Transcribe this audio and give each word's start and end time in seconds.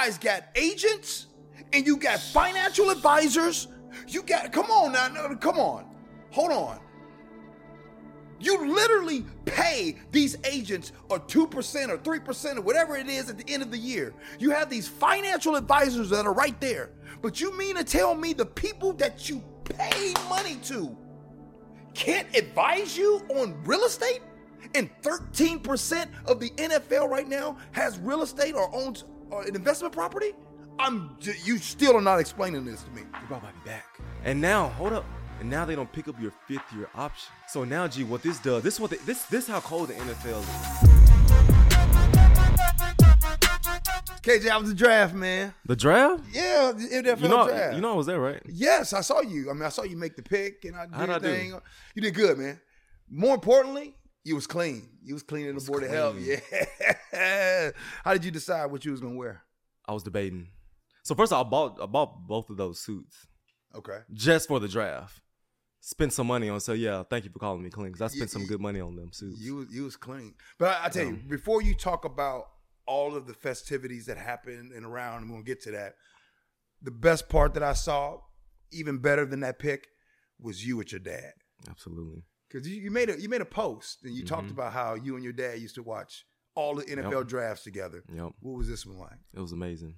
guys 0.00 0.16
got 0.16 0.44
agents 0.54 1.26
and 1.72 1.86
you 1.86 1.96
got 1.96 2.18
financial 2.18 2.88
advisors. 2.90 3.68
You 4.08 4.22
got 4.22 4.50
come 4.50 4.70
on 4.70 4.92
now, 4.92 5.34
come 5.34 5.58
on. 5.58 5.84
Hold 6.30 6.52
on. 6.52 6.80
You 8.38 8.72
literally 8.72 9.26
pay 9.44 9.98
these 10.10 10.36
agents 10.44 10.92
a 11.10 11.18
2% 11.18 11.88
or 11.90 11.98
3% 11.98 12.56
or 12.56 12.60
whatever 12.62 12.96
it 12.96 13.08
is 13.08 13.28
at 13.28 13.36
the 13.36 13.52
end 13.52 13.62
of 13.62 13.70
the 13.70 13.76
year. 13.76 14.14
You 14.38 14.50
have 14.50 14.70
these 14.70 14.88
financial 14.88 15.56
advisors 15.56 16.08
that 16.08 16.24
are 16.24 16.32
right 16.32 16.58
there. 16.62 16.92
But 17.20 17.38
you 17.38 17.56
mean 17.58 17.76
to 17.76 17.84
tell 17.84 18.14
me 18.14 18.32
the 18.32 18.46
people 18.46 18.94
that 18.94 19.28
you 19.28 19.42
pay 19.64 20.14
money 20.30 20.56
to 20.64 20.96
can't 21.92 22.34
advise 22.34 22.96
you 22.96 23.22
on 23.34 23.62
real 23.64 23.84
estate? 23.84 24.22
And 24.74 24.88
13% 25.02 26.06
of 26.24 26.40
the 26.40 26.48
NFL 26.50 27.10
right 27.10 27.28
now 27.28 27.58
has 27.72 27.98
real 27.98 28.22
estate 28.22 28.54
or 28.54 28.74
owns 28.74 29.04
uh, 29.32 29.38
an 29.40 29.54
investment 29.54 29.94
property? 29.94 30.32
I'm 30.78 31.16
you 31.44 31.58
still 31.58 31.96
are 31.96 32.00
not 32.00 32.20
explaining 32.20 32.64
this 32.64 32.82
to 32.82 32.90
me. 32.90 33.02
You 33.02 33.26
brought 33.28 33.42
me 33.42 33.50
back. 33.64 33.84
And 34.24 34.40
now, 34.40 34.68
hold 34.70 34.92
up. 34.92 35.04
And 35.40 35.48
now 35.48 35.64
they 35.64 35.74
don't 35.74 35.90
pick 35.90 36.06
up 36.06 36.20
your 36.20 36.32
fifth 36.46 36.70
year 36.74 36.88
option. 36.94 37.32
So 37.48 37.64
now, 37.64 37.88
G, 37.88 38.04
what 38.04 38.22
this 38.22 38.38
does, 38.38 38.62
this 38.62 38.74
is 38.74 38.80
what 38.80 38.90
they, 38.90 38.98
this 38.98 39.22
this 39.24 39.46
how 39.46 39.60
cold 39.60 39.88
the 39.88 39.94
NFL 39.94 40.40
is. 40.40 41.00
KJ, 44.22 44.50
I 44.50 44.58
was 44.58 44.68
the 44.68 44.74
draft, 44.74 45.14
man. 45.14 45.54
The 45.64 45.76
draft? 45.76 46.24
Yeah, 46.30 46.72
the 46.76 46.84
NFL 46.84 47.22
you 47.22 47.28
know, 47.28 47.48
draft. 47.48 47.74
You 47.74 47.80
know 47.80 47.92
I 47.92 47.96
was 47.96 48.06
there, 48.06 48.20
right? 48.20 48.42
Yes, 48.46 48.92
I 48.92 49.00
saw 49.00 49.22
you. 49.22 49.48
I 49.50 49.54
mean, 49.54 49.62
I 49.62 49.70
saw 49.70 49.82
you 49.82 49.96
make 49.96 50.14
the 50.14 50.22
pick, 50.22 50.66
and 50.66 50.76
I 50.76 50.84
did 50.84 50.94
How'd 50.94 51.10
I 51.10 51.18
do? 51.18 51.60
You 51.94 52.02
did 52.02 52.14
good, 52.14 52.36
man. 52.36 52.60
More 53.08 53.34
importantly, 53.34 53.96
you 54.24 54.34
was 54.34 54.46
clean. 54.46 54.88
You 55.02 55.14
was 55.14 55.22
cleaning 55.22 55.54
the 55.54 55.64
board 55.64 55.84
of 55.84 55.90
health. 55.90 56.16
Yeah. 56.18 57.70
How 58.04 58.12
did 58.12 58.24
you 58.24 58.30
decide 58.30 58.66
what 58.66 58.84
you 58.84 58.90
was 58.92 59.00
gonna 59.00 59.16
wear? 59.16 59.42
I 59.86 59.92
was 59.92 60.02
debating. 60.02 60.48
So 61.02 61.14
first, 61.14 61.32
all, 61.32 61.44
I 61.44 61.48
bought 61.48 61.78
I 61.82 61.86
bought 61.86 62.26
both 62.26 62.50
of 62.50 62.56
those 62.56 62.80
suits. 62.80 63.26
Okay. 63.74 63.98
Just 64.12 64.48
for 64.48 64.60
the 64.60 64.68
draft 64.68 65.20
spent 65.80 66.12
some 66.12 66.26
money 66.26 66.48
on. 66.48 66.60
So 66.60 66.72
yeah, 66.72 67.02
thank 67.08 67.24
you 67.24 67.30
for 67.30 67.38
calling 67.38 67.62
me 67.62 67.70
clean 67.70 67.88
because 67.88 68.02
I 68.02 68.08
spent 68.08 68.32
you, 68.32 68.38
some 68.40 68.46
good 68.46 68.60
money 68.60 68.80
on 68.80 68.96
them 68.96 69.12
suits. 69.12 69.40
You 69.40 69.66
you 69.70 69.84
was 69.84 69.96
clean, 69.96 70.34
but 70.58 70.68
I, 70.68 70.86
I 70.86 70.88
tell 70.88 71.06
um, 71.06 71.20
you, 71.22 71.28
before 71.28 71.62
you 71.62 71.74
talk 71.74 72.04
about 72.04 72.44
all 72.86 73.16
of 73.16 73.26
the 73.26 73.34
festivities 73.34 74.06
that 74.06 74.18
happened 74.18 74.72
and 74.72 74.84
around, 74.84 75.22
and 75.22 75.32
we'll 75.32 75.42
get 75.42 75.60
to 75.62 75.70
that. 75.72 75.94
The 76.82 76.90
best 76.90 77.28
part 77.28 77.54
that 77.54 77.62
I 77.62 77.74
saw, 77.74 78.18
even 78.72 78.98
better 78.98 79.26
than 79.26 79.40
that 79.40 79.58
pick, 79.58 79.86
was 80.40 80.66
you 80.66 80.78
with 80.78 80.92
your 80.92 80.98
dad. 80.98 81.32
Absolutely. 81.68 82.22
Because 82.50 82.66
you, 82.66 82.80
you, 82.80 82.90
made 82.90 83.10
a 83.10 83.20
you 83.20 83.28
made 83.28 83.40
a 83.40 83.46
post 83.46 84.02
and 84.02 84.12
you 84.12 84.24
mm-hmm. 84.24 84.34
talked 84.34 84.50
about 84.50 84.72
how 84.72 84.94
you 84.94 85.14
and 85.14 85.22
your 85.22 85.32
dad 85.32 85.58
used 85.60 85.76
to 85.76 85.82
watch 85.82 86.26
all 86.54 86.74
the 86.74 86.84
NFL 86.84 87.12
yep. 87.12 87.26
drafts 87.28 87.64
together. 87.64 88.02
Yep. 88.12 88.32
What 88.40 88.58
was 88.58 88.68
this 88.68 88.84
one 88.84 88.98
like? 88.98 89.18
It 89.34 89.40
was 89.40 89.52
amazing. 89.52 89.94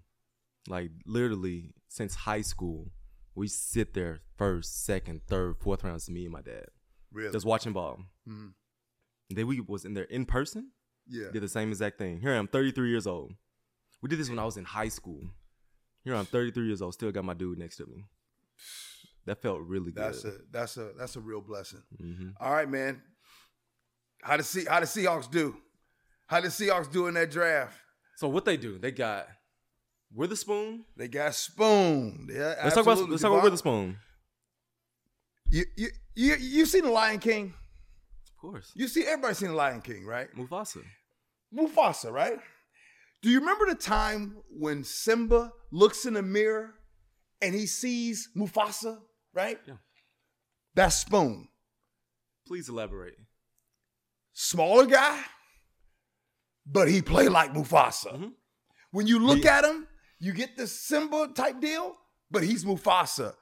Like 0.69 0.91
literally 1.07 1.75
since 1.89 2.15
high 2.15 2.43
school, 2.43 2.91
we 3.35 3.49
sit 3.49 3.95
there 3.95 4.21
first, 4.37 4.85
second, 4.85 5.23
third, 5.27 5.57
fourth 5.61 5.83
rounds. 5.83 6.11
Me 6.11 6.25
and 6.25 6.33
my 6.33 6.43
dad. 6.43 6.67
Really? 7.11 7.33
Just 7.33 7.47
watching 7.47 7.73
ball. 7.73 8.01
Mm-hmm. 8.29 8.49
Then 9.31 9.47
we 9.47 9.61
was 9.61 9.85
in 9.85 9.95
there 9.95 10.05
in 10.05 10.27
person. 10.27 10.73
Yeah. 11.09 11.29
Did 11.33 11.43
the 11.43 11.49
same 11.49 11.71
exact 11.71 11.99
thing. 11.99 12.21
Here 12.21 12.33
I 12.33 12.37
am, 12.37 12.47
33 12.47 12.91
years 12.91 13.07
old. 13.07 13.33
We 14.03 14.09
did 14.09 14.19
this 14.19 14.29
when 14.29 14.39
I 14.39 14.45
was 14.45 14.57
in 14.57 14.65
high 14.65 14.89
school. 14.89 15.21
Here 16.05 16.15
I'm 16.15 16.27
33 16.27 16.67
years 16.67 16.83
old. 16.83 16.95
Still 16.95 17.13
got 17.13 17.25
my 17.25 17.35
dude 17.35 17.59
next 17.59 17.77
to 17.77 17.87
me. 17.87 18.05
That 19.27 19.41
felt 19.41 19.61
really 19.61 19.93
good. 19.93 20.03
That's 20.03 20.25
a 20.25 20.33
that's 20.51 20.77
a 20.77 20.93
that's 20.99 21.17
a 21.17 21.21
real 21.21 21.41
blessing. 21.41 21.83
Mm-hmm. 22.01 22.31
All 22.41 22.53
right, 22.53 22.69
man. 22.69 23.01
How 24.23 24.37
the 24.37 24.43
see 24.43 24.65
how 24.65 24.81
the 24.81 24.87
Seahawks 24.87 25.31
do? 25.31 25.57
How 26.27 26.41
the 26.41 26.49
Seahawks 26.49 26.91
do 26.91 27.07
in 27.07 27.15
that 27.15 27.31
draft? 27.31 27.77
So 28.17 28.29
what 28.29 28.45
they 28.45 28.57
do? 28.57 28.79
They 28.79 28.91
got 28.91 29.29
Witherspoon. 30.15 30.85
They 30.97 31.09
got 31.09 31.35
Spoon. 31.35 32.29
Yeah, 32.33 32.55
let's 32.63 32.75
talk 32.75 32.85
about 32.85 33.09
let's 33.09 33.23
talk 33.23 33.33
about 33.33 33.45
Witherspoon. 33.45 33.97
You 35.49 35.65
you 35.77 35.89
you 36.15 36.37
you 36.37 36.67
seen 36.67 36.85
the 36.85 36.91
Lion 36.91 37.19
King? 37.19 37.55
Of 38.29 38.37
course. 38.41 38.73
You 38.75 38.89
see 38.89 39.05
everybody 39.05 39.35
seen 39.35 39.49
the 39.49 39.55
Lion 39.55 39.81
King, 39.83 40.05
right? 40.05 40.29
Mufasa. 40.35 40.83
Mufasa, 41.55 42.11
right? 42.11 42.39
Do 43.23 43.31
you 43.31 43.39
remember 43.39 43.67
the 43.67 43.77
time 43.77 44.39
when 44.51 44.83
Simba 44.83 45.53
looks 45.71 46.07
in 46.07 46.15
the 46.15 46.23
mirror 46.23 46.75
and 47.41 47.55
he 47.55 47.67
sees 47.67 48.29
Mufasa, 48.37 48.99
right? 49.35 49.59
Yeah. 49.67 49.75
That's 50.75 50.97
Spoon. 50.97 51.49
Please 52.47 52.69
elaborate. 52.69 53.17
Smaller 54.33 54.87
guy, 54.87 55.23
but 56.67 56.89
he 56.89 57.03
play 57.03 57.29
like 57.29 57.53
Mufasa. 57.53 58.15
Mm-hmm. 58.15 58.29
When 58.91 59.07
you 59.07 59.19
look 59.19 59.45
at 59.45 59.65
him, 59.65 59.87
you 60.19 60.33
get 60.33 60.57
the 60.57 60.67
Simba 60.67 61.29
type 61.35 61.61
deal, 61.61 61.95
but 62.31 62.43
he's 62.43 62.65
Mufasa. 62.65 63.35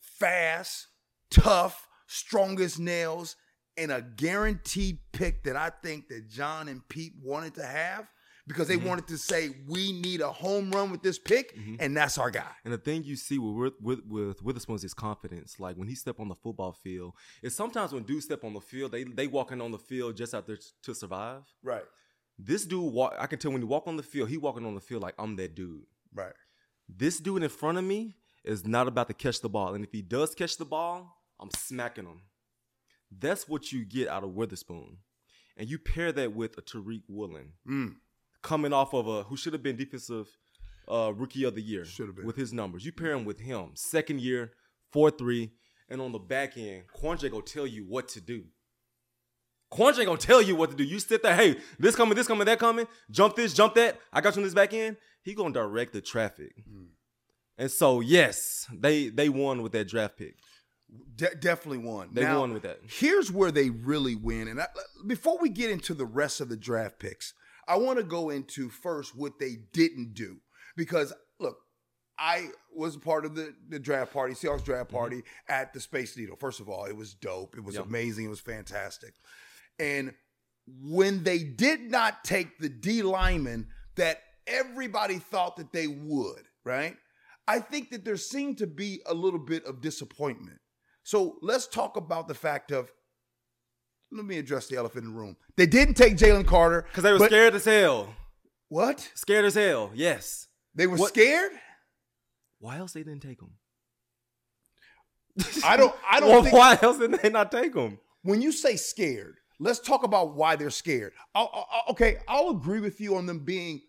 Fast, 0.00 0.88
tough, 1.30 1.88
strongest 2.06 2.78
nails, 2.78 3.36
and 3.76 3.90
a 3.90 4.02
guaranteed 4.02 4.98
pick 5.12 5.44
that 5.44 5.56
I 5.56 5.70
think 5.82 6.08
that 6.08 6.28
John 6.28 6.68
and 6.68 6.86
Pete 6.88 7.14
wanted 7.22 7.54
to 7.54 7.64
have 7.64 8.06
because 8.46 8.68
they 8.68 8.76
mm-hmm. 8.76 8.88
wanted 8.88 9.08
to 9.08 9.18
say 9.18 9.50
we 9.66 9.92
need 9.92 10.20
a 10.20 10.30
home 10.30 10.70
run 10.70 10.90
with 10.90 11.02
this 11.02 11.18
pick, 11.18 11.56
mm-hmm. 11.56 11.76
and 11.80 11.96
that's 11.96 12.18
our 12.18 12.30
guy. 12.30 12.50
And 12.64 12.72
the 12.72 12.78
thing 12.78 13.04
you 13.04 13.16
see 13.16 13.38
with 13.38 13.74
with 13.80 14.00
with 14.06 14.42
Witherspoon 14.42 14.76
is 14.76 14.94
confidence. 14.94 15.58
Like 15.58 15.76
when 15.76 15.88
he 15.88 15.94
step 15.94 16.20
on 16.20 16.28
the 16.28 16.34
football 16.34 16.72
field, 16.72 17.14
is 17.42 17.54
sometimes 17.54 17.92
when 17.92 18.02
dudes 18.02 18.26
step 18.26 18.44
on 18.44 18.52
the 18.52 18.60
field, 18.60 18.92
they 18.92 19.04
they 19.04 19.26
walking 19.26 19.60
on 19.60 19.70
the 19.72 19.78
field 19.78 20.16
just 20.16 20.34
out 20.34 20.46
there 20.46 20.58
to 20.82 20.94
survive. 20.94 21.42
Right. 21.62 21.84
This 22.38 22.64
dude, 22.64 22.92
walk, 22.92 23.14
I 23.18 23.26
can 23.26 23.38
tell 23.38 23.52
when 23.52 23.60
he 23.60 23.66
walk 23.66 23.86
on 23.86 23.96
the 23.96 24.02
field, 24.02 24.28
he 24.28 24.36
walking 24.36 24.66
on 24.66 24.74
the 24.74 24.80
field 24.80 25.02
like 25.02 25.14
I'm 25.18 25.36
that 25.36 25.54
dude. 25.54 25.84
Right. 26.12 26.32
This 26.88 27.20
dude 27.20 27.42
in 27.42 27.48
front 27.48 27.78
of 27.78 27.84
me 27.84 28.16
is 28.44 28.66
not 28.66 28.88
about 28.88 29.08
to 29.08 29.14
catch 29.14 29.40
the 29.40 29.48
ball, 29.48 29.74
and 29.74 29.84
if 29.84 29.92
he 29.92 30.02
does 30.02 30.34
catch 30.34 30.56
the 30.56 30.64
ball, 30.64 31.22
I'm 31.40 31.50
smacking 31.56 32.04
him. 32.04 32.22
That's 33.10 33.48
what 33.48 33.72
you 33.72 33.84
get 33.84 34.08
out 34.08 34.24
of 34.24 34.34
Witherspoon, 34.34 34.98
and 35.56 35.68
you 35.68 35.78
pair 35.78 36.12
that 36.12 36.34
with 36.34 36.58
a 36.58 36.62
Tariq 36.62 37.02
Woolen 37.08 37.52
mm. 37.66 37.94
Coming 38.44 38.72
off 38.72 38.94
of 38.94 39.08
a 39.08 39.24
who 39.24 39.36
should 39.36 39.54
have 39.54 39.62
been 39.62 39.74
defensive 39.74 40.28
uh, 40.86 41.12
rookie 41.12 41.42
of 41.42 41.56
the 41.56 41.62
year 41.62 41.84
with 42.22 42.36
his 42.36 42.52
numbers. 42.52 42.84
You 42.86 42.92
pair 42.92 43.12
him 43.12 43.24
with 43.24 43.40
him, 43.40 43.70
second 43.74 44.20
year, 44.20 44.52
four 44.92 45.10
three, 45.10 45.50
and 45.88 46.00
on 46.00 46.12
the 46.12 46.20
back 46.20 46.56
end, 46.56 46.84
Quandre 46.96 47.30
gonna 47.30 47.42
tell 47.42 47.66
you 47.66 47.84
what 47.84 48.06
to 48.10 48.20
do. 48.20 48.44
Quandre 49.72 50.04
gonna 50.04 50.18
tell 50.18 50.40
you 50.40 50.54
what 50.54 50.70
to 50.70 50.76
do. 50.76 50.84
You 50.84 51.00
sit 51.00 51.24
there, 51.24 51.34
hey, 51.34 51.56
this 51.80 51.96
coming, 51.96 52.14
this 52.14 52.28
coming, 52.28 52.44
that 52.44 52.60
coming, 52.60 52.86
jump 53.10 53.34
this, 53.34 53.54
jump 53.54 53.74
that. 53.74 53.98
I 54.12 54.20
got 54.20 54.36
you 54.36 54.40
on 54.40 54.44
this 54.44 54.54
back 54.54 54.72
end. 54.72 54.98
He 55.22 55.34
gonna 55.34 55.54
direct 55.54 55.92
the 55.92 56.00
traffic. 56.00 56.54
Mm. 56.70 56.88
And 57.56 57.70
so, 57.70 58.00
yes, 58.00 58.66
they 58.72 59.08
they 59.08 59.28
won 59.28 59.62
with 59.62 59.72
that 59.72 59.88
draft 59.88 60.18
pick. 60.18 60.36
De- 61.16 61.34
definitely 61.34 61.78
won. 61.78 62.10
They 62.12 62.22
now, 62.22 62.40
won 62.40 62.52
with 62.52 62.62
that. 62.64 62.80
Here's 62.86 63.32
where 63.32 63.50
they 63.50 63.70
really 63.70 64.14
win. 64.14 64.48
And 64.48 64.60
I, 64.60 64.66
before 65.06 65.38
we 65.40 65.48
get 65.48 65.70
into 65.70 65.94
the 65.94 66.04
rest 66.04 66.40
of 66.40 66.48
the 66.48 66.56
draft 66.56 66.98
picks, 66.98 67.32
I 67.68 67.76
want 67.76 67.98
to 67.98 68.04
go 68.04 68.30
into 68.30 68.68
first 68.68 69.16
what 69.16 69.38
they 69.38 69.56
didn't 69.72 70.14
do 70.14 70.38
because 70.76 71.12
look, 71.40 71.56
I 72.18 72.48
was 72.74 72.96
part 72.96 73.24
of 73.24 73.34
the, 73.34 73.54
the 73.68 73.78
draft 73.78 74.12
party, 74.12 74.34
Seahawks 74.34 74.64
draft 74.64 74.88
mm-hmm. 74.88 74.96
party 74.96 75.16
mm-hmm. 75.16 75.52
at 75.52 75.72
the 75.72 75.80
Space 75.80 76.16
Needle. 76.16 76.36
First 76.36 76.60
of 76.60 76.68
all, 76.68 76.84
it 76.84 76.96
was 76.96 77.14
dope. 77.14 77.56
It 77.56 77.64
was 77.64 77.74
yep. 77.76 77.86
amazing. 77.86 78.26
It 78.26 78.30
was 78.30 78.40
fantastic. 78.40 79.14
And 79.78 80.14
when 80.66 81.24
they 81.24 81.38
did 81.38 81.90
not 81.90 82.24
take 82.24 82.58
the 82.58 82.68
D 82.68 83.02
lineman 83.02 83.68
that 83.96 84.20
everybody 84.46 85.18
thought 85.18 85.56
that 85.56 85.72
they 85.72 85.86
would, 85.86 86.42
right? 86.64 86.96
I 87.46 87.58
think 87.58 87.90
that 87.90 88.04
there 88.04 88.16
seemed 88.16 88.58
to 88.58 88.66
be 88.66 89.02
a 89.06 89.14
little 89.14 89.38
bit 89.38 89.64
of 89.66 89.80
disappointment. 89.80 90.58
So 91.02 91.36
let's 91.42 91.66
talk 91.66 91.96
about 91.96 92.28
the 92.28 92.34
fact 92.34 92.72
of 92.72 92.90
let 94.12 94.24
me 94.24 94.38
address 94.38 94.68
the 94.68 94.76
elephant 94.76 95.04
in 95.04 95.12
the 95.12 95.18
room. 95.18 95.36
They 95.56 95.66
didn't 95.66 95.94
take 95.94 96.16
Jalen 96.16 96.46
Carter 96.46 96.82
because 96.82 97.02
they 97.02 97.12
were 97.12 97.18
but, 97.18 97.26
scared 97.30 97.54
as 97.54 97.64
hell. 97.64 98.14
What? 98.68 99.10
Scared 99.14 99.44
as 99.44 99.54
hell. 99.54 99.90
Yes. 99.94 100.48
They 100.74 100.86
were 100.86 100.96
what? 100.96 101.08
scared. 101.08 101.52
Why 102.58 102.78
else 102.78 102.92
they 102.92 103.02
didn't 103.02 103.22
take 103.22 103.40
him? 103.40 103.50
I 105.64 105.76
don't. 105.76 105.94
I 106.08 106.20
don't. 106.20 106.28
well, 106.30 106.42
think, 106.42 106.54
why 106.54 106.78
else 106.80 106.98
did 106.98 107.12
they 107.12 107.28
not 107.28 107.50
take 107.50 107.74
him? 107.74 107.98
When 108.22 108.40
you 108.40 108.52
say 108.52 108.76
scared, 108.76 109.36
Let's 109.60 109.78
talk 109.78 110.02
about 110.02 110.34
why 110.34 110.56
they're 110.56 110.70
scared. 110.70 111.12
I'll, 111.34 111.50
I'll, 111.54 111.92
okay, 111.92 112.18
I'll 112.28 112.50
agree 112.50 112.80
with 112.80 113.00
you 113.00 113.16
on 113.16 113.26
them 113.26 113.40
being 113.40 113.82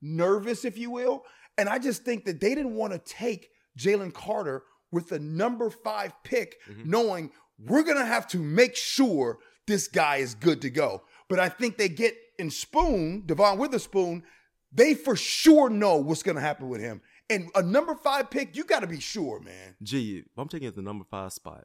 nervous, 0.00 0.64
if 0.64 0.78
you 0.78 0.90
will. 0.90 1.24
And 1.58 1.68
I 1.68 1.78
just 1.78 2.04
think 2.04 2.24
that 2.24 2.40
they 2.40 2.54
didn't 2.54 2.74
want 2.74 2.92
to 2.92 2.98
take 2.98 3.50
Jalen 3.78 4.14
Carter 4.14 4.64
with 4.90 5.08
the 5.08 5.18
number 5.18 5.70
five 5.70 6.12
pick, 6.24 6.56
mm-hmm. 6.68 6.90
knowing 6.90 7.30
we're 7.58 7.82
going 7.82 7.98
to 7.98 8.04
have 8.04 8.26
to 8.28 8.38
make 8.38 8.76
sure 8.76 9.38
this 9.66 9.88
guy 9.88 10.16
is 10.16 10.34
good 10.34 10.62
to 10.62 10.70
go. 10.70 11.02
But 11.28 11.38
I 11.40 11.48
think 11.48 11.76
they 11.78 11.88
get 11.88 12.14
in 12.38 12.50
Spoon, 12.50 13.22
Devon 13.26 13.58
Witherspoon, 13.58 14.24
they 14.72 14.94
for 14.94 15.16
sure 15.16 15.70
know 15.70 15.96
what's 15.96 16.22
going 16.22 16.34
to 16.36 16.40
happen 16.42 16.68
with 16.68 16.80
him. 16.80 17.00
And 17.30 17.48
a 17.54 17.62
number 17.62 17.94
five 17.94 18.30
pick, 18.30 18.56
you 18.56 18.64
got 18.64 18.80
to 18.80 18.86
be 18.86 19.00
sure, 19.00 19.40
man. 19.40 19.76
Gee, 19.82 20.24
I'm 20.36 20.48
taking 20.48 20.68
it 20.68 20.74
the 20.74 20.82
number 20.82 21.04
five 21.10 21.32
spot. 21.32 21.64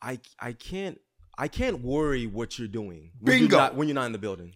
I 0.00 0.20
I 0.38 0.52
can't 0.52 0.98
I 1.38 1.48
can't 1.48 1.80
worry 1.82 2.26
what 2.26 2.58
you're 2.58 2.68
doing 2.68 3.12
when 3.20 3.38
Bingo. 3.40 3.56
You're 3.56 3.64
not, 3.64 3.74
when 3.74 3.88
you're 3.88 3.94
not 3.94 4.06
in 4.06 4.12
the 4.12 4.18
building. 4.18 4.54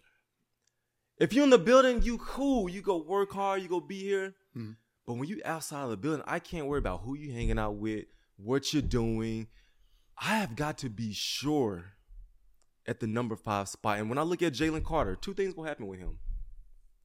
If 1.19 1.34
you're 1.34 1.44
in 1.44 1.50
the 1.50 1.58
building, 1.58 2.02
you 2.02 2.16
cool. 2.19 2.69
You 2.69 2.81
go 2.81 2.96
work 2.96 3.32
hard. 3.32 3.62
You 3.62 3.69
go 3.69 3.81
be 3.81 3.98
here. 4.00 4.34
Mhm. 4.56 4.76
But 5.06 5.14
when 5.14 5.28
you 5.28 5.40
outside 5.44 5.82
of 5.84 5.90
the 5.90 5.96
building, 5.96 6.22
I 6.26 6.38
can't 6.38 6.66
worry 6.66 6.78
about 6.78 7.02
who 7.02 7.14
you 7.16 7.32
hanging 7.32 7.58
out 7.58 7.76
with, 7.76 8.04
what 8.37 8.72
you're 8.72 8.82
doing. 8.82 9.48
I 10.16 10.37
have 10.38 10.56
got 10.56 10.78
to 10.78 10.88
be 10.88 11.12
sure 11.12 11.92
at 12.90 12.98
the 13.00 13.06
number 13.06 13.37
five 13.37 13.69
spot. 13.69 13.98
And 13.98 14.08
when 14.10 14.19
I 14.19 14.22
look 14.22 14.42
at 14.42 14.52
Jalen 14.52 14.82
Carter, 14.84 15.14
two 15.14 15.32
things 15.32 15.54
will 15.54 15.64
happen 15.64 15.87
with 15.87 16.00
him. 16.00 16.19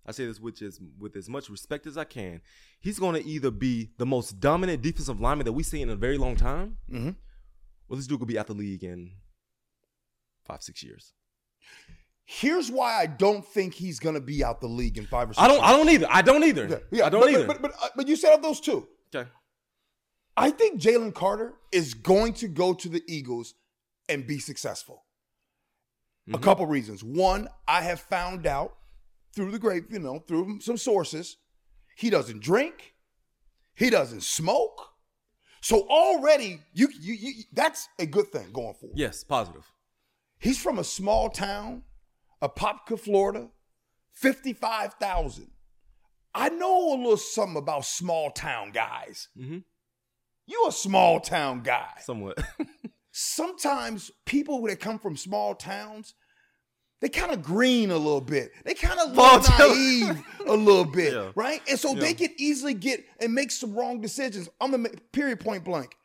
I 0.08 0.12
say 0.12 0.26
this 0.26 0.40
with 0.40 0.62
as 0.62 0.80
with 1.00 1.16
as 1.16 1.30
much 1.30 1.50
respect 1.50 1.86
as 1.88 1.98
I 1.98 2.04
can. 2.04 2.42
He's 2.80 3.00
going 3.00 3.16
to 3.22 3.28
either 3.28 3.52
be 3.52 3.92
the 3.98 4.06
most 4.06 4.40
dominant 4.40 4.82
defensive 4.82 5.22
lineman 5.22 5.46
that 5.46 5.54
we've 5.54 5.66
seen 5.66 5.84
in 5.84 5.90
a 5.92 5.96
very 5.96 6.18
long 6.18 6.36
time, 6.36 6.78
Mm-hmm. 6.92 7.10
or 7.90 7.96
this 7.98 8.08
dude 8.08 8.20
could 8.20 8.28
be 8.28 8.38
out 8.38 8.48
the 8.48 8.54
league 8.54 8.84
in 8.84 9.12
five, 10.46 10.62
six 10.64 10.84
years. 10.84 11.14
Here's 12.28 12.72
why 12.72 13.00
I 13.00 13.06
don't 13.06 13.46
think 13.46 13.76
he's 13.76 14.00
gonna 14.00 14.20
be 14.22 14.44
out 14.44 14.60
the 14.62 14.68
league 14.68 14.98
in 14.98 15.06
five 15.06 15.30
or 15.30 15.34
six. 15.34 15.42
I 15.44 15.48
don't. 15.48 15.58
years. 15.58 15.68
I 15.70 15.78
don't 15.78 15.90
either. 15.90 16.08
I 16.10 16.22
don't 16.24 16.44
either. 16.44 16.68
Yeah, 16.68 16.78
yeah, 17.00 17.06
I 17.06 17.10
don't 17.10 17.22
but, 17.22 17.30
either. 17.32 17.46
But 17.48 17.62
but, 17.62 17.72
but, 17.74 17.84
uh, 17.84 17.90
but 17.96 18.08
you 18.08 18.16
set 18.16 18.34
up 18.34 18.42
those 18.42 18.60
two. 18.60 18.88
okay. 19.16 19.30
I 20.38 20.50
think 20.52 20.82
Jalen 20.82 21.14
Carter 21.14 21.54
is 21.72 21.94
going 21.94 22.34
to 22.34 22.48
go 22.48 22.74
to 22.74 22.90
the 22.90 23.02
Eagles 23.08 23.54
and 24.10 24.28
be 24.28 24.38
successful. 24.40 25.05
A 26.28 26.38
Mhm. 26.38 26.42
couple 26.44 26.66
reasons. 26.66 27.04
One, 27.04 27.48
I 27.68 27.82
have 27.84 28.00
found 28.02 28.48
out 28.48 28.78
through 29.34 29.52
the 29.52 29.60
grape, 29.60 29.92
you 29.92 30.00
know, 30.00 30.20
through 30.20 30.60
some 30.62 30.78
sources, 30.78 31.38
he 31.98 32.10
doesn't 32.10 32.40
drink, 32.42 32.96
he 33.76 33.90
doesn't 33.90 34.24
smoke. 34.24 34.94
So 35.62 35.88
already, 35.88 36.62
you, 36.74 36.90
you, 37.00 37.14
you 37.14 37.44
that's 37.54 37.88
a 38.00 38.06
good 38.06 38.32
thing 38.32 38.52
going 38.52 38.74
forward. 38.76 38.98
Yes, 38.98 39.24
positive. 39.24 39.72
He's 40.40 40.62
from 40.62 40.80
a 40.80 40.84
small 40.84 41.30
town, 41.30 41.84
Apopka, 42.42 43.00
Florida, 43.00 43.50
55,000. 44.14 45.52
I 46.34 46.50
know 46.50 46.94
a 46.94 46.98
little 46.98 47.18
something 47.18 47.58
about 47.58 47.86
small 47.86 48.30
town 48.32 48.72
guys. 48.72 49.30
Mhm. 49.38 49.64
You 50.46 50.66
a 50.68 50.72
small 50.72 51.20
town 51.20 51.62
guy. 51.64 51.94
Somewhat. 52.02 52.38
Sometimes 53.18 54.12
people 54.26 54.62
that 54.64 54.82
come 54.82 55.00
from 55.00 55.16
small 55.16 55.56
towns, 55.56 56.16
they 57.00 57.08
kind 57.08 57.32
of 57.32 57.42
green 57.42 57.90
a 57.90 57.98
little 57.98 58.20
bit. 58.20 58.52
They 58.66 58.74
kind 58.74 59.00
of 59.00 59.14
look 59.16 59.44
naive 59.58 60.22
a 60.46 60.54
little 60.54 60.84
bit, 61.00 61.14
Yeah. 61.14 61.32
right? 61.34 61.62
And 61.70 61.80
so 61.80 61.94
Yeah. 61.94 62.02
they 62.02 62.14
can 62.14 62.32
easily 62.38 62.74
get 62.74 63.06
and 63.22 63.34
make 63.34 63.52
some 63.52 63.74
wrong 63.74 64.02
decisions. 64.02 64.50
I'm 64.60 64.72
gonna 64.72 64.84
make 64.84 65.14
period 65.14 65.40
point 65.40 65.64
blank. 65.64 65.96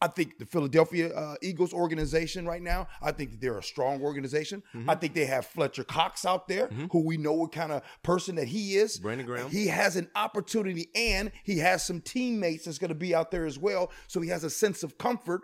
I 0.00 0.06
think 0.06 0.38
the 0.38 0.46
Philadelphia 0.46 1.12
uh, 1.12 1.34
Eagles 1.42 1.72
organization 1.74 2.46
right 2.46 2.62
now, 2.62 2.86
I 3.02 3.10
think 3.12 3.32
that 3.32 3.40
they're 3.40 3.58
a 3.58 3.62
strong 3.64 4.00
organization. 4.00 4.62
Mm-hmm. 4.72 4.88
I 4.88 4.94
think 4.94 5.12
they 5.14 5.26
have 5.26 5.46
Fletcher 5.46 5.82
Cox 5.84 6.24
out 6.24 6.46
there, 6.46 6.68
who 6.92 7.04
we 7.04 7.16
know 7.18 7.32
what 7.34 7.50
kind 7.52 7.72
of 7.72 7.82
person 8.04 8.36
that 8.36 8.46
he 8.48 8.76
is. 8.76 8.96
Brandon 8.98 9.26
Graham. 9.26 9.50
He 9.50 9.66
has 9.66 9.96
an 9.96 10.08
opportunity 10.14 10.88
and 10.94 11.32
he 11.42 11.58
has 11.58 11.84
some 11.84 12.00
teammates 12.00 12.64
that's 12.64 12.78
going 12.78 12.88
to 12.90 12.94
be 12.94 13.12
out 13.14 13.30
there 13.32 13.44
as 13.44 13.58
well. 13.58 13.90
So 14.06 14.20
he 14.22 14.30
has 14.30 14.44
a 14.44 14.48
sense 14.50 14.82
of 14.84 14.96
comfort. 14.96 15.42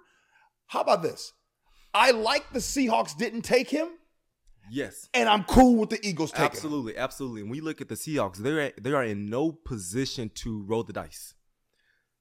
How 0.67 0.81
about 0.81 1.03
this? 1.03 1.33
I 1.95 2.11
like 2.11 2.53
the 2.53 2.59
Seahawks 2.59 3.17
didn't 3.17 3.43
take 3.43 3.71
him, 3.71 3.89
yes. 4.71 5.09
and 5.15 5.29
I'm 5.29 5.45
cool 5.45 5.77
with 5.77 5.91
the 5.91 6.07
Eagles 6.07 6.31
taking 6.31 6.45
him. 6.45 6.51
Absolutely, 6.53 6.97
absolutely. 6.97 7.43
When 7.43 7.53
we 7.53 7.61
look 7.61 7.81
at 7.81 7.89
the 7.89 7.95
Seahawks, 7.95 8.37
they're 8.37 8.61
at, 8.61 8.83
they 8.83 8.93
are 8.93 9.05
in 9.05 9.27
no 9.27 9.53
position 9.53 10.31
to 10.37 10.63
roll 10.65 10.83
the 10.83 10.93
dice. 10.93 11.35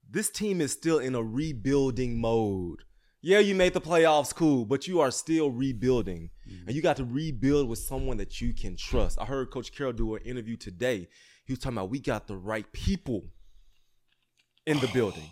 This 0.09 0.29
team 0.29 0.61
is 0.61 0.71
still 0.71 0.99
in 0.99 1.15
a 1.15 1.21
rebuilding 1.21 2.21
mode. 2.21 2.83
Yeah, 3.21 3.39
you 3.39 3.55
made 3.55 3.73
the 3.73 3.81
playoffs, 3.81 4.33
cool, 4.33 4.65
but 4.65 4.87
you 4.87 5.01
are 5.01 5.09
still 5.09 5.49
rebuilding, 5.49 6.29
mm-hmm. 6.47 6.67
and 6.67 6.75
you 6.75 6.81
got 6.81 6.97
to 6.97 7.03
rebuild 7.03 7.67
with 7.67 7.79
someone 7.79 8.17
that 8.17 8.39
you 8.39 8.53
can 8.53 8.77
trust. 8.77 9.19
I 9.19 9.25
heard 9.25 9.49
Coach 9.49 9.75
Carroll 9.75 9.93
do 9.93 10.15
an 10.15 10.21
interview 10.21 10.55
today. 10.55 11.07
He 11.43 11.53
was 11.53 11.59
talking 11.59 11.77
about 11.77 11.89
we 11.89 11.99
got 11.99 12.27
the 12.27 12.37
right 12.37 12.71
people 12.71 13.23
in 14.65 14.79
the 14.79 14.87
building. 14.87 15.31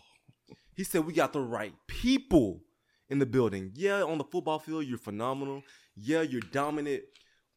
He 0.75 0.83
said 0.83 1.06
we 1.06 1.13
got 1.13 1.33
the 1.33 1.39
right 1.39 1.75
people 1.86 2.62
in 3.13 3.19
the 3.19 3.25
building. 3.25 3.71
Yeah, 3.75 4.04
on 4.04 4.18
the 4.18 4.24
football 4.25 4.60
field, 4.60 4.86
you're 4.86 4.98
phenomenal. 4.98 5.63
Yeah, 5.95 6.21
you're 6.24 6.42
dominant, 6.42 7.04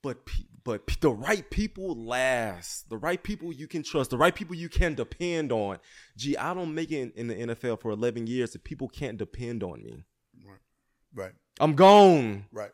but 0.03 0.25
pe- 0.26 0.44
but 0.62 0.87
p- 0.87 0.97
the 1.00 1.11
right 1.11 1.49
people 1.50 1.94
last. 2.05 2.88
The 2.91 2.99
right 2.99 3.20
people 3.23 3.53
you 3.53 3.67
can 3.67 3.82
trust. 3.82 4.11
The 4.11 4.19
right 4.19 4.35
people 4.35 4.55
you 4.55 4.69
can 4.69 4.94
depend 4.94 5.50
on. 5.50 5.79
Gee, 6.17 6.37
I 6.37 6.55
don't 6.55 6.75
make 6.75 6.93
it 6.93 7.12
in, 7.17 7.31
in 7.31 7.49
the 7.49 7.55
NFL 7.55 7.81
for 7.81 7.91
11 7.91 8.26
years 8.26 8.55
if 8.55 8.62
people 8.62 8.88
can't 8.88 9.17
depend 9.17 9.62
on 9.62 9.82
me. 9.82 10.05
Right, 10.44 10.58
Right. 11.14 11.32
I'm 11.59 11.75
gone. 11.75 12.44
right. 12.52 12.70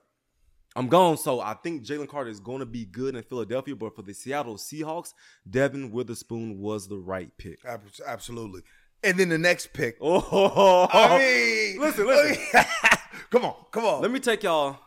I'm 0.74 0.88
gone. 0.88 1.18
So 1.18 1.38
I 1.40 1.52
think 1.54 1.84
Jalen 1.84 2.08
Carter 2.08 2.30
is 2.30 2.40
going 2.40 2.60
to 2.60 2.66
be 2.66 2.86
good 2.86 3.14
in 3.14 3.22
Philadelphia, 3.22 3.76
but 3.76 3.94
for 3.94 4.00
the 4.02 4.14
Seattle 4.14 4.56
Seahawks, 4.56 5.12
Devon 5.48 5.90
Witherspoon 5.92 6.58
was 6.58 6.88
the 6.88 6.96
right 6.96 7.30
pick. 7.38 7.58
Absolutely. 8.06 8.62
And 9.04 9.18
then 9.18 9.28
the 9.28 9.38
next 9.38 9.72
pick. 9.72 9.96
Oh, 10.00 10.88
I 10.92 11.18
mean, 11.18 11.80
listen, 11.80 12.06
listen. 12.06 12.64
come 13.30 13.44
on, 13.44 13.54
come 13.70 13.84
on. 13.84 14.02
Let 14.02 14.10
me 14.10 14.20
take 14.20 14.42
y'all. 14.44 14.78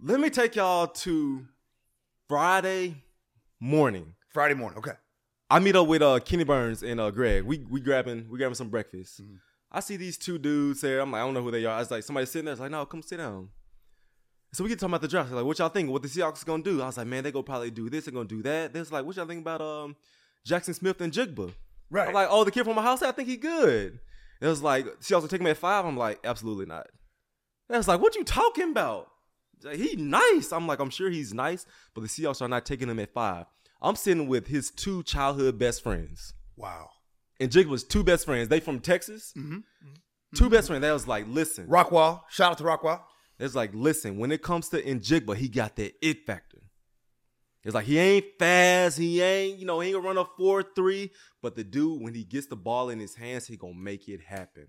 Let 0.00 0.20
me 0.20 0.30
take 0.30 0.56
y'all 0.56 0.88
to 0.88 1.46
Friday 2.28 3.02
morning. 3.60 4.14
Friday 4.28 4.54
morning. 4.54 4.78
Okay. 4.78 4.92
I 5.50 5.58
meet 5.60 5.74
up 5.74 5.86
with 5.86 6.02
uh 6.02 6.20
Kenny 6.20 6.44
Burns 6.44 6.82
and 6.82 7.00
uh 7.00 7.10
Greg. 7.10 7.44
We 7.44 7.64
we 7.70 7.80
grabbing 7.80 8.28
we 8.28 8.36
grabbing 8.36 8.54
some 8.54 8.68
breakfast. 8.68 9.22
I 9.72 9.80
see 9.80 9.96
these 9.96 10.18
two 10.18 10.38
dudes 10.38 10.82
there. 10.82 11.00
I'm 11.00 11.10
like, 11.10 11.20
I 11.20 11.24
don't 11.24 11.34
know 11.34 11.42
who 11.42 11.50
they 11.50 11.64
are. 11.64 11.76
I 11.76 11.78
was 11.78 11.90
like, 11.90 12.02
somebody 12.02 12.26
sitting 12.26 12.46
there. 12.46 12.52
It's 12.52 12.60
like, 12.60 12.70
no, 12.70 12.84
come 12.86 13.02
sit 13.02 13.16
down. 13.16 13.48
So 14.52 14.64
we 14.64 14.70
get 14.70 14.78
talking 14.78 14.92
about 14.92 15.02
the 15.02 15.08
draft. 15.08 15.28
They're 15.28 15.36
like, 15.36 15.46
what 15.46 15.58
y'all 15.58 15.68
think? 15.68 15.90
What 15.90 16.02
the 16.02 16.08
Seahawks 16.08 16.38
is 16.38 16.44
gonna 16.44 16.62
do? 16.62 16.82
I 16.82 16.86
was 16.86 16.96
like, 16.96 17.06
man, 17.06 17.24
they 17.24 17.32
gonna 17.32 17.42
probably 17.42 17.70
do 17.70 17.88
this. 17.88 18.04
They're 18.04 18.14
gonna 18.14 18.28
do 18.28 18.42
that. 18.42 18.72
They 18.72 18.78
was 18.78 18.92
like, 18.92 19.04
what 19.04 19.16
y'all 19.16 19.26
think 19.26 19.40
about 19.40 19.60
um 19.60 19.96
Jackson 20.44 20.74
Smith-Njigba? 20.74 21.52
Right. 21.90 22.08
I'm 22.08 22.14
like, 22.14 22.28
oh, 22.30 22.44
the 22.44 22.50
kid 22.50 22.64
from 22.64 22.76
my 22.76 22.82
house. 22.82 23.02
I 23.02 23.12
think 23.12 23.28
he 23.28 23.36
good. 23.36 23.98
It 24.40 24.46
was 24.46 24.62
like 24.62 24.86
she 25.00 25.14
also 25.14 25.26
take 25.26 25.40
him 25.40 25.46
at 25.46 25.56
five. 25.56 25.84
I'm 25.84 25.96
like, 25.96 26.20
absolutely 26.24 26.66
not. 26.66 26.86
It 27.70 27.76
was 27.76 27.88
like, 27.88 28.00
what 28.00 28.14
you 28.14 28.24
talking 28.24 28.70
about? 28.70 29.08
He 29.72 29.96
nice. 29.96 30.52
I'm 30.52 30.66
like, 30.66 30.78
I'm 30.78 30.90
sure 30.90 31.10
he's 31.10 31.34
nice, 31.34 31.66
but 31.94 32.02
the 32.02 32.08
Seahawks 32.08 32.40
are 32.40 32.48
not 32.48 32.64
taking 32.64 32.88
him 32.88 32.98
at 33.00 33.12
five. 33.12 33.46
I'm 33.82 33.96
sitting 33.96 34.28
with 34.28 34.46
his 34.46 34.70
two 34.70 35.02
childhood 35.02 35.58
best 35.58 35.82
friends. 35.82 36.32
wow. 36.56 36.90
And 37.40 37.50
Jigba's 37.52 37.84
two 37.84 38.02
best 38.02 38.24
friends. 38.24 38.48
They 38.48 38.58
from 38.58 38.80
Texas. 38.80 39.32
Mm-hmm. 39.38 39.58
Two 40.34 40.50
best 40.50 40.66
friends. 40.66 40.82
They 40.82 40.90
was 40.90 41.06
like, 41.06 41.24
listen. 41.28 41.68
Rockwall. 41.68 42.22
Shout 42.28 42.50
out 42.50 42.58
to 42.58 42.64
Rockwall. 42.64 43.00
It's 43.38 43.54
like, 43.54 43.70
listen, 43.72 44.18
when 44.18 44.32
it 44.32 44.42
comes 44.42 44.68
to 44.70 44.82
Njigba, 44.82 45.36
he 45.36 45.48
got 45.48 45.76
that 45.76 45.94
it 46.02 46.26
factor. 46.26 46.58
It's 47.64 47.74
like 47.74 47.86
he 47.86 47.98
ain't 47.98 48.24
fast, 48.38 48.98
he 48.98 49.20
ain't, 49.20 49.58
you 49.58 49.66
know, 49.66 49.80
he 49.80 49.88
ain't 49.88 49.96
gonna 49.96 50.06
run 50.06 50.16
a 50.18 50.24
4-3, 50.40 51.10
but 51.42 51.56
the 51.56 51.64
dude, 51.64 52.00
when 52.00 52.14
he 52.14 52.24
gets 52.24 52.46
the 52.46 52.56
ball 52.56 52.88
in 52.88 52.98
his 52.98 53.14
hands, 53.14 53.46
he 53.46 53.56
gonna 53.56 53.74
make 53.74 54.08
it 54.08 54.20
happen. 54.20 54.68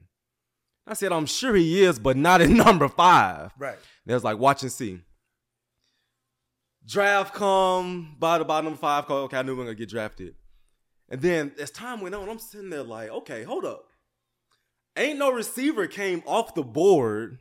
I 0.88 0.94
said, 0.94 1.12
I'm 1.12 1.28
sure 1.28 1.56
he 1.56 1.84
is, 1.84 2.00
but 2.00 2.18
not 2.18 2.42
at 2.42 2.50
number 2.50 2.88
five. 2.88 3.52
Right. 3.58 3.78
They 4.06 4.14
was 4.14 4.24
like, 4.24 4.40
watch 4.40 4.64
and 4.64 4.72
see. 4.72 5.02
Draft 6.86 7.36
come 7.36 8.16
by 8.18 8.40
the 8.40 8.46
bottom 8.46 8.66
number 8.66 8.80
five, 8.80 9.06
call, 9.06 9.18
okay, 9.26 9.38
I 9.38 9.44
knew 9.44 9.52
we 9.52 9.60
were 9.60 9.66
gonna 9.66 9.76
get 9.76 9.90
drafted. 9.90 10.34
And 11.10 11.22
then 11.22 11.52
as 11.60 11.72
time 11.72 12.02
went 12.02 12.16
on, 12.16 12.28
I'm 12.28 12.40
sitting 12.40 12.70
there 12.70 12.84
like, 12.84 13.10
okay, 13.10 13.44
hold 13.44 13.66
up. 13.66 13.86
Ain't 14.98 15.20
no 15.20 15.32
receiver 15.32 15.88
came 15.88 16.24
off 16.26 16.56
the 16.56 16.64
board. 16.64 17.40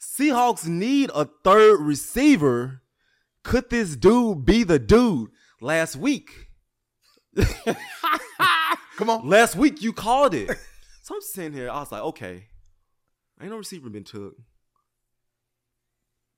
Seahawks 0.00 0.66
need 0.66 1.10
a 1.14 1.28
third 1.44 1.80
receiver. 1.80 2.82
Could 3.42 3.70
this 3.70 3.96
dude 3.96 4.44
be 4.44 4.64
the 4.64 4.78
dude? 4.78 5.30
Last 5.60 5.96
week. 5.96 6.48
Come 8.96 9.10
on. 9.10 9.28
Last 9.28 9.56
week 9.56 9.82
you 9.82 9.92
called 9.92 10.34
it. 10.34 10.48
so 11.02 11.14
I'm 11.14 11.20
sitting 11.20 11.52
here, 11.52 11.70
I 11.70 11.80
was 11.80 11.92
like, 11.92 12.02
okay. 12.02 12.46
Ain't 13.40 13.50
no 13.50 13.56
receiver 13.56 13.88
been 13.88 14.04
took. 14.04 14.34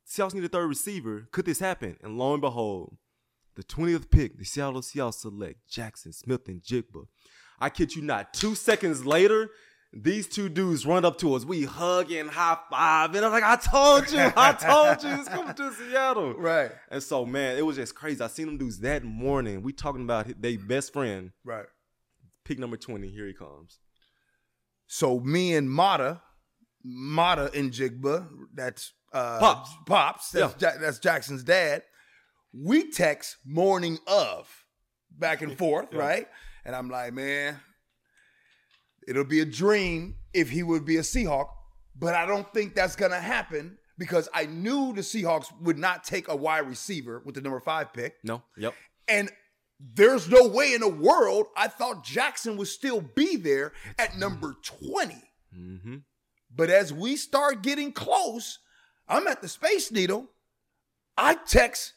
Seahawks 0.08 0.34
need 0.34 0.44
a 0.44 0.48
third 0.48 0.68
receiver. 0.68 1.28
Could 1.32 1.46
this 1.46 1.58
happen? 1.58 1.96
And 2.02 2.18
lo 2.18 2.34
and 2.34 2.40
behold, 2.40 2.96
the 3.54 3.64
20th 3.64 4.10
pick, 4.10 4.38
the 4.38 4.44
Seattle 4.44 4.82
Seahawks 4.82 5.14
select 5.14 5.68
Jackson 5.68 6.12
Smith-Njigba. 6.12 7.06
I 7.58 7.70
kid 7.70 7.94
you 7.94 8.02
not. 8.02 8.34
Two 8.34 8.54
seconds 8.54 9.06
later, 9.06 9.50
these 9.94 10.26
two 10.26 10.48
dudes 10.48 10.86
run 10.86 11.04
up 11.04 11.18
to 11.18 11.34
us. 11.34 11.44
We 11.44 11.64
hug 11.64 12.10
and 12.12 12.30
high 12.30 12.56
five. 12.70 13.14
And 13.14 13.24
I'm 13.26 13.30
like, 13.32 13.42
I 13.44 13.56
told 13.56 14.10
you, 14.10 14.32
I 14.36 14.52
told 14.52 15.02
you, 15.02 15.20
it's 15.20 15.28
coming 15.28 15.54
to 15.54 15.72
Seattle. 15.74 16.32
Right. 16.38 16.70
And 16.90 17.02
so, 17.02 17.26
man, 17.26 17.56
it 17.58 17.66
was 17.66 17.76
just 17.76 17.94
crazy. 17.94 18.22
I 18.22 18.28
seen 18.28 18.46
them 18.46 18.56
dudes 18.58 18.78
that 18.80 19.04
morning. 19.04 19.62
We 19.62 19.72
talking 19.72 20.02
about 20.02 20.28
their 20.40 20.58
best 20.58 20.92
friend, 20.94 21.32
Right. 21.44 21.66
pick 22.44 22.58
number 22.58 22.76
20. 22.78 23.08
Here 23.08 23.26
he 23.26 23.34
comes. 23.34 23.78
So 24.86 25.20
me 25.20 25.54
and 25.54 25.70
Mata, 25.70 26.22
Mata 26.84 27.50
and 27.54 27.70
Jigba, 27.72 28.28
that's 28.54 28.92
uh, 29.12 29.38
Pops. 29.40 29.70
Pops, 29.86 30.30
that's, 30.30 30.60
Ja- 30.62 30.78
that's 30.80 30.98
Jackson's 30.98 31.44
dad. 31.44 31.82
We 32.54 32.90
text 32.90 33.36
morning 33.46 33.98
of, 34.06 34.48
back 35.10 35.42
and 35.42 35.56
forth, 35.58 35.88
Yeah. 35.92 35.98
right? 35.98 36.28
And 36.64 36.74
I'm 36.74 36.88
like, 36.90 37.12
man, 37.12 37.58
it'll 39.06 39.24
be 39.24 39.40
a 39.40 39.44
dream 39.44 40.16
if 40.32 40.50
he 40.50 40.62
would 40.62 40.84
be 40.84 40.96
a 40.96 41.02
Seahawk, 41.02 41.48
but 41.96 42.14
I 42.14 42.26
don't 42.26 42.52
think 42.52 42.74
that's 42.74 42.96
gonna 42.96 43.20
happen 43.20 43.78
because 43.98 44.28
I 44.34 44.46
knew 44.46 44.92
the 44.92 45.02
Seahawks 45.02 45.46
would 45.60 45.78
not 45.78 46.04
take 46.04 46.28
a 46.28 46.36
wide 46.36 46.66
receiver 46.66 47.22
with 47.24 47.34
the 47.34 47.40
number 47.40 47.60
five 47.60 47.92
pick. 47.92 48.16
No. 48.24 48.42
Yep. 48.56 48.74
And 49.08 49.30
there's 49.94 50.28
no 50.28 50.46
way 50.46 50.74
in 50.74 50.80
the 50.80 50.88
world 50.88 51.46
I 51.56 51.68
thought 51.68 52.04
Jackson 52.04 52.56
would 52.56 52.68
still 52.68 53.00
be 53.00 53.36
there 53.36 53.72
at 53.98 54.16
number 54.16 54.56
20. 54.62 55.14
Mm-hmm. 55.56 55.96
But 56.54 56.70
as 56.70 56.92
we 56.92 57.16
start 57.16 57.62
getting 57.62 57.92
close, 57.92 58.58
I'm 59.08 59.26
at 59.26 59.42
the 59.42 59.48
Space 59.48 59.90
Needle. 59.90 60.28
I 61.16 61.34
text, 61.34 61.94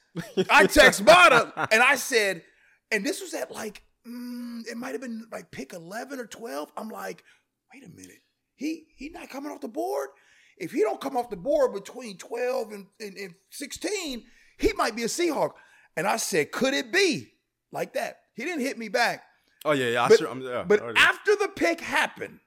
I 0.49 0.65
text 0.65 1.03
Mata, 1.05 1.67
and 1.71 1.81
I 1.81 1.95
said, 1.95 2.43
and 2.91 3.05
this 3.05 3.21
was 3.21 3.33
at 3.33 3.51
like, 3.51 3.83
mm, 4.07 4.67
it 4.67 4.77
might 4.77 4.91
have 4.91 5.01
been 5.01 5.27
like 5.31 5.51
pick 5.51 5.73
11 5.73 6.19
or 6.19 6.25
12. 6.25 6.71
I'm 6.77 6.89
like, 6.89 7.23
wait 7.73 7.83
a 7.85 7.89
minute, 7.89 8.21
he 8.55 8.87
he 8.95 9.09
not 9.09 9.29
coming 9.29 9.51
off 9.51 9.61
the 9.61 9.67
board. 9.67 10.09
If 10.57 10.71
he 10.71 10.81
don't 10.81 11.01
come 11.01 11.17
off 11.17 11.29
the 11.29 11.35
board 11.35 11.73
between 11.73 12.17
12 12.17 12.71
and, 12.71 12.85
and, 13.01 13.17
and 13.17 13.33
16, 13.49 14.23
he 14.57 14.73
might 14.73 14.95
be 14.95 15.03
a 15.03 15.07
Seahawk. 15.07 15.51
And 15.97 16.07
I 16.07 16.15
said, 16.15 16.53
could 16.53 16.73
it 16.73 16.93
be 16.93 17.33
like 17.73 17.93
that? 17.93 18.19
He 18.35 18.45
didn't 18.45 18.61
hit 18.61 18.77
me 18.77 18.87
back. 18.87 19.23
Oh 19.65 19.71
yeah, 19.71 19.89
yeah. 19.89 20.03
I 20.03 20.07
But, 20.07 20.19
sure, 20.19 20.29
I'm, 20.29 20.41
yeah, 20.41 20.63
but 20.65 20.81
after 20.97 21.35
the 21.35 21.49
pick 21.49 21.81
happened, 21.81 22.39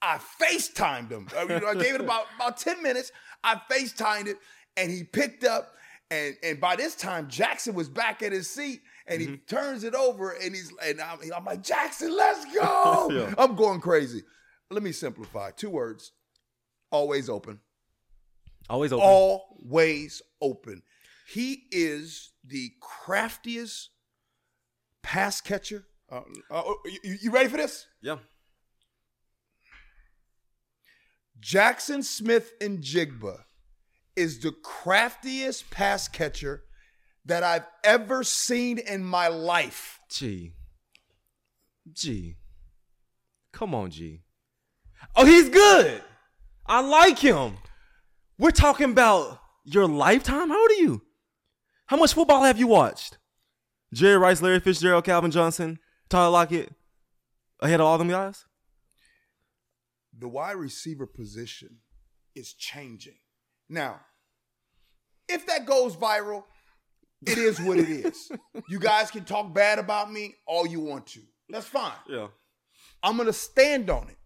I 0.00 0.20
FaceTimed 0.40 1.10
him. 1.10 1.28
I, 1.36 1.44
mean, 1.44 1.62
I 1.66 1.74
gave 1.74 1.94
it 1.94 2.00
about, 2.00 2.26
about 2.36 2.58
10 2.58 2.82
minutes. 2.82 3.10
I 3.42 3.60
FaceTimed 3.70 4.28
it 4.28 4.36
and 4.76 4.90
he 4.90 5.02
picked 5.02 5.44
up. 5.44 5.74
And, 6.10 6.36
and 6.42 6.60
by 6.60 6.76
this 6.76 6.94
time, 6.94 7.28
Jackson 7.28 7.74
was 7.74 7.88
back 7.88 8.22
at 8.22 8.32
his 8.32 8.48
seat 8.48 8.80
and 9.08 9.20
he 9.20 9.36
turns 9.38 9.84
it 9.84 9.94
over 9.94 10.30
and 10.30 10.54
he's 10.54 10.72
and 10.84 11.00
I'm, 11.00 11.18
I'm 11.34 11.44
like, 11.44 11.62
Jackson, 11.62 12.14
let's 12.16 12.44
go. 12.54 13.08
Yeah. 13.18 13.34
I'm 13.38 13.54
going 13.56 13.80
crazy. 13.80 14.22
Let 14.70 14.82
me 14.82 14.92
simplify. 14.92 15.50
Two 15.50 15.70
words. 15.70 16.12
Always 16.92 17.28
open. 17.28 17.60
always 18.68 18.92
open. 18.92 19.06
Always 19.06 20.22
open. 20.40 20.82
He 21.28 21.64
is 21.70 22.32
the 22.44 22.70
craftiest 22.80 23.90
pass 25.02 25.40
catcher. 25.40 25.86
Uh, 26.10 26.22
uh, 26.50 26.62
you, 27.02 27.16
you 27.22 27.30
ready 27.30 27.48
for 27.48 27.56
this? 27.56 27.86
yeah. 28.02 28.16
Jackson 31.40 32.02
Smith-Njigba 32.02 33.44
is 34.16 34.40
the 34.40 34.50
craftiest 34.50 35.70
pass 35.70 36.08
catcher 36.08 36.64
that 37.28 37.42
I've 37.42 37.66
ever 37.84 38.24
seen 38.24 38.78
in 38.78 39.04
my 39.04 39.28
life. 39.28 40.00
G. 40.10 40.54
G. 41.92 42.36
Come 43.52 43.74
on, 43.74 43.90
G. 43.90 44.22
Oh, 45.14 45.24
he's 45.24 45.48
good. 45.48 46.02
I 46.66 46.80
like 46.80 47.18
him. 47.18 47.58
We're 48.38 48.50
talking 48.50 48.90
about 48.90 49.40
your 49.64 49.86
lifetime. 49.86 50.48
How 50.48 50.60
old 50.60 50.70
are 50.70 50.82
you? 50.82 51.02
How 51.86 51.96
much 51.96 52.14
football 52.14 52.44
have 52.44 52.58
you 52.58 52.66
watched? 52.66 53.18
Jerry 53.92 54.18
Rice, 54.18 54.42
Larry 54.42 54.60
Fitzgerald, 54.60 55.04
Calvin 55.04 55.30
Johnson, 55.30 55.78
Tyler 56.08 56.30
Lockett, 56.30 56.72
ahead 57.60 57.80
of 57.80 57.86
all 57.86 57.98
them 57.98 58.08
guys? 58.08 58.44
The 60.18 60.28
wide 60.28 60.56
receiver 60.56 61.06
position 61.06 61.78
is 62.34 62.52
changing. 62.52 63.16
Now, 63.68 64.00
if 65.28 65.46
that 65.46 65.66
goes 65.66 65.96
viral, 65.96 66.44
it 67.26 67.38
is 67.38 67.60
what 67.60 67.78
it 67.78 67.88
is. 67.88 68.30
you 68.68 68.78
guys 68.78 69.10
can 69.10 69.24
talk 69.24 69.52
bad 69.54 69.78
about 69.78 70.10
me 70.12 70.34
all 70.46 70.66
you 70.66 70.80
want 70.80 71.06
to. 71.08 71.20
That's 71.48 71.66
fine. 71.66 71.92
Yeah. 72.08 72.28
I'm 73.02 73.16
going 73.16 73.26
to 73.26 73.32
stand 73.32 73.90
on 73.90 74.08
it 74.08 74.16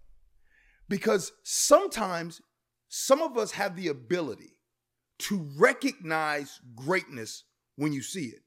because 0.88 1.32
sometimes 1.44 2.40
some 2.88 3.22
of 3.22 3.36
us 3.38 3.52
have 3.52 3.76
the 3.76 3.88
ability 3.88 4.56
to 5.20 5.48
recognize 5.58 6.60
greatness 6.74 7.44
when 7.76 7.92
you 7.92 8.02
see 8.02 8.26
it. 8.26 8.40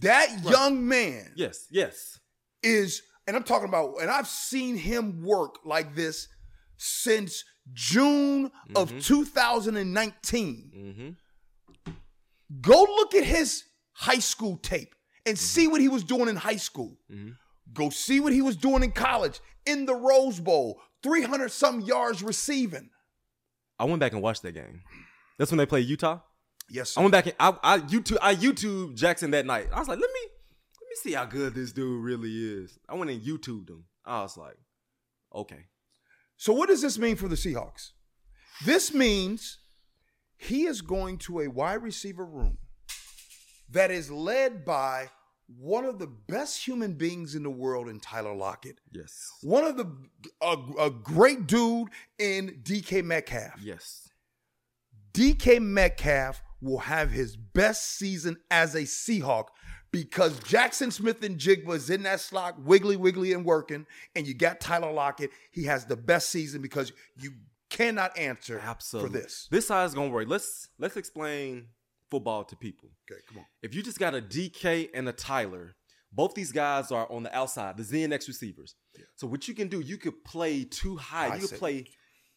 That 0.00 0.42
young 0.44 0.86
man 0.88 1.32
Yes, 1.36 1.66
yes. 1.70 2.18
is, 2.62 3.02
and 3.26 3.36
I'm 3.36 3.42
talking 3.42 3.68
about, 3.68 3.96
and 4.00 4.10
I've 4.10 4.28
seen 4.28 4.76
him 4.76 5.22
work 5.22 5.56
like 5.64 5.94
this 5.94 6.28
since 6.76 7.44
June 7.72 8.50
of 8.74 8.90
2019. 9.02 10.70
Mm-hmm. 10.76 11.92
Go 12.60 12.82
look 12.82 13.14
at 13.14 13.24
his 13.24 13.64
high 13.92 14.18
school 14.18 14.56
tape 14.58 14.94
and 15.26 15.38
see 15.38 15.68
what 15.68 15.80
he 15.80 15.88
was 15.88 16.04
doing 16.04 16.28
in 16.28 16.36
high 16.36 16.56
school. 16.56 16.98
Mhm. 17.10 17.36
Go 17.72 17.90
see 17.90 18.20
what 18.20 18.32
he 18.32 18.42
was 18.42 18.56
doing 18.56 18.82
in 18.82 18.92
college, 18.92 19.40
in 19.66 19.86
the 19.86 19.94
Rose 19.94 20.40
Bowl, 20.40 20.80
300 21.02 21.50
some 21.50 21.80
yards 21.80 22.22
receiving. 22.22 22.90
I 23.78 23.84
went 23.84 24.00
back 24.00 24.12
and 24.12 24.22
watched 24.22 24.42
that 24.42 24.52
game. 24.52 24.82
That's 25.38 25.50
when 25.50 25.58
they 25.58 25.66
played 25.66 25.86
Utah. 25.88 26.20
Yes, 26.68 26.96
I 26.96 27.00
went 27.00 27.12
back 27.12 27.26
and 27.26 27.34
I, 27.40 27.56
I 27.62 27.78
YouTube 27.78 28.18
I 28.22 28.34
YouTube 28.34 28.94
Jackson 28.94 29.30
that 29.32 29.46
night. 29.46 29.68
I 29.72 29.78
was 29.78 29.88
like, 29.88 29.98
let 29.98 30.10
me 30.10 30.20
let 30.80 30.88
me 30.88 30.96
see 30.96 31.12
how 31.12 31.24
good 31.24 31.54
this 31.54 31.72
dude 31.72 32.02
really 32.02 32.30
is. 32.62 32.78
I 32.88 32.94
went 32.94 33.10
and 33.10 33.20
YouTubed 33.20 33.68
him. 33.68 33.84
I 34.04 34.22
was 34.22 34.36
like, 34.36 34.56
okay. 35.34 35.66
So, 36.36 36.52
what 36.52 36.68
does 36.68 36.82
this 36.82 36.98
mean 36.98 37.16
for 37.16 37.28
the 37.28 37.34
Seahawks? 37.36 37.90
This 38.64 38.92
means 38.94 39.58
he 40.36 40.64
is 40.64 40.80
going 40.80 41.18
to 41.18 41.40
a 41.40 41.48
wide 41.48 41.82
receiver 41.82 42.24
room 42.24 42.58
that 43.72 43.90
is 43.90 44.10
led 44.10 44.64
by 44.64 45.10
one 45.58 45.84
of 45.84 45.98
the 45.98 46.06
best 46.06 46.66
human 46.66 46.94
beings 46.94 47.34
in 47.34 47.42
the 47.42 47.50
world 47.50 47.88
in 47.88 48.00
Tyler 48.00 48.34
Lockett, 48.34 48.78
Yes. 48.90 49.30
one 49.42 49.64
of 49.64 49.76
the 49.76 49.86
a, 50.40 50.56
a 50.86 50.90
great 50.90 51.46
dude 51.46 51.88
in 52.18 52.60
DK 52.62 53.04
Metcalf. 53.04 53.60
Yes. 53.62 54.08
DK 55.12 55.60
Metcalf 55.60 56.42
will 56.60 56.78
have 56.78 57.10
his 57.10 57.36
best 57.36 57.96
season 57.96 58.38
as 58.50 58.74
a 58.74 58.82
Seahawk 58.82 59.46
because 59.90 60.38
Jackson 60.40 60.90
Smith-Njigba 60.90 61.74
is 61.74 61.90
in 61.90 62.04
that 62.04 62.20
slot, 62.20 62.62
wiggly, 62.62 62.96
wiggly, 62.96 63.34
and 63.34 63.44
working, 63.44 63.84
and 64.16 64.26
you 64.26 64.32
got 64.32 64.58
Tyler 64.60 64.90
Lockett. 64.92 65.30
He 65.50 65.64
has 65.64 65.84
the 65.84 65.96
best 65.96 66.30
season 66.30 66.62
because 66.62 66.92
you 67.16 67.32
cannot 67.68 68.16
answer 68.16 68.58
Absolutely. 68.62 69.10
for 69.10 69.18
this. 69.24 69.48
This 69.50 69.66
side 69.66 69.84
is 69.84 69.92
gonna 69.94 70.08
work. 70.08 70.28
Let's 70.28 70.68
let's 70.78 70.96
explain 70.96 71.66
football 72.12 72.44
to 72.44 72.56
people. 72.56 72.88
Okay, 73.10 73.20
come 73.28 73.38
on. 73.38 73.44
If 73.62 73.74
you 73.74 73.82
just 73.82 73.98
got 73.98 74.14
a 74.14 74.20
DK 74.20 74.90
and 74.94 75.08
a 75.08 75.12
Tyler, 75.12 75.74
both 76.12 76.34
these 76.34 76.52
guys 76.52 76.92
are 76.92 77.10
on 77.10 77.22
the 77.22 77.34
outside, 77.36 77.76
the 77.78 77.82
ZNX 77.82 78.28
receivers. 78.28 78.74
So 79.16 79.26
what 79.26 79.48
you 79.48 79.54
can 79.54 79.68
do, 79.68 79.80
you 79.80 79.96
could 79.96 80.22
play 80.24 80.64
too 80.64 80.96
high. 80.96 81.28
High 81.28 81.36
you 81.36 81.48
could 81.48 81.58
play 81.58 81.86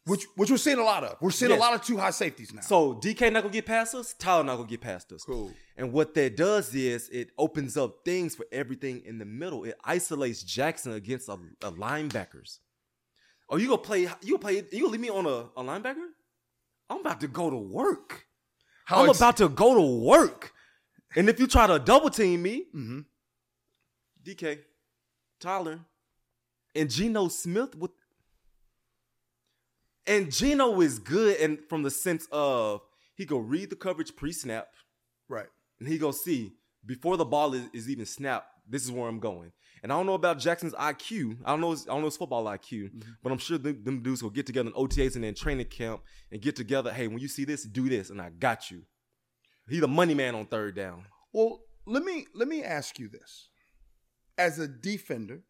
Which 0.05 0.23
which 0.35 0.51
we're 0.51 0.57
seeing 0.67 0.77
a 0.77 0.83
lot 0.93 1.03
of. 1.03 1.17
We're 1.19 1.31
seeing 1.31 1.49
Yes. 1.51 1.57
a 1.59 1.65
lot 1.65 1.73
of 1.73 1.81
two 1.83 1.97
high 1.97 2.11
safeties 2.11 2.53
now. 2.53 2.61
So 2.61 2.93
DK 2.93 3.31
not 3.33 3.41
gonna 3.43 3.51
get 3.59 3.65
past 3.65 3.95
us, 3.95 4.13
Tyler 4.13 4.43
not 4.43 4.55
gonna 4.57 4.69
get 4.75 4.81
past 4.81 5.11
us. 5.11 5.23
Cool. 5.23 5.51
And 5.77 5.91
what 5.91 6.13
that 6.13 6.37
does 6.37 6.73
is 6.75 7.09
it 7.09 7.27
opens 7.45 7.75
up 7.75 7.91
things 8.05 8.35
for 8.35 8.45
everything 8.51 9.01
in 9.09 9.17
the 9.17 9.25
middle. 9.25 9.65
It 9.65 9.75
isolates 9.83 10.41
Jackson 10.43 10.91
against 10.93 11.27
a, 11.27 11.37
a 11.63 11.71
linebackers. 11.71 12.59
Oh, 13.49 13.57
you 13.57 13.67
gonna 13.67 13.79
play? 13.91 14.01
You 14.21 14.37
gonna 14.37 14.39
play? 14.47 14.55
You 14.71 14.81
gonna 14.83 14.91
leave 14.95 15.01
me 15.01 15.09
on 15.09 15.25
a, 15.25 15.37
a 15.59 15.63
linebacker? 15.63 16.07
I'm 16.89 16.99
about 17.01 17.19
to 17.21 17.27
go 17.27 17.49
to 17.49 17.57
work. 17.57 18.25
How 18.85 19.03
I'm 19.03 19.09
ex- 19.09 19.17
about 19.19 19.37
to 19.37 19.49
go 19.49 19.75
to 19.75 19.81
work. 20.05 20.53
And 21.15 21.29
if 21.29 21.39
you 21.39 21.47
try 21.47 21.67
to 21.67 21.79
double 21.79 22.09
team 22.09 22.41
me, 22.41 22.65
Mhm. 22.73 23.05
DK, 24.23 24.59
Tyler, 25.39 25.79
and 26.73 26.89
Geno 26.89 27.27
Smith 27.27 27.75
with 27.75 27.91
and 30.07 30.31
Geno 30.31 30.81
is 30.81 30.99
good 30.99 31.37
and 31.39 31.59
from 31.67 31.81
the 31.83 31.89
sense 31.89 32.27
of 32.31 32.81
he 33.15 33.25
go 33.25 33.37
read 33.37 33.69
the 33.69 33.75
coverage 33.75 34.15
pre-snap 34.15 34.67
Right. 35.27 35.47
and 35.79 35.87
he 35.87 35.97
go 35.97 36.11
see 36.11 36.53
before 36.85 37.17
the 37.17 37.25
ball 37.25 37.53
is, 37.55 37.67
is 37.73 37.89
even 37.89 38.05
snapped, 38.05 38.47
this 38.69 38.83
is 38.83 38.91
where 38.91 39.07
I'm 39.07 39.19
going. 39.19 39.51
And 39.85 39.93
I 39.93 39.97
don't 39.97 40.07
know 40.07 40.15
about 40.15 40.39
Jackson's 40.39 40.73
IQ. 40.73 41.37
I 41.45 41.51
don't 41.51 41.61
know. 41.61 41.69
His, 41.69 41.85
I 41.87 41.91
don't 41.91 41.99
know 41.99 42.05
his 42.07 42.17
football 42.17 42.45
IQ, 42.45 42.89
but 43.21 43.31
I'm 43.31 43.37
sure 43.37 43.59
them, 43.59 43.83
them 43.83 44.01
dudes 44.01 44.23
will 44.23 44.31
get 44.31 44.47
together 44.47 44.69
in 44.69 44.73
OTAs 44.73 45.13
and 45.13 45.23
then 45.23 45.35
training 45.35 45.67
camp 45.67 46.01
and 46.31 46.41
get 46.41 46.55
together. 46.55 46.91
Hey, 46.91 47.07
when 47.07 47.19
you 47.19 47.27
see 47.27 47.45
this, 47.45 47.65
do 47.65 47.87
this, 47.87 48.09
and 48.09 48.19
I 48.19 48.31
got 48.31 48.71
you. 48.71 48.81
He 49.69 49.79
the 49.79 49.87
money 49.87 50.15
man 50.15 50.33
on 50.33 50.47
third 50.47 50.75
down. 50.75 51.05
Well, 51.33 51.59
let 51.85 52.03
me 52.03 52.25
let 52.33 52.47
me 52.47 52.63
ask 52.63 52.97
you 52.97 53.09
this. 53.09 53.49
As 54.39 54.57
a 54.57 54.67
defender, 54.67 55.43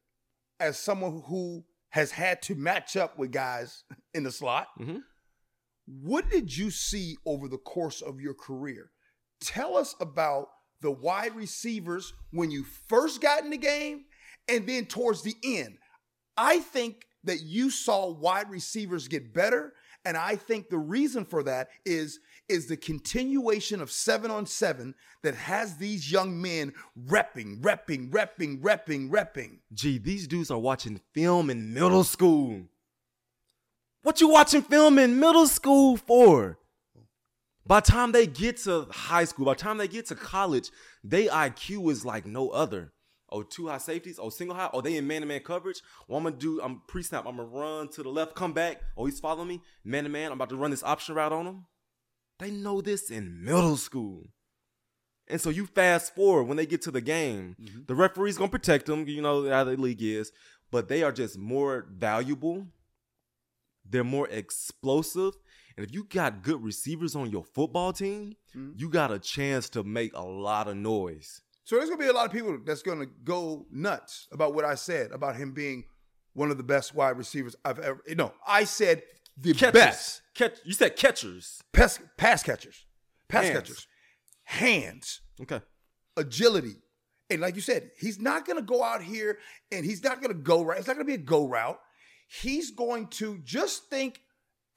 as 0.59 0.77
someone 0.77 1.23
who 1.27 1.63
has 1.91 2.11
had 2.11 2.41
to 2.41 2.55
match 2.55 2.97
up 2.97 3.17
with 3.17 3.31
guys 3.31 3.85
in 4.13 4.23
the 4.23 4.33
slot, 4.33 4.67
Mhm. 4.77 4.99
what 5.85 6.29
did 6.29 6.57
you 6.57 6.71
see 6.71 7.15
over 7.25 7.47
the 7.47 7.57
course 7.57 8.01
of 8.01 8.19
your 8.19 8.33
career? 8.33 8.91
Tell 9.39 9.77
us 9.77 9.95
about 10.01 10.49
the 10.81 10.91
wide 10.91 11.37
receivers 11.37 12.11
when 12.31 12.51
you 12.51 12.65
first 12.65 13.21
got 13.21 13.45
in 13.45 13.49
the 13.49 13.57
game 13.57 14.03
and 14.47 14.67
then 14.67 14.85
towards 14.85 15.21
the 15.21 15.35
end. 15.43 15.77
I 16.37 16.59
think 16.59 17.05
that 17.23 17.41
you 17.41 17.69
saw 17.69 18.11
wide 18.11 18.49
receivers 18.49 19.07
get 19.07 19.33
better 19.33 19.73
and 20.05 20.15
I 20.15 20.35
think 20.35 20.69
the 20.69 20.77
reason 20.77 21.25
for 21.25 21.43
that 21.43 21.69
is 21.83 22.19
is 22.47 22.67
the 22.67 22.77
continuation 22.77 23.81
of 23.81 23.89
7 23.89 24.29
on 24.29 24.45
7 24.45 24.93
that 25.23 25.33
has 25.33 25.77
these 25.77 26.11
young 26.11 26.39
men 26.39 26.73
repping, 27.07 27.59
repping, 27.61 28.11
repping, 28.11 28.61
repping, 28.61 29.09
repping. 29.09 29.57
Gee, 29.73 29.97
these 29.97 30.27
dudes 30.27 30.51
are 30.51 30.59
watching 30.59 31.01
film 31.15 31.49
in 31.49 31.73
middle 31.73 32.03
school. 32.03 32.61
What 34.03 34.21
you 34.21 34.29
watching 34.29 34.61
film 34.61 34.99
in 34.99 35.19
middle 35.19 35.47
school 35.47 35.97
for? 35.97 36.59
By 37.65 37.79
the 37.79 37.89
time 37.89 38.11
they 38.11 38.27
get 38.27 38.57
to 38.57 38.85
high 38.91 39.25
school, 39.25 39.47
by 39.47 39.55
the 39.55 39.59
time 39.59 39.79
they 39.79 39.87
get 39.87 40.05
to 40.07 40.15
college, 40.15 40.69
they 41.03 41.25
IQ 41.25 41.91
is 41.91 42.05
like 42.05 42.27
no 42.27 42.49
other. 42.49 42.93
Oh, 43.31 43.41
two 43.43 43.67
high 43.67 43.79
safeties. 43.79 44.19
Oh, 44.19 44.29
single 44.29 44.55
high. 44.55 44.69
Oh, 44.71 44.81
they 44.81 44.97
in 44.97 45.07
man 45.07 45.21
to 45.21 45.27
man 45.27 45.39
coverage. 45.41 45.81
Well, 46.07 46.17
I'm 46.17 46.23
gonna 46.25 46.35
do. 46.37 46.61
I'm 46.61 46.81
pre 46.87 47.01
snap. 47.03 47.25
I'm 47.25 47.37
gonna 47.37 47.49
run 47.49 47.87
to 47.89 48.03
the 48.03 48.09
left, 48.09 48.35
come 48.35 48.53
back. 48.53 48.81
Oh, 48.95 49.05
he's 49.05 49.19
following 49.19 49.47
me. 49.47 49.61
Man 49.83 50.03
to 50.03 50.09
man. 50.09 50.27
I'm 50.31 50.37
about 50.37 50.49
to 50.49 50.55
run 50.57 50.71
this 50.71 50.83
option 50.83 51.15
route 51.15 51.33
on 51.33 51.45
him. 51.47 51.65
They 52.39 52.51
know 52.51 52.81
this 52.81 53.09
in 53.09 53.43
middle 53.43 53.77
school. 53.77 54.23
And 55.27 55.41
so 55.41 55.49
you 55.49 55.65
fast 55.65 56.13
forward 56.13 56.43
when 56.43 56.57
they 56.57 56.67
get 56.67 56.83
to 56.83 56.91
the 56.91 57.01
game, 57.01 57.55
Mm-hmm. 57.59 57.79
the 57.87 57.95
referee's 57.95 58.37
gonna 58.37 58.51
protect 58.51 58.85
them. 58.85 59.07
You 59.07 59.21
know 59.23 59.49
how 59.49 59.63
the 59.63 59.75
league 59.75 60.03
is, 60.03 60.31
but 60.69 60.87
they 60.87 61.01
are 61.01 61.11
just 61.11 61.37
more 61.37 61.87
valuable. 61.91 62.67
They're 63.87 64.03
more 64.03 64.27
explosive, 64.29 65.33
and 65.77 65.85
if 65.85 65.93
you 65.93 66.03
got 66.05 66.41
good 66.43 66.63
receivers 66.63 67.15
on 67.15 67.29
your 67.31 67.43
football 67.43 67.93
team, 67.93 68.35
Mhm. 68.55 68.79
you 68.79 68.89
got 68.89 69.11
a 69.11 69.19
chance 69.19 69.69
to 69.69 69.83
make 69.83 70.11
a 70.15 70.23
lot 70.23 70.67
of 70.67 70.75
noise. 70.75 71.41
So 71.65 71.75
there's 71.75 71.89
gonna 71.89 72.01
be 72.01 72.07
a 72.07 72.13
lot 72.13 72.25
of 72.27 72.31
people 72.31 72.57
that's 72.63 72.81
gonna 72.83 73.07
go 73.23 73.65
nuts 73.71 74.27
about 74.31 74.53
what 74.53 74.63
I 74.65 74.75
said 74.75 75.11
about 75.11 75.35
him 75.35 75.51
being 75.51 75.83
one 76.33 76.49
of 76.51 76.57
the 76.57 76.63
best 76.63 76.93
wide 76.95 77.17
receivers 77.17 77.55
I've 77.65 77.79
ever. 77.79 78.01
No, 78.15 78.33
I 78.47 78.63
said 78.63 79.03
the 79.37 79.53
Catchers. 79.53 79.73
best 79.73 80.21
Catch. 80.35 80.57
You 80.63 80.73
said 80.73 80.95
catchers. 80.95 81.59
pass, 81.73 81.99
pass 82.17 82.41
catchers, 82.43 82.85
pass 83.27 83.43
Hands. 83.45 83.55
catchers, 83.57 83.87
hands, 84.43 85.21
Okay. 85.41 85.61
agility, 86.17 86.75
and 87.29 87.41
like 87.41 87.55
you 87.55 87.61
said, 87.61 87.91
he's 87.99 88.19
not 88.19 88.45
gonna 88.45 88.61
go 88.61 88.83
out 88.83 89.01
here 89.01 89.39
and 89.71 89.85
he's 89.85 90.03
not 90.03 90.21
gonna 90.21 90.33
go 90.33 90.63
right. 90.63 90.77
It's 90.77 90.87
not 90.87 90.93
gonna 90.95 91.05
be 91.05 91.13
a 91.15 91.17
go 91.17 91.47
route. 91.47 91.79
He's 92.27 92.71
going 92.71 93.07
to 93.09 93.39
just 93.39 93.89
think 93.89 94.21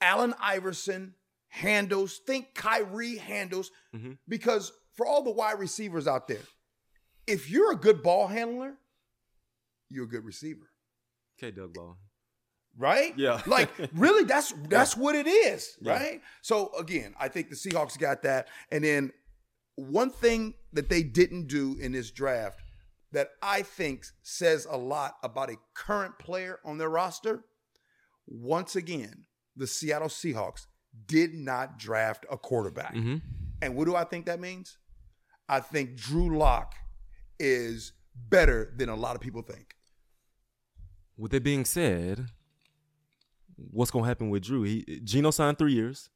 Allen 0.00 0.34
Iverson 0.40 1.14
handles, 1.48 2.20
think 2.26 2.54
Kyrie 2.54 3.16
handles, 3.16 3.70
Mhm. 3.94 4.18
because 4.28 4.72
for 4.94 5.06
all 5.06 5.22
the 5.22 5.30
wide 5.30 5.58
receivers 5.58 6.06
out 6.06 6.28
there, 6.28 6.42
if 7.28 7.50
you're 7.50 7.72
a 7.72 7.76
good 7.76 8.02
ball 8.02 8.26
handler, 8.26 8.74
you're 9.90 10.04
a 10.04 10.08
good 10.08 10.24
receiver, 10.24 10.70
Okay, 11.38 11.50
Doug 11.54 11.74
Ball. 11.74 11.96
right? 12.76 13.12
Yeah. 13.16 13.40
like 13.46 13.70
really, 13.94 14.24
that's 14.24 14.52
that's 14.68 14.96
what 14.96 15.14
it 15.14 15.26
is, 15.26 15.76
Yeah. 15.80 15.92
right? 15.92 16.20
So 16.42 16.72
again, 16.78 17.14
I 17.18 17.28
think 17.28 17.48
the 17.50 17.56
Seahawks 17.56 17.98
got 17.98 18.22
that, 18.22 18.48
and 18.70 18.82
then 18.84 19.12
one 19.76 20.10
thing 20.10 20.54
that 20.72 20.88
they 20.88 21.02
didn't 21.02 21.46
do 21.46 21.76
in 21.80 21.92
this 21.92 22.10
draft 22.10 22.60
that 23.12 23.28
I 23.40 23.62
think 23.62 24.04
says 24.22 24.66
a 24.68 24.76
lot 24.76 25.16
about 25.22 25.50
a 25.50 25.56
current 25.74 26.18
player 26.18 26.58
on 26.64 26.78
their 26.78 26.90
roster. 26.90 27.44
Once 28.26 28.76
again, 28.76 29.24
the 29.56 29.66
Seattle 29.66 30.08
Seahawks 30.08 30.66
did 31.06 31.32
not 31.32 31.78
draft 31.78 32.26
a 32.30 32.36
quarterback. 32.36 32.94
Mm-hmm. 32.94 33.16
And 33.62 33.74
what 33.76 33.86
do 33.86 33.96
I 33.96 34.04
think 34.04 34.26
that 34.26 34.40
means? 34.40 34.76
I 35.48 35.60
think 35.60 35.96
Drew 35.96 36.36
Lock 36.36 36.74
is 37.38 37.92
better 38.14 38.72
than 38.76 38.88
a 38.88 38.96
lot 38.96 39.14
of 39.16 39.20
people 39.20 39.42
think. 39.42 39.74
With 41.16 41.32
that 41.32 41.42
being 41.42 41.64
said, 41.64 42.26
what's 43.56 43.90
gonna 43.90 44.06
happen 44.06 44.30
with 44.30 44.44
Drew? 44.44 44.62
He 44.62 45.00
Geno 45.04 45.30
signed 45.30 45.58
three 45.58 45.72
years, 45.72 46.10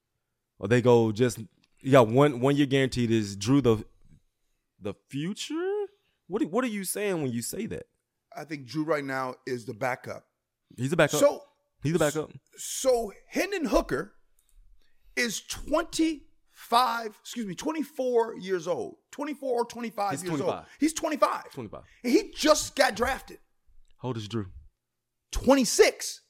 or 0.58 0.68
they 0.68 0.80
go 0.80 1.12
just 1.12 1.40
yeah 1.82 2.00
one 2.00 2.40
one 2.40 2.56
year 2.56 2.66
guaranteed. 2.66 3.10
Is 3.10 3.36
Drew 3.36 3.60
the 3.60 3.84
the 4.80 4.94
future? 5.08 5.86
What 6.28 6.42
are- 6.42 6.46
what 6.48 6.64
are 6.64 6.68
you 6.68 6.84
saying 6.84 7.22
when 7.22 7.32
you 7.32 7.42
say 7.42 7.66
that? 7.66 7.86
I 8.36 8.44
think 8.44 8.66
Drew 8.66 8.84
right 8.84 9.04
now 9.04 9.34
is 9.46 9.64
the 9.66 9.74
backup. 9.74 10.24
He's 10.76 10.92
a 10.92 10.96
backup. 10.96 11.20
So 11.20 11.42
He's 11.82 11.94
a 11.96 11.98
backup. 11.98 12.30
so 12.56 13.12
Hendon 13.28 13.64
Hooker 13.66 14.14
is 15.16 15.40
25, 16.69 17.19
excuse 17.21 17.47
me, 17.47 17.54
24 17.54 18.37
years 18.38 18.69
old. 18.69 18.97
24 19.11 19.52
or 19.52 19.64
25 19.64 20.11
He's 20.12 20.25
years 20.25 20.40
old. 20.40 20.61
He's 20.78 20.92
25. 20.92 21.50
Twenty 21.52 21.69
five. 21.69 21.83
And 22.04 22.12
he 22.12 22.31
just 22.35 22.76
got 22.76 22.95
drafted. 22.95 23.38
How 24.00 24.09
old 24.09 24.16
is 24.16 24.28
Drew? 24.28 24.47
26 25.33 26.21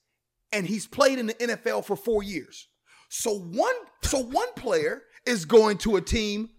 and 0.53 0.67
he's 0.67 0.87
played 0.87 1.19
in 1.19 1.27
the 1.27 1.35
NFL 1.35 1.85
for 1.85 1.97
4 1.97 2.23
years. 2.23 2.69
So 3.09 3.39
one 3.39 3.75
so 4.03 4.19
one 4.23 4.53
player 4.55 5.03
is 5.27 5.45
going 5.45 5.79
to 5.79 5.97
a 5.97 6.01
team 6.01 6.51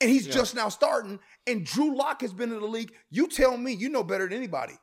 and 0.00 0.10
he's 0.10 0.26
Yeah. 0.26 0.34
just 0.34 0.54
now 0.54 0.68
starting 0.68 1.20
and 1.46 1.64
Drew 1.64 1.96
Lock 1.96 2.22
has 2.22 2.32
been 2.32 2.52
in 2.52 2.60
the 2.60 2.66
league. 2.66 2.92
You 3.10 3.28
tell 3.28 3.56
me, 3.56 3.72
you 3.72 3.88
know 3.88 4.02
better 4.02 4.28
than 4.28 4.36
anybody. 4.36 4.74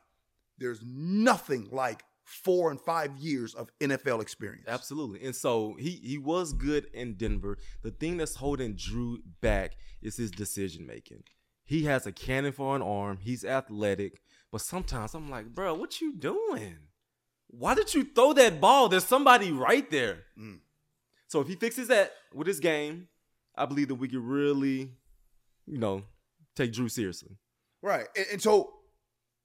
There's 0.58 0.80
nothing 0.84 1.68
like 1.72 2.02
4 2.30 2.70
and 2.70 2.80
5 2.80 3.16
years 3.18 3.54
of 3.54 3.70
NFL 3.80 4.22
experience. 4.22 4.66
Absolutely. 4.68 5.24
And 5.24 5.34
so 5.34 5.74
he 5.78 6.00
he 6.02 6.18
was 6.18 6.52
good 6.52 6.86
in 6.94 7.14
Denver. 7.14 7.58
The 7.82 7.90
thing 7.90 8.16
that's 8.16 8.36
holding 8.36 8.74
Drew 8.74 9.18
back 9.40 9.76
is 10.00 10.16
his 10.16 10.30
decision 10.30 10.86
making. 10.86 11.24
He 11.64 11.84
has 11.84 12.06
a 12.06 12.12
cannon 12.12 12.52
for 12.52 12.74
an 12.74 12.82
arm. 12.82 13.18
He's 13.20 13.44
athletic, 13.44 14.20
but 14.50 14.60
sometimes 14.60 15.14
I'm 15.14 15.30
like, 15.30 15.54
bro, 15.54 15.74
what 15.74 16.00
you 16.00 16.16
doing? 16.16 16.78
Why 17.48 17.74
did 17.74 17.94
you 17.94 18.04
throw 18.04 18.32
that 18.34 18.60
ball? 18.60 18.88
There's 18.88 19.04
somebody 19.04 19.50
right 19.52 19.88
there. 19.90 20.24
Mm. 20.38 20.60
So 21.26 21.40
if 21.40 21.48
he 21.48 21.54
fixes 21.56 21.88
that 21.88 22.12
with 22.34 22.46
his 22.46 22.60
game, 22.60 23.08
I 23.56 23.66
believe 23.66 23.88
that 23.88 23.96
we 23.96 24.08
could 24.08 24.22
really, 24.22 24.92
you 25.66 25.78
know, 25.78 26.02
take 26.56 26.72
Drew 26.72 26.88
seriously. 26.88 27.36
Right. 27.82 28.06
And, 28.16 28.26
and 28.32 28.42
so, 28.42 28.72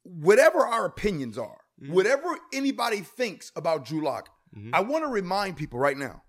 whatever 0.03 0.65
our 0.65 0.85
opinions 0.85 1.37
are, 1.37 1.61
Mhm. 1.81 1.89
whatever 1.89 2.37
anybody 2.53 3.01
thinks 3.01 3.51
about 3.55 3.85
Drew 3.85 4.01
Lock, 4.03 4.29
Mhm. 4.55 4.71
I 4.73 4.79
want 4.81 5.03
to 5.03 5.09
remind 5.09 5.57
people 5.57 5.79
right 5.79 5.97
now 5.97 6.23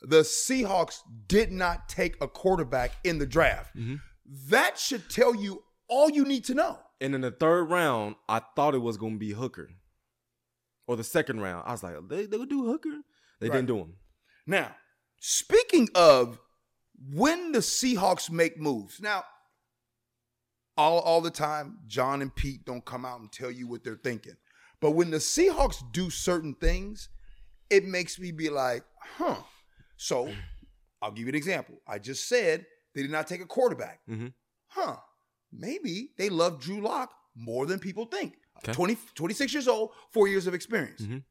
the 0.00 0.20
Seahawks 0.20 0.98
did 1.26 1.50
not 1.50 1.88
take 1.88 2.16
a 2.20 2.28
quarterback 2.28 2.92
in 3.04 3.18
the 3.18 3.26
draft. 3.26 3.74
Mhm. 3.74 4.00
That 4.26 4.78
should 4.78 5.08
tell 5.08 5.34
you 5.34 5.64
all 5.88 6.10
you 6.10 6.24
need 6.24 6.44
to 6.44 6.54
know. 6.54 6.80
And 7.00 7.14
in 7.14 7.22
the 7.22 7.30
third 7.30 7.64
round, 7.70 8.16
I 8.28 8.40
thought 8.54 8.74
it 8.74 8.78
was 8.78 8.96
going 8.98 9.14
to 9.14 9.18
be 9.18 9.32
Hooker. 9.32 9.70
Or 10.86 10.96
the 10.96 11.04
second 11.04 11.40
round, 11.40 11.66
I 11.66 11.72
was 11.72 11.82
like, 11.82 11.96
they 12.08 12.26
they 12.26 12.36
would 12.36 12.50
do 12.50 12.64
Hooker. 12.66 13.00
They 13.40 13.48
Right. 13.48 13.56
didn't 13.56 13.68
do 13.68 13.78
him. 13.78 13.96
Now, 14.46 14.76
speaking 15.20 15.88
of 15.94 16.38
when 16.98 17.52
the 17.52 17.60
Seahawks 17.60 18.30
make 18.30 18.58
moves, 18.58 19.00
now, 19.00 19.24
all, 20.76 21.00
all 21.00 21.20
the 21.20 21.30
time, 21.30 21.78
John 21.86 22.22
and 22.22 22.34
Pete 22.34 22.64
don't 22.64 22.84
come 22.84 23.04
out 23.04 23.20
and 23.20 23.30
tell 23.30 23.50
you 23.50 23.66
what 23.66 23.84
they're 23.84 24.00
thinking. 24.02 24.36
But 24.80 24.92
when 24.92 25.10
the 25.10 25.18
Seahawks 25.18 25.82
do 25.92 26.10
certain 26.10 26.54
things, 26.54 27.08
it 27.70 27.84
makes 27.84 28.18
me 28.18 28.32
be 28.32 28.50
like, 28.50 28.84
huh. 29.00 29.36
So 29.96 30.32
I'll 31.00 31.12
give 31.12 31.22
you 31.22 31.28
an 31.28 31.34
example. 31.34 31.76
I 31.86 31.98
just 31.98 32.28
said 32.28 32.66
they 32.94 33.02
did 33.02 33.10
not 33.10 33.26
take 33.26 33.40
a 33.40 33.46
quarterback. 33.46 34.00
Mhm. 34.08 34.32
Huh. 34.68 34.96
Maybe 35.52 36.10
they 36.18 36.28
love 36.28 36.60
Drew 36.60 36.80
Lock 36.80 37.14
more 37.36 37.66
than 37.66 37.78
people 37.78 38.06
think. 38.06 38.36
Okay. 38.58 38.72
20, 38.72 38.96
26 39.14 39.52
years 39.52 39.68
old, 39.68 39.90
four 40.12 40.28
years 40.28 40.46
of 40.46 40.54
experience. 40.54 41.02
Mhm. 41.02 41.24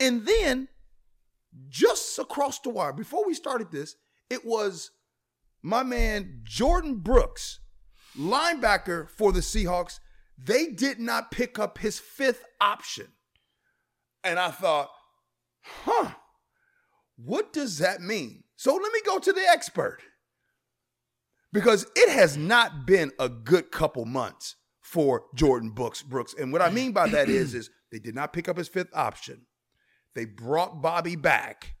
And 0.00 0.26
then 0.26 0.68
just 1.68 2.18
across 2.18 2.58
the 2.60 2.70
wire, 2.70 2.92
before 2.92 3.24
we 3.26 3.34
started 3.34 3.70
this, 3.70 3.96
it 4.28 4.44
was 4.44 4.90
my 5.62 5.82
man 5.82 6.40
Jordan 6.44 6.96
Brooks, 6.96 7.60
linebacker 8.18 9.08
for 9.10 9.32
the 9.32 9.40
Seahawks. 9.40 10.00
They 10.36 10.66
did 10.66 10.98
not 10.98 11.30
pick 11.30 11.58
up 11.58 11.78
his 11.78 11.98
fifth 11.98 12.44
option. 12.60 13.08
And 14.22 14.38
I 14.38 14.50
thought, 14.50 14.90
huh, 15.62 16.10
what 17.16 17.52
does 17.52 17.78
that 17.78 18.00
mean? 18.00 18.44
So 18.56 18.74
let 18.74 18.92
me 18.92 19.00
go 19.04 19.18
to 19.18 19.32
the 19.32 19.46
expert. 19.48 19.98
Because 21.52 21.86
it 21.94 22.10
has 22.10 22.36
not 22.36 22.86
been 22.86 23.12
a 23.18 23.28
good 23.28 23.70
couple 23.70 24.04
months 24.04 24.56
for 24.80 25.26
Jordan 25.34 25.70
Brooks. 25.70 26.02
Brooks. 26.02 26.34
And 26.36 26.52
what 26.52 26.62
I 26.62 26.70
mean 26.70 26.92
by 26.92 27.08
that 27.08 27.28
is, 27.28 27.54
is 27.54 27.70
they 27.92 28.00
did 28.00 28.14
not 28.14 28.32
pick 28.32 28.48
up 28.48 28.56
his 28.56 28.68
fifth 28.68 28.90
option. 28.92 29.46
They 30.14 30.24
brought 30.24 30.82
Bobby 30.82 31.16
back. 31.16 31.74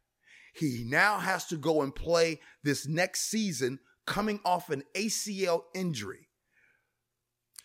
He 0.54 0.84
now 0.88 1.18
has 1.18 1.46
to 1.46 1.56
go 1.56 1.82
and 1.82 1.94
play 1.94 2.40
this 2.62 2.86
next 2.86 3.28
season 3.28 3.80
coming 4.06 4.40
off 4.44 4.70
an 4.70 4.82
ACL 4.94 5.62
injury. 5.74 6.28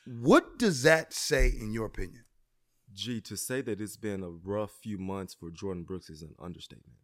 What 0.05 0.57
does 0.57 0.83
that 0.83 1.13
say 1.13 1.47
in 1.47 1.73
your 1.73 1.85
opinion? 1.85 2.23
Gee, 2.93 3.21
to 3.21 3.37
say 3.37 3.61
that 3.61 3.79
it's 3.79 3.97
been 3.97 4.23
a 4.23 4.29
rough 4.29 4.71
few 4.81 4.97
months 4.97 5.33
for 5.33 5.51
Jordan 5.51 5.83
Brooks 5.83 6.09
is 6.09 6.21
an 6.21 6.33
understatement. 6.39 6.97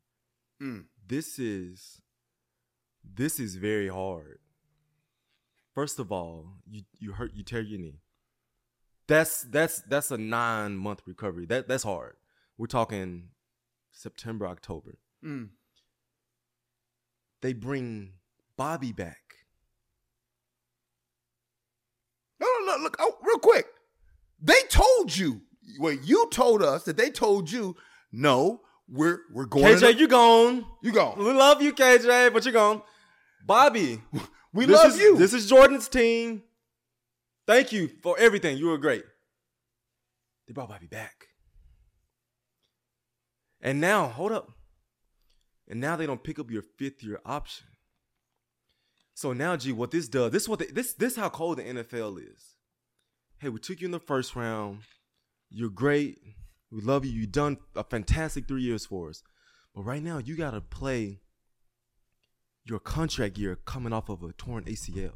Mm. 0.61 0.85
This 1.05 1.37
is 1.37 2.01
this 3.03 3.39
is 3.39 3.55
very 3.55 3.87
hard. 3.87 4.39
First 5.73 5.99
of 5.99 6.11
all, 6.11 6.53
you 6.65 6.83
you 6.97 7.13
hurt 7.13 7.33
you 7.35 7.43
tear 7.43 7.61
your 7.61 7.79
knee. 7.79 7.99
That's 9.07 9.41
that's 9.43 9.81
that's 9.81 10.09
a 10.09 10.17
nine 10.17 10.77
month 10.77 11.01
recovery. 11.05 11.45
That 11.45 11.67
that's 11.67 11.83
hard. 11.83 12.15
We're 12.57 12.67
talking 12.67 13.29
September, 13.91 14.47
October. 14.47 14.97
Mm. 15.23 15.49
They 17.41 17.53
bring 17.53 18.13
Bobby 18.57 18.91
back. 18.91 19.24
No. 22.77 22.83
Look, 22.83 22.97
oh, 22.99 23.17
real 23.23 23.39
quick. 23.39 23.65
They 24.41 24.61
told 24.69 25.15
you. 25.15 25.41
Well, 25.79 25.93
you 25.93 26.29
told 26.31 26.61
us 26.61 26.83
that 26.83 26.97
they 26.97 27.09
told 27.09 27.51
you. 27.51 27.75
No, 28.11 28.61
we're 28.87 29.19
we're 29.33 29.45
going. 29.45 29.65
KJ, 29.65 29.79
to- 29.79 29.93
you 29.95 30.07
gone. 30.07 30.65
you 30.81 30.91
gone. 30.91 31.17
We 31.17 31.31
love 31.31 31.61
you, 31.61 31.73
KJ, 31.73 32.31
but 32.33 32.45
you're 32.45 32.53
gone. 32.53 32.81
Bobby, 33.45 34.01
We 34.55 34.65
love 34.65 34.91
is, 34.91 34.99
you. 34.99 35.17
This 35.17 35.33
is 35.33 35.49
Jordan's 35.49 35.89
team. 35.89 36.41
Thank 37.45 37.73
you 37.73 37.89
for 38.01 38.17
everything. 38.17 38.57
You 38.57 38.67
were 38.67 38.77
great. 38.77 39.03
They 40.47 40.53
brought 40.53 40.69
Bobby 40.69 40.87
back. 40.87 41.25
And 43.61 43.81
now, 43.81 44.07
hold 44.07 44.31
up. 44.31 44.49
And 45.67 45.81
now 45.81 45.97
they 45.97 46.05
don't 46.05 46.23
pick 46.23 46.39
up 46.39 46.49
your 46.49 46.61
fifth 46.61 47.03
year 47.03 47.19
option. 47.25 47.67
So 49.13 49.33
now, 49.33 49.57
G, 49.57 49.73
what 49.73 49.91
this 49.91 50.07
does, 50.07 50.31
this 50.31 50.43
is 50.43 50.49
what 50.49 50.59
they, 50.59 50.67
this 50.67 50.93
this 50.93 51.17
how 51.17 51.27
cold 51.27 51.57
the 51.57 51.63
NFL 51.63 52.19
is. 52.19 52.54
Hey, 53.45 53.49
we 53.49 53.59
took 53.59 53.79
you 53.79 53.85
in 53.85 53.91
the 53.91 53.99
first 53.99 54.35
round. 54.35 54.79
You're 55.51 55.69
great. 55.69 56.17
We 56.71 56.81
love 56.81 57.05
you. 57.05 57.11
You've 57.11 57.31
done 57.31 57.57
a 57.75 57.83
fantastic 57.83 58.47
three 58.47 58.63
years 58.63 58.87
for 58.87 59.09
us. 59.09 59.21
But 59.75 59.83
right 59.83 60.01
now, 60.01 60.17
you 60.17 60.35
gotta 60.35 60.61
play 60.61 61.19
your 62.63 62.79
contract 62.79 63.37
year 63.37 63.55
coming 63.55 63.93
off 63.93 64.09
of 64.09 64.23
a 64.23 64.33
torn 64.33 64.63
ACL. 64.63 65.11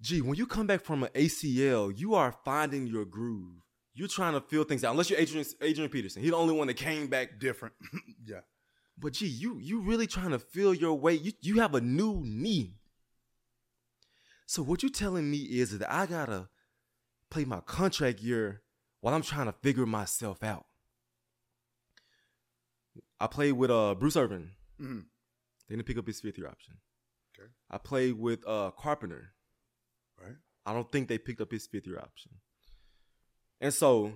Gee, 0.00 0.22
when 0.22 0.36
you 0.36 0.46
come 0.46 0.66
back 0.66 0.80
from 0.80 1.02
an 1.02 1.10
ACL, 1.14 1.92
you 1.94 2.14
are 2.14 2.34
finding 2.42 2.86
your 2.86 3.04
groove. 3.04 3.60
You're 3.92 4.08
trying 4.08 4.32
to 4.32 4.40
feel 4.40 4.64
things 4.64 4.82
out. 4.82 4.92
Unless 4.92 5.10
you're 5.10 5.18
Adrian, 5.18 5.44
Adrian 5.60 5.90
Peterson, 5.90 6.22
he's 6.22 6.30
the 6.30 6.38
only 6.38 6.54
one 6.54 6.68
that 6.68 6.78
came 6.78 7.08
back. 7.08 7.38
different. 7.38 7.74
yeah. 8.24 8.40
But 8.96 9.12
gee, 9.12 9.26
you 9.26 9.58
you 9.58 9.82
really 9.82 10.06
trying 10.06 10.30
to 10.30 10.38
feel 10.38 10.72
your 10.72 10.94
way. 10.94 11.12
You 11.12 11.32
you 11.42 11.60
have 11.60 11.74
a 11.74 11.82
new 11.82 12.22
knee. 12.24 12.76
So 14.46 14.62
what 14.62 14.82
you 14.82 14.88
telling 14.88 15.30
me 15.30 15.38
is 15.38 15.76
that 15.78 15.92
I 15.92 16.06
gotta 16.06 16.48
play 17.30 17.44
my 17.44 17.60
contract 17.60 18.20
year 18.20 18.62
while 19.00 19.14
I'm 19.14 19.22
trying 19.22 19.46
to 19.46 19.52
figure 19.52 19.86
myself 19.86 20.42
out. 20.42 20.66
I 23.20 23.26
played 23.26 23.52
with 23.52 23.70
uh 23.70 23.94
Bruce 23.94 24.16
Irvin. 24.16 24.52
Mhm. 24.80 25.06
They 25.68 25.74
didn't 25.74 25.86
pick 25.86 25.98
up 25.98 26.06
his 26.06 26.20
fifth 26.20 26.38
year 26.38 26.48
option. 26.48 26.78
Okay. 27.38 27.48
I 27.70 27.78
played 27.78 28.14
with 28.14 28.46
uh 28.46 28.70
Carpenter. 28.78 29.32
Right. 30.20 30.36
I 30.64 30.72
don't 30.72 30.90
think 30.90 31.08
they 31.08 31.18
picked 31.18 31.40
up 31.40 31.50
his 31.50 31.66
fifth 31.66 31.86
year 31.86 31.98
option. 31.98 32.32
And 33.60 33.72
so 33.74 34.12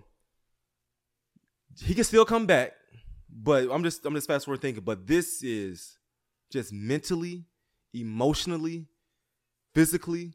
he 1.83 1.95
can 1.95 2.05
still 2.05 2.25
come 2.25 2.47
back, 2.47 2.73
but 3.29 3.71
I'm 3.71 3.83
just 3.83 4.05
I'm 4.07 4.15
just 4.15 4.29
fast 4.29 4.45
forward 4.45 4.61
thinking, 4.61 4.85
but 4.85 5.07
this 5.07 5.43
is 5.43 5.99
just 6.51 6.73
mentally, 6.73 7.47
emotionally, 7.95 8.87
physically, 9.75 10.35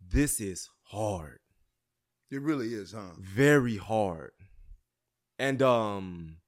this 0.00 0.40
is 0.40 0.68
hard. 0.84 1.38
It 2.30 2.42
really 2.42 2.74
is, 2.74 2.92
huh? 2.92 3.14
Very 3.18 3.76
hard. 3.76 4.32
And 5.38 5.62
um 5.62 6.38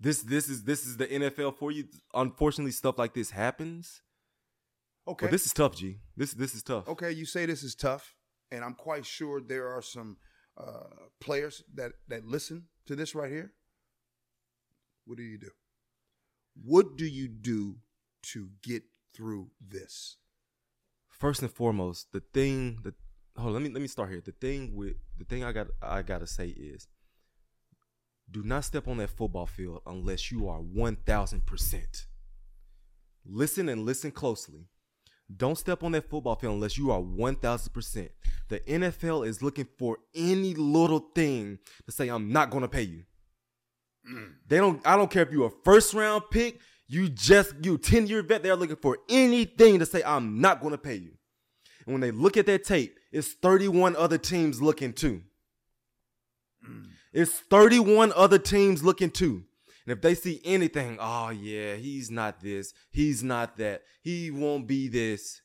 this 0.00 0.22
this 0.22 0.48
is 0.48 0.64
this 0.64 0.86
is 0.86 0.96
the 0.96 1.06
NFL 1.06 1.56
for 1.56 1.70
you. 1.72 1.84
Unfortunately, 2.14 2.72
stuff 2.72 2.98
like 2.98 3.14
this 3.14 3.30
happens. 3.30 4.02
Okay. 5.06 5.26
But 5.26 5.32
this 5.32 5.46
is 5.46 5.52
tough, 5.52 5.74
G. 5.76 5.98
This 6.16 6.32
this 6.32 6.54
is 6.54 6.62
tough. 6.62 6.88
okay, 6.88 7.10
you 7.10 7.24
say 7.24 7.46
this 7.46 7.62
is 7.62 7.74
tough, 7.74 8.14
and 8.50 8.64
I'm 8.64 8.74
quite 8.74 9.06
sure 9.06 9.40
there 9.40 9.68
are 9.68 9.82
some 9.82 10.18
uh, 10.56 11.08
players 11.20 11.62
that 11.74 11.92
that 12.08 12.24
listen 12.24 12.66
to 12.86 12.94
this 12.94 13.14
right 13.14 13.30
here. 13.30 13.52
What 15.04 15.16
do 15.16 15.24
you 15.24 15.38
do? 15.38 15.50
What 16.62 16.96
do 16.96 17.06
you 17.06 17.28
do 17.28 17.76
to 18.32 18.50
get 18.62 18.82
through 19.16 19.50
this? 19.66 20.16
First 21.18 21.42
and 21.42 21.50
foremost, 21.50 22.12
the 22.12 22.22
thing 22.32 22.78
that 22.84 22.94
hold 23.36 23.48
on, 23.48 23.54
let 23.54 23.62
me 23.62 23.70
let 23.70 23.82
me 23.82 23.88
start 23.88 24.10
here. 24.10 24.22
The 24.24 24.32
thing 24.32 24.74
with 24.74 24.94
the 25.18 25.24
thing 25.24 25.44
I 25.44 25.52
got 25.52 25.68
I 25.82 26.02
gotta 26.02 26.26
say 26.26 26.48
is 26.48 26.86
do 28.30 28.42
not 28.42 28.64
step 28.64 28.88
on 28.88 28.98
that 28.98 29.10
football 29.10 29.46
field 29.46 29.80
unless 29.86 30.30
you 30.30 30.48
are 30.48 30.58
one 30.58 30.96
thousand 30.96 31.46
percent. 31.46 32.06
Listen 33.24 33.68
and 33.68 33.84
listen 33.84 34.10
closely. 34.10 34.68
Don't 35.34 35.58
step 35.58 35.82
on 35.82 35.92
that 35.92 36.08
football 36.08 36.36
field 36.36 36.54
unless 36.54 36.78
you 36.78 36.90
are 36.90 37.00
one 37.00 37.36
thousand 37.36 37.72
percent. 37.72 38.10
The 38.48 38.60
NFL 38.60 39.26
is 39.26 39.42
looking 39.42 39.68
for 39.78 39.98
any 40.14 40.54
little 40.54 41.10
thing 41.14 41.58
to 41.86 41.92
say 41.92 42.08
I'm 42.08 42.32
not 42.32 42.50
gonna 42.50 42.68
pay 42.68 42.82
you. 42.82 43.04
Mm. 44.10 44.34
They 44.46 44.58
don't. 44.58 44.86
I 44.86 44.96
don't 44.96 45.10
care 45.10 45.22
if 45.22 45.32
you're 45.32 45.48
a 45.48 45.64
first 45.64 45.94
round 45.94 46.24
pick. 46.30 46.60
You 46.88 47.08
just 47.08 47.54
you 47.62 47.76
ten 47.78 48.06
year 48.06 48.22
vet. 48.22 48.42
They're 48.42 48.56
looking 48.56 48.76
for 48.76 48.98
anything 49.08 49.78
to 49.78 49.86
say 49.86 50.02
I'm 50.02 50.40
not 50.40 50.60
going 50.60 50.72
to 50.72 50.78
pay 50.78 50.94
you. 50.94 51.12
And 51.84 51.92
when 51.94 52.00
they 52.00 52.10
look 52.10 52.36
at 52.36 52.46
that 52.46 52.64
tape, 52.64 52.98
it's 53.12 53.32
31 53.34 53.94
other 53.96 54.18
teams 54.18 54.60
looking 54.62 54.92
too. 54.92 55.22
It's 57.12 57.32
31 57.50 58.12
other 58.14 58.38
teams 58.38 58.82
looking 58.84 59.10
too. 59.10 59.44
And 59.86 59.92
if 59.96 60.02
they 60.02 60.14
see 60.14 60.40
anything, 60.44 60.98
oh 61.00 61.30
yeah, 61.30 61.74
he's 61.76 62.10
not 62.10 62.40
this, 62.40 62.74
he's 62.90 63.22
not 63.22 63.56
that, 63.56 63.82
he 64.02 64.30
won't 64.30 64.66
be 64.66 64.88
this, 64.88 65.40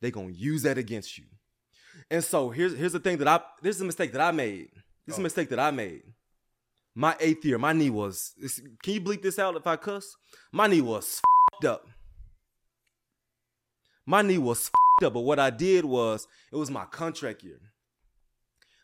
they're 0.00 0.12
gonna 0.12 0.30
use 0.30 0.62
that 0.62 0.78
against 0.78 1.18
you. 1.18 1.24
And 2.10 2.22
so 2.22 2.50
here's 2.50 2.76
here's 2.76 2.92
the 2.92 3.00
thing 3.00 3.18
that 3.18 3.26
I 3.28 3.40
this 3.60 3.76
is 3.76 3.82
a 3.82 3.84
mistake 3.84 4.12
that 4.12 4.20
I 4.20 4.30
made. 4.30 4.68
This 5.06 5.14
is 5.14 5.18
a 5.18 5.20
Oh. 5.20 5.24
mistake 5.24 5.48
that 5.48 5.58
I 5.58 5.72
made. 5.72 6.02
My 6.94 7.16
eighth 7.20 7.44
year, 7.44 7.58
my 7.58 7.72
knee 7.72 7.90
was. 7.90 8.34
Can 8.82 8.94
you 8.94 9.00
bleep 9.00 9.22
this 9.22 9.38
out 9.38 9.56
if 9.56 9.66
I 9.66 9.76
cuss? 9.76 10.16
My 10.52 10.66
knee 10.66 10.82
was 10.82 11.20
fed 11.60 11.70
up. 11.70 11.86
My 14.04 14.20
knee 14.22 14.38
was 14.38 14.70
fed 14.98 15.06
up, 15.06 15.14
but 15.14 15.20
what 15.20 15.38
I 15.38 15.50
did 15.50 15.84
was 15.84 16.26
it 16.52 16.56
was 16.56 16.70
my 16.70 16.84
contract 16.84 17.42
year. 17.42 17.60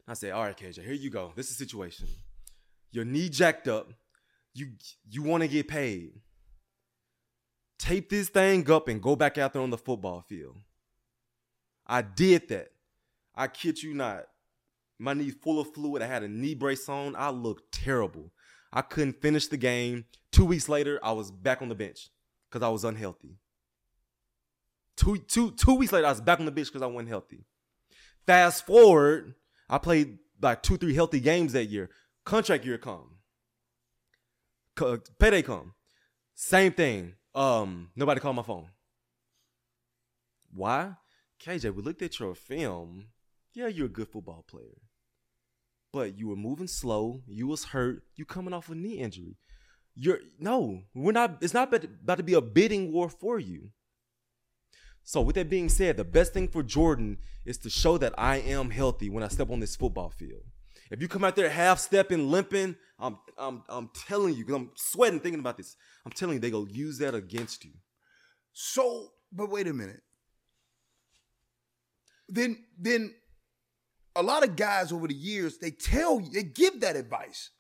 I 0.07 0.14
said, 0.14 0.33
"All 0.33 0.44
right, 0.44 0.57
KJ, 0.57 0.83
here 0.83 0.94
you 0.94 1.11
go. 1.11 1.33
This 1.37 1.51
is 1.51 1.59
the 1.59 1.64
situation. 1.64 2.09
Your 2.90 3.05
knee 3.05 3.29
jacked 3.29 3.68
up. 3.68 3.92
You 4.55 4.73
you 5.11 5.23
want 5.23 5.42
to 5.42 5.49
get 5.49 5.68
paid. 5.68 6.12
Tape 7.79 8.09
this 8.09 8.31
thing 8.31 8.68
up 8.71 8.88
and 8.88 9.03
go 9.03 9.16
back 9.16 9.37
out 9.37 9.53
there 9.53 9.62
on 9.62 9.71
the 9.71 9.79
football 9.79 10.23
field." 10.23 10.57
I 11.87 12.03
did 12.03 12.49
that. 12.49 12.68
I 13.35 13.49
kid 13.49 13.83
you 13.83 13.94
not. 13.94 14.27
My 14.98 15.14
knee 15.14 15.30
full 15.30 15.61
of 15.61 15.72
fluid. 15.72 16.02
I 16.02 16.06
had 16.06 16.22
a 16.22 16.28
knee 16.28 16.54
brace 16.54 16.88
on. 16.88 17.14
I 17.16 17.30
looked 17.30 17.72
terrible. 17.72 18.32
I 18.72 18.82
couldn't 18.82 19.20
finish 19.22 19.46
the 19.46 19.56
game. 19.56 20.04
Two 20.32 20.44
weeks 20.44 20.68
later, 20.68 20.98
I 21.02 21.12
was 21.12 21.30
back 21.30 21.62
on 21.62 21.68
the 21.68 21.74
bench 21.74 22.11
because 22.50 22.64
I 22.64 22.68
was 22.68 22.84
unhealthy. 22.84 23.37
Two, 24.96 25.16
two, 25.18 25.52
two 25.52 25.74
weeks 25.74 25.92
later, 25.92 26.06
I 26.06 26.11
was 26.11 26.20
back 26.20 26.40
on 26.40 26.46
the 26.46 26.50
bench 26.50 26.68
because 26.68 26.82
I 26.82 26.87
wasn't 26.87 27.08
healthy. 27.08 27.44
Fast 28.26 28.66
forward, 28.66 29.34
I 29.68 29.78
played 29.78 30.18
like 30.42 30.62
two, 30.62 30.76
three 30.76 30.94
healthy 30.94 31.20
games 31.20 31.52
that 31.52 31.66
year. 31.66 31.90
Contract 32.24 32.64
year 32.64 32.78
come. 32.78 33.16
Co- 34.74 35.00
Payday 35.18 35.42
come. 35.42 35.74
Same 36.34 36.72
thing. 36.72 37.14
Um, 37.34 37.90
nobody 37.96 38.20
called 38.20 38.37
my 38.37 38.42
phone. 38.42 38.66
Why? 40.52 40.92
KJ, 41.40 41.74
we 41.74 41.82
looked 41.82 42.02
at 42.02 42.18
your 42.18 42.34
film. 42.34 43.06
Yeah, 43.54 43.68
you're 43.68 43.87
a 43.87 43.90
good 43.90 44.08
football 44.08 44.44
player. 44.48 44.76
But 45.92 46.18
you 46.18 46.29
were 46.29 46.37
moving 46.37 46.66
slow. 46.66 47.22
You 47.27 47.46
was 47.46 47.64
hurt. 47.64 48.03
You 48.16 48.24
coming 48.24 48.53
off 48.53 48.68
a 48.68 48.74
knee 48.74 48.98
injury. 48.98 49.37
You're 49.94 50.20
no, 50.38 50.83
we're 50.94 51.12
not. 51.12 51.38
It's 51.40 51.55
not 51.55 51.72
about 51.72 52.18
to, 52.18 52.22
be 52.22 52.35
a 52.35 52.40
bidding 52.40 52.92
war 52.92 53.09
for 53.09 53.38
you. 53.38 53.70
So 55.03 55.22
with 55.22 55.37
that 55.37 55.48
being 55.48 55.68
said, 55.68 55.96
the 55.96 56.05
best 56.05 56.35
thing 56.35 56.48
for 56.48 56.62
Jordan 56.62 57.16
is 57.44 57.59
to 57.59 57.70
show 57.70 57.98
that 57.98 58.14
I 58.18 58.37
am 58.37 58.70
healthy 58.70 59.09
when 59.09 59.24
I 59.24 59.29
step 59.29 59.51
on 59.51 59.59
this 59.59 59.74
football 59.74 60.11
field. 60.11 60.42
If 60.90 61.01
you 61.01 61.09
come 61.09 61.24
out 61.24 61.35
there 61.35 61.48
half 61.48 61.79
stepping, 61.79 62.31
limping, 62.31 62.77
I'm 62.98 63.18
I'm 63.37 63.62
I'm 63.68 63.90
telling 64.07 64.35
you, 64.35 64.44
because 64.44 64.61
I'm 64.61 64.70
sweating 64.77 65.20
thinking 65.20 65.40
about 65.40 65.57
this. 65.57 65.77
I'm 66.05 66.12
telling 66.12 66.35
you, 66.35 66.40
they 66.40 66.51
go 66.51 66.66
use 66.70 66.98
that 66.98 67.14
against 67.14 67.64
you. 67.64 67.72
So, 68.53 69.09
but 69.33 69.51
wait 69.51 69.66
a 69.66 69.72
minute. 69.72 70.03
Then, 72.29 72.64
then, 72.79 73.14
a 74.18 74.22
lot 74.22 74.42
of 74.42 74.57
guys 74.57 74.90
over 74.92 75.07
the 75.07 75.14
years 75.14 75.59
they 75.59 75.70
tell 75.70 76.20
you 76.20 76.31
they 76.31 76.42
give 76.42 76.81
that 76.81 76.96
advice, 76.96 77.50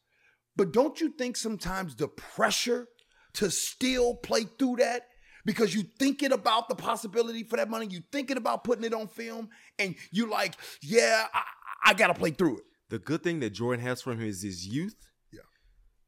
but 0.56 0.72
don't 0.72 1.00
you 1.00 1.10
think 1.10 1.36
sometimes 1.36 1.94
the 1.94 2.08
pressure 2.08 2.88
to 3.34 3.50
still 3.50 4.16
play 4.16 4.44
through 4.58 4.76
that 4.76 5.02
because 5.46 5.74
you 5.74 5.84
thinking 5.98 6.32
about 6.32 6.68
the 6.68 6.74
possibility 6.74 7.44
for 7.44 7.56
that 7.56 7.70
money, 7.70 7.86
you 7.86 8.02
thinking 8.10 8.36
about 8.36 8.64
putting 8.64 8.84
it 8.84 8.92
on 8.92 9.06
film, 9.06 9.48
and 9.78 9.94
you 10.10 10.28
like, 10.28 10.54
yeah, 10.82 11.26
I, 11.32 11.42
I 11.86 11.94
got 11.94 12.08
to 12.08 12.14
play 12.14 12.32
through 12.32 12.58
it. 12.58 12.64
The 12.90 12.98
good 12.98 13.22
thing 13.22 13.40
that 13.40 13.50
Jordan 13.50 13.84
has 13.84 14.02
from 14.02 14.20
him 14.20 14.28
is 14.28 14.42
his 14.42 14.66
youth. 14.66 15.08
Yeah. 15.32 15.40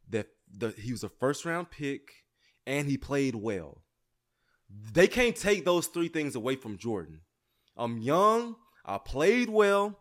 That 0.09 0.27
the 0.53 0.75
he 0.77 0.91
was 0.91 1.05
a 1.05 1.09
first 1.09 1.45
round 1.45 1.71
pick 1.71 2.11
and 2.67 2.89
he 2.89 2.97
played 2.99 3.37
well. 3.37 3.83
They 4.93 5.07
can't 5.07 5.37
take 5.37 5.65
those 5.65 5.87
three 5.87 6.09
things 6.09 6.35
away 6.35 6.57
from 6.57 6.77
Jordan. 6.77 7.21
I'm 7.77 7.99
young, 7.99 8.57
I 8.85 8.99
played 8.99 9.49
well. 9.49 10.00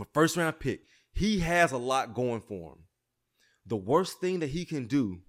A 0.00 0.04
first 0.12 0.36
round 0.36 0.58
pick. 0.60 0.82
He 1.12 1.40
has 1.40 1.72
a 1.72 1.78
lot 1.78 2.14
going 2.14 2.40
for 2.40 2.72
him. 2.72 2.78
The 3.64 3.76
worst 3.76 4.20
thing 4.20 4.40
that 4.40 4.50
he 4.50 4.64
can 4.64 4.86
do 4.86 5.20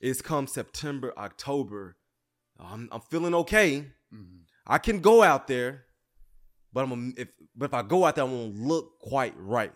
is 0.00 0.22
come 0.22 0.46
September, 0.46 1.12
October. 1.18 1.96
I'm, 2.58 2.88
I'm 2.92 3.00
feeling 3.00 3.34
okay. 3.34 3.86
Mm-hmm. 4.14 4.42
I 4.66 4.78
can 4.78 5.00
go 5.00 5.22
out 5.22 5.48
there, 5.48 5.84
but 6.72 6.84
I'm 6.84 6.92
a, 6.92 7.20
if 7.20 7.28
but 7.56 7.66
if 7.66 7.74
I 7.74 7.82
go 7.82 8.04
out 8.04 8.14
there, 8.16 8.24
I 8.24 8.28
won't 8.28 8.56
look 8.56 9.00
quite 9.00 9.34
right. 9.36 9.72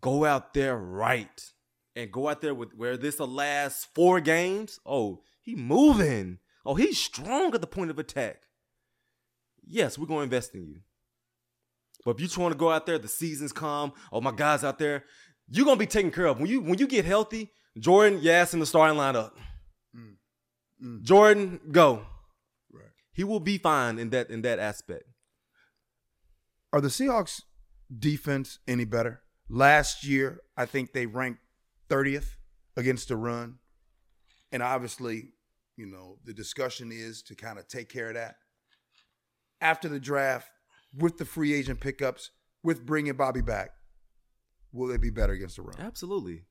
Go 0.00 0.24
out 0.24 0.54
there 0.54 0.76
right, 0.76 1.52
and 1.94 2.12
go 2.12 2.28
out 2.28 2.40
there 2.40 2.54
with 2.54 2.74
where 2.74 2.96
this 2.96 3.16
the 3.16 3.26
last 3.26 3.88
four 3.94 4.20
games. 4.20 4.80
Oh, 4.84 5.22
He 5.40 5.54
moving. 5.54 6.38
Oh, 6.64 6.74
he's 6.74 6.98
strong 6.98 7.54
at 7.54 7.60
the 7.60 7.66
point 7.66 7.90
of 7.90 7.98
attack. 7.98 8.42
Yes, 9.64 9.96
we're 9.96 10.06
gonna 10.06 10.22
invest 10.22 10.54
in 10.54 10.66
you. 10.66 10.80
But 12.06 12.14
if 12.14 12.20
you 12.20 12.28
trying 12.28 12.52
to 12.52 12.56
go 12.56 12.70
out 12.70 12.86
there, 12.86 13.00
the 13.00 13.08
seasons 13.08 13.52
come. 13.52 13.92
Oh, 14.12 14.20
my 14.20 14.30
guys 14.30 14.62
out 14.62 14.78
there, 14.78 15.02
you're 15.48 15.64
gonna 15.64 15.76
be 15.76 15.86
taken 15.86 16.12
care 16.12 16.26
of. 16.26 16.38
When 16.38 16.48
you 16.48 16.60
when 16.60 16.78
you 16.78 16.86
get 16.86 17.04
healthy, 17.04 17.50
Jordan, 17.76 18.20
yes, 18.22 18.54
in 18.54 18.60
the 18.60 18.66
starting 18.66 18.96
lineup. 18.96 19.32
Mm. 19.94 20.14
Mm. 20.80 21.02
Jordan, 21.02 21.60
go. 21.72 22.06
Right. 22.72 22.84
He 23.12 23.24
will 23.24 23.40
be 23.40 23.58
fine 23.58 23.98
in 23.98 24.10
that 24.10 24.30
in 24.30 24.42
that 24.42 24.60
aspect. 24.60 25.02
Are 26.72 26.80
the 26.80 26.88
Seahawks 26.88 27.42
defense 27.98 28.60
any 28.68 28.84
better? 28.84 29.22
Last 29.48 30.04
year, 30.04 30.42
I 30.56 30.64
think 30.64 30.92
they 30.92 31.06
ranked 31.06 31.40
30th 31.88 32.36
against 32.76 33.08
the 33.08 33.16
run. 33.16 33.56
And 34.52 34.62
obviously, 34.62 35.30
you 35.76 35.86
know, 35.86 36.18
the 36.24 36.32
discussion 36.32 36.92
is 36.92 37.22
to 37.22 37.34
kind 37.34 37.58
of 37.58 37.66
take 37.66 37.88
care 37.88 38.08
of 38.08 38.14
that. 38.14 38.36
After 39.60 39.88
the 39.88 39.98
draft, 39.98 40.48
with 40.96 41.18
the 41.18 41.24
free 41.24 41.52
agent 41.54 41.80
pickups, 41.80 42.30
with 42.62 42.84
bringing 42.86 43.14
Bobby 43.14 43.42
back, 43.42 43.70
will 44.72 44.88
they 44.88 44.96
be 44.96 45.10
better 45.10 45.32
against 45.32 45.56
the 45.56 45.62
run? 45.62 45.76
Absolutely, 45.78 46.44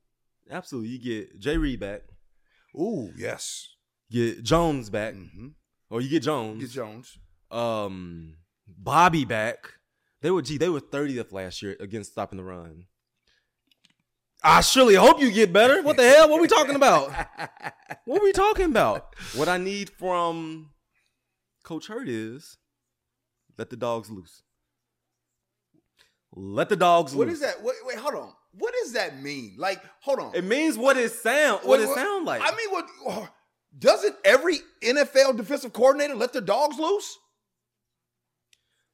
absolutely. 0.49 0.89
You 0.91 0.99
get 0.99 1.39
Jay 1.39 1.57
Reed 1.57 1.79
back. 1.79 2.01
Ooh, 2.75 3.11
yes. 3.17 3.67
Get 4.11 4.43
Jones 4.43 4.89
back, 4.89 5.13
Mm-hmm. 5.15 5.47
or 5.89 6.01
you 6.01 6.09
get 6.09 6.23
Jones. 6.23 6.61
Get 6.61 6.71
Jones. 6.71 7.17
um, 7.51 8.35
Bobby 8.67 9.25
back. 9.25 9.69
They 10.21 10.31
were 10.31 10.41
gee, 10.41 10.57
they 10.57 10.69
were 10.69 10.81
30th 10.81 11.31
last 11.31 11.61
year 11.61 11.75
against 11.79 12.11
stopping 12.11 12.37
the 12.37 12.43
run. 12.43 12.85
I 14.43 14.61
surely 14.61 14.95
hope 14.95 15.19
you 15.21 15.31
get 15.31 15.51
better. 15.53 15.81
What 15.81 15.97
the 15.97 16.07
hell? 16.07 16.29
What 16.29 16.37
are 16.39 16.41
we 16.41 16.47
talking 16.47 16.75
about? 16.75 17.11
What 18.05 18.21
are 18.21 18.23
we 18.23 18.31
talking 18.31 18.65
about? 18.65 19.15
What 19.33 19.47
I 19.47 19.57
need 19.57 19.89
from 19.89 20.69
Coach 21.63 21.87
Hurtt 21.87 22.07
is 22.07 22.57
let 23.57 23.69
the 23.69 23.77
dogs 23.77 24.09
loose. 24.09 24.41
Let 26.33 26.69
the 26.69 26.75
dogs 26.75 27.15
What 27.15 27.27
loose. 27.27 27.35
is 27.35 27.41
that? 27.41 27.63
Wait, 27.63 27.75
wait, 27.85 27.97
hold 27.97 28.15
on. 28.15 28.33
What 28.57 28.73
does 28.81 28.93
that 28.93 29.21
mean? 29.21 29.55
Like, 29.57 29.81
hold 30.01 30.19
on. 30.19 30.35
It 30.35 30.43
means 30.43 30.77
what 30.77 30.97
it 30.97 31.11
sound. 31.11 31.61
What 31.63 31.79
Wait, 31.79 31.89
it 31.89 31.95
sound 31.95 32.25
like. 32.25 32.41
I 32.41 32.55
mean, 32.55 32.69
what 32.71 32.85
oh, 33.07 33.29
doesn't 33.77 34.15
every 34.23 34.59
NFL 34.83 35.37
defensive 35.37 35.73
coordinator 35.73 36.15
let 36.15 36.33
their 36.33 36.41
dogs 36.41 36.77
loose? 36.77 37.17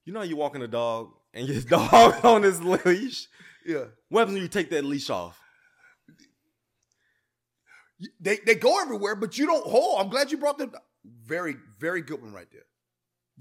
you 0.06 0.14
know 0.14 0.20
how 0.20 0.26
you 0.26 0.36
walking 0.36 0.62
a 0.62 0.68
dog 0.68 1.12
and 1.34 1.48
your 1.48 1.62
dog 1.70 2.26
on 2.26 2.44
his 2.44 2.62
leash. 2.62 3.28
Yeah. 3.66 3.86
What 4.10 4.22
happens 4.22 4.36
when 4.36 4.44
you 4.44 4.50
take 4.50 4.70
that 4.72 4.84
leash 4.84 5.10
off? 5.10 5.40
They 8.20 8.40
they 8.46 8.56
go 8.56 8.82
everywhere, 8.82 9.16
but 9.16 9.38
you 9.38 9.46
don't 9.46 9.66
hold. 9.66 10.02
I'm 10.02 10.10
glad 10.10 10.32
you 10.32 10.38
brought 10.38 10.58
the 10.58 10.72
very, 11.24 11.56
very 11.80 12.02
good 12.02 12.22
one 12.22 12.34
right 12.34 12.48
there. 12.52 12.64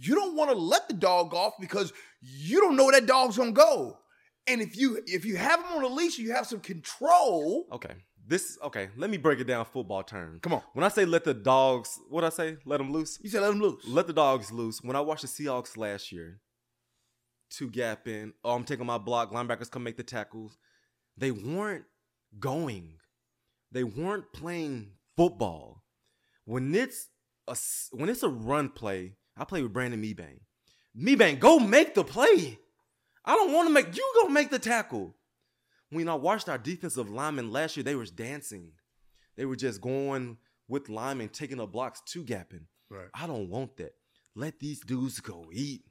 You 0.03 0.15
don't 0.15 0.35
want 0.35 0.51
to 0.51 0.57
let 0.57 0.89
the 0.89 0.95
dog 0.95 1.35
off 1.35 1.55
because 1.61 1.93
you 2.23 2.61
don't 2.61 2.75
know 2.77 2.87
where 2.87 2.99
that 2.99 3.07
dog's 3.07 3.37
gonna 3.37 3.53
go. 3.53 3.99
And 4.47 4.63
if 4.63 4.77
you 4.77 5.03
if 5.07 5.27
you 5.27 5.37
have 5.37 5.61
him 5.61 5.73
on 5.77 5.85
a 5.85 5.89
leash, 5.89 6.19
you 6.19 6.33
have 6.33 6.47
some 6.47 6.61
control. 6.61 7.67
Okay. 7.71 7.95
This 8.27 8.57
okay. 8.65 8.89
Let 8.97 9.11
me 9.11 9.19
break 9.19 9.41
it 9.41 9.45
down 9.45 9.67
football 9.67 10.03
terms. 10.03 10.41
Come 10.43 10.55
on. 10.55 10.63
When 10.73 10.85
I 10.85 10.89
say 10.89 11.05
let 11.05 11.25
the 11.25 11.35
dogs, 11.35 11.99
what 12.09 12.25
I 12.25 12.31
say? 12.31 12.57
Let 12.65 12.79
them 12.79 12.93
loose. 12.93 13.19
You 13.23 13.29
said 13.29 13.43
let 13.43 13.49
them 13.49 13.61
loose. 13.61 13.85
Let 13.87 14.07
the 14.07 14.13
dogs 14.15 14.51
loose. 14.51 14.83
When 14.83 14.97
I 14.97 15.01
watched 15.01 15.23
the 15.23 15.29
Seahawks 15.29 15.77
last 15.77 16.11
year, 16.13 16.41
two 17.51 17.69
gap 17.69 18.09
in. 18.09 18.33
Oh, 18.43 18.55
I'm 18.55 18.65
taking 18.65 18.87
my 18.87 18.99
block. 18.99 19.33
Linebackers 19.33 19.71
come 19.71 19.83
make 19.83 19.99
the 19.99 20.03
tackles. 20.03 20.57
They 21.17 21.31
weren't 21.31 21.85
going. 22.39 22.95
They 23.71 23.85
weren't 23.85 24.33
playing 24.33 24.93
football. 25.17 25.83
When 26.47 26.75
it's 26.75 27.09
a 27.47 27.57
when 27.93 28.09
it's 28.09 28.23
a 28.23 28.29
run 28.29 28.71
play, 28.71 29.17
I 29.37 29.45
play 29.45 29.63
with 29.63 29.73
Brandon 29.73 30.03
Mebane. 30.03 30.41
Mebane, 30.99 31.39
go 31.39 31.59
make 31.59 31.95
the 31.95 32.05
play. 32.05 32.59
I 33.25 33.35
don't 33.35 33.53
want 33.53 33.69
to 33.69 33.73
make 33.75 33.97
you 33.97 34.13
go 34.23 34.29
make 34.29 34.51
the 34.51 34.59
tackle. 34.59 35.15
When 35.91 36.09
I 36.09 36.15
watched 36.15 36.49
our 36.49 36.59
defensive 36.59 37.11
linemen 37.11 37.51
last 37.51 37.77
year, 37.77 37.85
they 37.85 37.95
was 37.95 38.11
dancing. 38.11 38.73
They 39.37 39.45
were 39.45 39.57
just 39.57 39.81
going 39.81 40.37
with 40.69 40.89
linemen, 40.89 41.29
taking 41.31 41.59
the 41.59 41.67
blocks, 41.67 42.01
two 42.07 42.25
gapping. 42.25 42.65
Right. 42.91 43.09
I 43.15 43.27
don't 43.27 43.49
want 43.49 43.77
that. 43.79 43.95
Let 44.35 44.59
these 44.61 44.81
dudes 44.81 45.21
go 45.21 45.47
eat. 45.53 45.83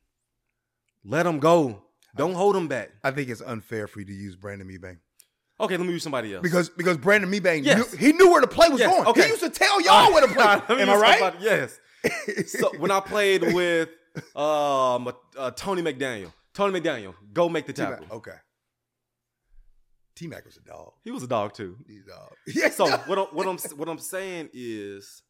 Let 1.04 1.24
them 1.24 1.40
go. 1.40 1.84
Don't 2.16 2.34
hold 2.34 2.56
them 2.56 2.68
back. 2.68 2.92
I 3.04 3.12
think 3.12 3.30
it's 3.30 3.42
unfair 3.42 3.88
for 3.88 4.00
you 4.00 4.06
to 4.06 4.14
use 4.14 4.36
Brandon 4.36 4.68
Mebane 4.68 4.98
Okay, 5.62 5.76
let 5.76 5.86
me 5.86 5.92
use 5.92 6.04
somebody 6.04 6.34
else. 6.34 6.42
because 6.42 6.70
because 6.70 6.98
Brandon 6.98 7.30
Mebane 7.30 7.66
Yes. 7.66 7.92
knew, 7.92 7.98
he 8.00 8.14
knew 8.14 8.32
where 8.32 8.40
the 8.42 8.48
play 8.48 8.70
was 8.70 8.80
Yes, 8.80 8.90
going. 8.90 9.06
okay. 9.08 9.24
He 9.24 9.28
used 9.28 9.44
to 9.44 9.50
tell 9.50 9.82
y'all 9.82 10.12
where 10.14 10.26
the 10.26 10.34
play. 10.34 10.44
Am 10.82 10.90
I 10.90 10.96
right? 10.96 11.20
somebody- 11.20 11.44
Yes. 11.46 11.80
So 12.48 12.72
when 12.78 12.92
I 12.92 13.00
played 13.00 13.42
with 13.54 13.90
um 14.36 15.12
uh, 15.38 15.52
Tony 15.56 15.82
McDaniel, 15.82 16.32
Tony 16.54 16.80
McDaniel, 16.80 17.14
go 17.34 17.48
make 17.50 17.66
the 17.66 17.74
T-Mac, 17.74 18.00
tackle. 18.02 18.18
Okay. 18.18 18.36
T 20.16 20.28
Mac 20.28 20.46
was 20.46 20.58
a 20.58 20.62
dog. 20.62 20.94
He 21.04 21.12
was 21.12 21.24
a 21.24 21.28
dog 21.28 21.54
too. 21.54 21.78
He's 21.88 22.04
a 22.06 22.10
dog. 22.10 22.34
Yeah. 22.48 22.70
So 22.70 22.90
what 22.90 23.18
I'm, 23.18 23.26
what 23.28 23.48
I'm 23.48 23.58
what 23.78 23.88
I'm 23.90 24.00
saying 24.00 24.50
is, 24.54 25.22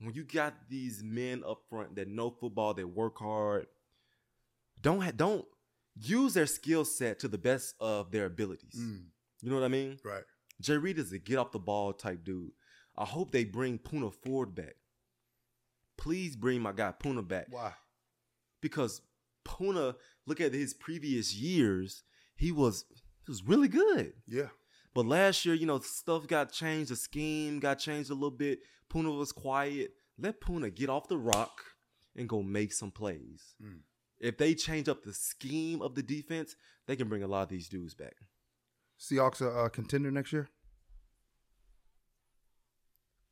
when 0.00 0.14
you 0.14 0.24
got 0.24 0.54
these 0.68 1.02
men 1.02 1.42
up 1.48 1.62
front 1.68 1.96
that 1.96 2.08
know 2.08 2.30
football, 2.30 2.74
they 2.74 2.84
work 2.84 3.18
hard, 3.18 3.66
don't 4.80 5.00
ha- 5.00 5.12
don't 5.14 5.44
use 6.00 6.34
their 6.34 6.46
skill 6.46 6.84
set 6.84 7.18
to 7.20 7.28
the 7.28 7.38
best 7.38 7.74
of 7.80 8.12
their 8.12 8.26
abilities. 8.26 8.76
Mm, 8.78 9.06
You 9.42 9.50
know 9.50 9.56
what 9.56 9.64
I 9.64 9.68
mean? 9.68 9.98
right. 10.04 10.22
Jay 10.60 10.76
Reed 10.76 10.98
is 10.98 11.12
a 11.12 11.18
get 11.18 11.38
off 11.38 11.50
the 11.52 11.58
ball 11.58 11.92
type 11.92 12.24
dude. 12.24 12.50
I 12.96 13.04
hope 13.04 13.30
they 13.30 13.44
bring 13.44 13.78
Poona 13.78 14.12
Ford 14.12 14.54
back. 14.56 14.74
Please 15.98 16.36
bring 16.36 16.62
my 16.62 16.72
guy 16.72 16.94
Poona 16.98 17.26
back 17.26 17.46
Why? 17.50 17.72
because 18.62 19.02
Poona, 19.44 19.94
look 20.26 20.40
at 20.40 20.54
his 20.54 20.74
previous 20.74 21.34
years, 21.34 22.04
he 22.36 22.52
was 22.52 22.84
he 23.26 23.30
was 23.30 23.44
really 23.44 23.68
good. 23.68 24.12
Yeah. 24.26 24.48
But 24.94 25.06
last 25.06 25.44
year, 25.44 25.54
you 25.54 25.66
know, 25.66 25.78
stuff 25.80 26.26
got 26.26 26.52
changed, 26.52 26.90
the 26.90 26.96
scheme 26.96 27.60
got 27.60 27.78
changed 27.78 28.10
a 28.10 28.14
little 28.14 28.30
bit. 28.30 28.60
Poona 28.90 29.16
was 29.16 29.32
quiet. 29.32 29.92
Let 30.18 30.40
Poona 30.40 30.74
get 30.74 30.88
off 30.88 31.08
the 31.08 31.18
rock 31.18 31.60
and 32.16 32.28
go 32.28 32.42
make 32.42 32.72
some 32.72 32.90
plays. 32.90 33.54
Mm. 33.62 33.80
If 34.18 34.38
they 34.38 34.54
change 34.54 34.88
up 34.88 35.02
the 35.04 35.14
scheme 35.14 35.82
of 35.82 35.94
the 35.94 36.02
defense, 36.02 36.56
they 36.86 36.96
can 36.96 37.08
bring 37.08 37.22
a 37.22 37.28
lot 37.28 37.42
of 37.42 37.48
these 37.48 37.68
dudes 37.68 37.94
back. 37.94 38.14
Seahawks 38.98 39.40
a 39.40 39.50
uh, 39.50 39.68
contender 39.68 40.10
next 40.10 40.32
year. 40.32 40.48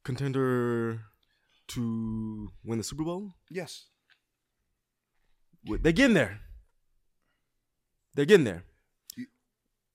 Contender 0.04 1.00
to 1.68 2.50
win 2.64 2.78
the 2.78 2.84
Super 2.84 3.04
Bowl? 3.04 3.34
Yes. 3.50 3.86
They're 5.64 5.92
getting 5.92 6.14
there. 6.14 6.40
They're 8.14 8.24
getting 8.24 8.44
there. 8.44 8.64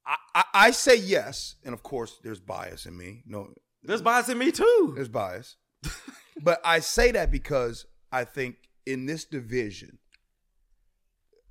I, 0.05 0.15
I, 0.35 0.43
I 0.53 0.71
say 0.71 0.95
yes, 0.95 1.55
and 1.63 1.73
of 1.73 1.83
course, 1.83 2.19
there's 2.23 2.39
bias 2.39 2.85
in 2.85 2.97
me. 2.97 3.23
No, 3.25 3.53
There's 3.83 4.01
bias 4.01 4.29
in 4.29 4.37
me 4.37 4.51
too. 4.51 4.93
there's 4.95 5.07
bias, 5.09 5.55
but 6.41 6.59
I 6.65 6.79
say 6.79 7.11
that 7.11 7.31
because 7.31 7.85
I 8.11 8.23
think 8.25 8.55
in 8.85 9.05
this 9.05 9.25
division, 9.25 9.99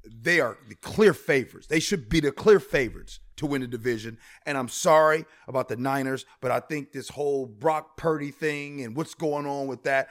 they 0.04 0.40
are 0.40 0.58
the 0.68 0.74
clear 0.74 1.14
favorites. 1.14 1.68
They 1.68 1.80
should 1.80 2.08
be 2.08 2.20
the 2.20 2.32
clear 2.32 2.60
favorites 2.60 3.20
to 3.40 3.46
win 3.46 3.60
the 3.60 3.66
division. 3.66 4.16
And 4.46 4.56
I'm 4.56 4.68
sorry 4.68 5.26
about 5.48 5.68
the 5.68 5.76
Niners, 5.76 6.24
but 6.40 6.50
I 6.50 6.60
think 6.60 6.92
this 6.92 7.08
whole 7.10 7.44
Brock 7.46 7.96
Purdy 7.98 8.30
thing 8.30 8.82
and 8.82 8.96
what's 8.96 9.12
going 9.14 9.46
on 9.46 9.66
with 9.66 9.82
that, 9.82 10.08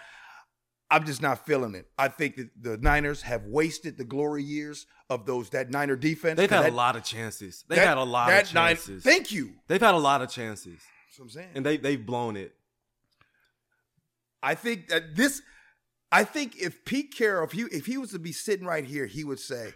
I'm 0.91 1.05
just 1.05 1.21
not 1.21 1.45
feeling 1.45 1.73
it. 1.75 1.87
I 1.97 2.07
think 2.09 2.35
that 2.35 2.49
the 2.61 2.77
Niners 2.77 3.21
have 3.23 3.45
wasted 3.45 3.97
the 3.97 4.03
glory 4.03 4.43
years 4.43 4.85
of 5.09 5.25
those 5.25 5.49
that 5.51 5.69
Niner 5.71 5.95
defense. 5.95 6.37
They've 6.37 6.49
had 6.49 6.63
That- 6.65 6.71
a 6.73 6.75
lot 6.75 6.95
of 6.95 7.03
chances. 7.03 7.63
They've 7.67 7.77
that- 7.77 7.87
had 7.87 7.97
a 7.97 8.03
lot 8.03 8.29
of 8.29 8.53
Nine- 8.53 8.75
chances. 8.75 9.03
thank 9.03 9.31
you. 9.31 9.55
They've 9.67 9.79
had 9.81 9.93
a 9.93 9.97
lot 9.97 10.21
of 10.21 10.29
chances. 10.29 10.79
That's 11.07 11.19
what 11.19 11.25
I'm 11.25 11.29
saying. 11.29 11.49
And 11.55 11.65
they 11.65 11.77
they've 11.77 12.03
blown 12.05 12.35
it. 12.37 12.55
I 14.41 14.55
think 14.55 14.87
that 14.87 15.15
this, 15.15 15.41
I 16.11 16.23
think 16.23 16.55
if 16.57 16.85
Pete 16.85 17.13
Carroll, 17.15 17.45
if 17.45 17.51
he 17.51 17.61
if 17.63 17.85
he 17.85 17.97
was 17.97 18.11
to 18.11 18.19
be 18.19 18.31
sitting 18.31 18.65
right 18.65 18.85
here, 18.85 19.05
he 19.05 19.23
would 19.23 19.39
say, 19.39 19.73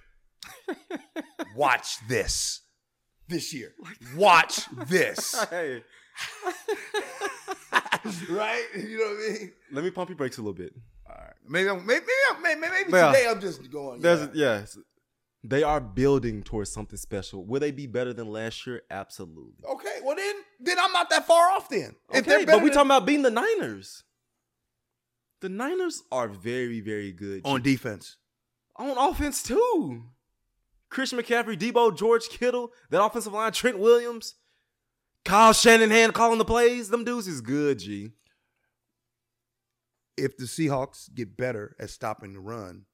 "Watch 1.56 1.98
this, 2.08 2.62
this 3.28 3.54
year. 3.54 3.74
Watch 4.16 4.62
this." 4.88 5.36
Hey, 5.50 5.82
right? 8.30 8.64
You 8.76 8.98
know 8.98 9.06
what 9.06 9.18
I 9.18 9.34
mean? 9.40 9.52
let 9.72 9.84
me 9.84 9.90
pump 9.92 10.10
your 10.10 10.16
brakes 10.18 10.38
a 10.38 10.42
little 10.42 10.54
bit. 10.54 10.74
All 11.10 11.16
right. 11.18 11.34
Maybe 11.48 11.70
I'm, 11.70 11.86
maybe 11.86 12.06
maybe, 12.42 12.60
maybe, 12.62 12.72
maybe 12.86 12.92
Yeah. 12.98 13.08
today 13.12 13.28
I'm 13.30 13.42
just 13.42 13.70
going. 13.72 14.02
There's 14.02 14.22
yeah. 14.36 14.60
yes. 14.60 14.78
They 15.46 15.62
are 15.64 15.82
building 15.82 16.42
towards 16.44 16.72
something 16.72 16.98
special. 16.98 17.44
Will 17.46 17.60
they 17.60 17.72
be 17.72 17.86
better 17.88 18.14
than 18.14 18.28
last 18.32 18.66
year? 18.66 18.82
Absolutely. 18.90 19.66
Okay. 19.70 20.00
Well 20.04 20.16
then, 20.16 20.36
then 20.60 20.78
I'm 20.80 20.94
not 20.94 21.10
that 21.10 21.26
far 21.28 21.50
off. 21.52 21.68
Then 21.70 21.96
if 22.12 22.20
Okay, 22.20 22.22
they're 22.22 22.40
but 22.40 22.46
better 22.46 22.58
we 22.64 22.70
than- 22.70 22.76
talking 22.76 22.88
about 22.92 23.06
being 23.06 23.24
the 23.24 23.32
Niners. 23.32 24.04
The 25.42 25.50
Niners 25.50 26.02
are 26.12 26.30
very, 26.30 26.80
very 26.80 27.12
good 27.12 27.42
on 27.44 27.62
defense. 27.62 28.16
on 28.78 28.98
offense 28.98 29.44
too. 29.44 30.04
Christian 30.94 31.20
McCaffrey, 31.20 31.58
Deebo, 31.58 31.96
George 31.98 32.30
Kittle, 32.30 32.72
that 32.90 33.04
offensive 33.04 33.34
line, 33.34 33.52
Trent 33.52 33.80
Williams, 33.80 34.36
Kyle 35.26 35.54
Shanahan 35.54 35.90
hand 35.92 36.14
calling 36.14 36.38
the 36.38 36.46
plays. 36.46 36.90
Them 36.90 37.04
dudes 37.04 37.28
is 37.28 37.42
good, 37.42 37.80
G. 37.80 38.12
if 40.18 40.38
the 40.38 40.46
Seahawks 40.46 41.14
get 41.14 41.36
better 41.36 41.76
at 41.80 41.90
stopping 41.90 42.34
the 42.34 42.40
run, 42.40 42.86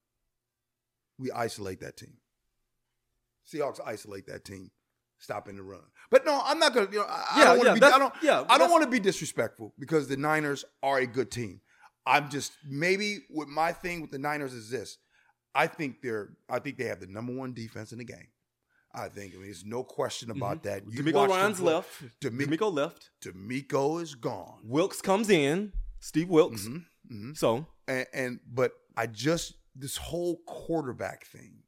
we 1.17 1.31
isolate 1.31 1.81
that 1.81 1.97
team. 1.97 2.13
Seahawks 3.51 3.79
isolate 3.85 4.27
that 4.27 4.45
team, 4.45 4.71
stopping 5.17 5.55
the 5.57 5.63
run. 5.63 5.81
But 6.11 6.25
no, 6.25 6.41
I'm 6.45 6.59
not 6.59 6.73
gonna. 6.73 6.87
You 6.91 6.99
know, 6.99 7.05
I, 7.07 7.25
Yeah, 7.37 7.43
don't 7.45 7.57
want 7.57 7.67
yeah, 7.67 7.73
to 7.73 7.79
be. 7.79 7.85
I 7.85 7.99
don't. 7.99 8.13
yeah, 8.21 8.43
I 8.47 8.57
don't 8.57 8.71
want 8.71 8.83
to 8.83 8.89
be 8.89 8.99
disrespectful 8.99 9.73
because 9.79 10.07
the 10.07 10.17
Niners 10.17 10.63
are 10.81 10.99
a 10.99 11.07
good 11.07 11.31
team. 11.31 11.61
I'm 12.05 12.29
just 12.29 12.53
maybe 12.67 13.19
what 13.29 13.47
my 13.47 13.71
thing 13.73 14.01
with 14.01 14.11
the 14.11 14.19
Niners 14.19 14.53
is 14.53 14.69
this. 14.69 14.97
I 15.55 15.67
think 15.67 16.01
they're. 16.01 16.29
I 16.49 16.59
think 16.59 16.77
they 16.77 16.85
have 16.85 16.99
the 16.99 17.07
number 17.07 17.33
one 17.33 17.53
defense 17.53 17.91
in 17.91 17.97
the 17.97 18.05
game. 18.05 18.27
I 18.93 19.07
think. 19.09 19.33
I 19.33 19.37
mean, 19.37 19.45
there's 19.45 19.65
no 19.65 19.83
question 19.83 20.31
about 20.31 20.63
that. 20.63 20.83
You 20.91 21.03
DeMeco 21.03 21.27
Ryans 21.27 21.59
left. 21.61 22.03
D'Ami- 22.21 22.45
DeMeco 22.45 22.73
left. 22.73 23.09
D'Amico 23.21 23.97
is 23.99 24.15
gone. 24.15 24.59
Wilkes 24.63 25.01
comes 25.01 25.29
in. 25.29 25.73
Steve 25.99 26.29
Wilkes. 26.29 26.67
Mhm, 26.67 26.85
mhm. 27.11 27.37
So 27.37 27.67
and, 27.87 28.05
and 28.13 28.39
but 28.51 28.71
I 28.95 29.07
just 29.07 29.53
this 29.75 29.97
whole 29.97 30.37
quarterback 30.47 31.25
thing, 31.25 31.63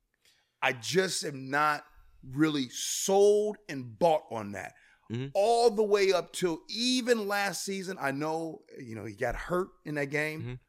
I 0.61 0.73
just 0.73 1.23
am 1.25 1.49
not 1.49 1.83
really 2.31 2.69
sold 2.69 3.57
and 3.69 3.97
bought 3.99 4.23
on 4.31 4.51
that. 4.53 4.73
Mhm. 5.11 5.31
All 5.33 5.69
the 5.71 5.83
way 5.83 6.13
up 6.13 6.31
till 6.33 6.61
even 6.69 7.27
last 7.27 7.65
season, 7.65 7.97
I 7.99 8.11
know 8.11 8.63
you 8.79 8.95
know 8.95 9.05
he 9.05 9.13
got 9.15 9.35
hurt 9.35 9.69
in 9.85 9.95
that 9.95 10.09
game. 10.11 10.41
Mhm. 10.43 10.59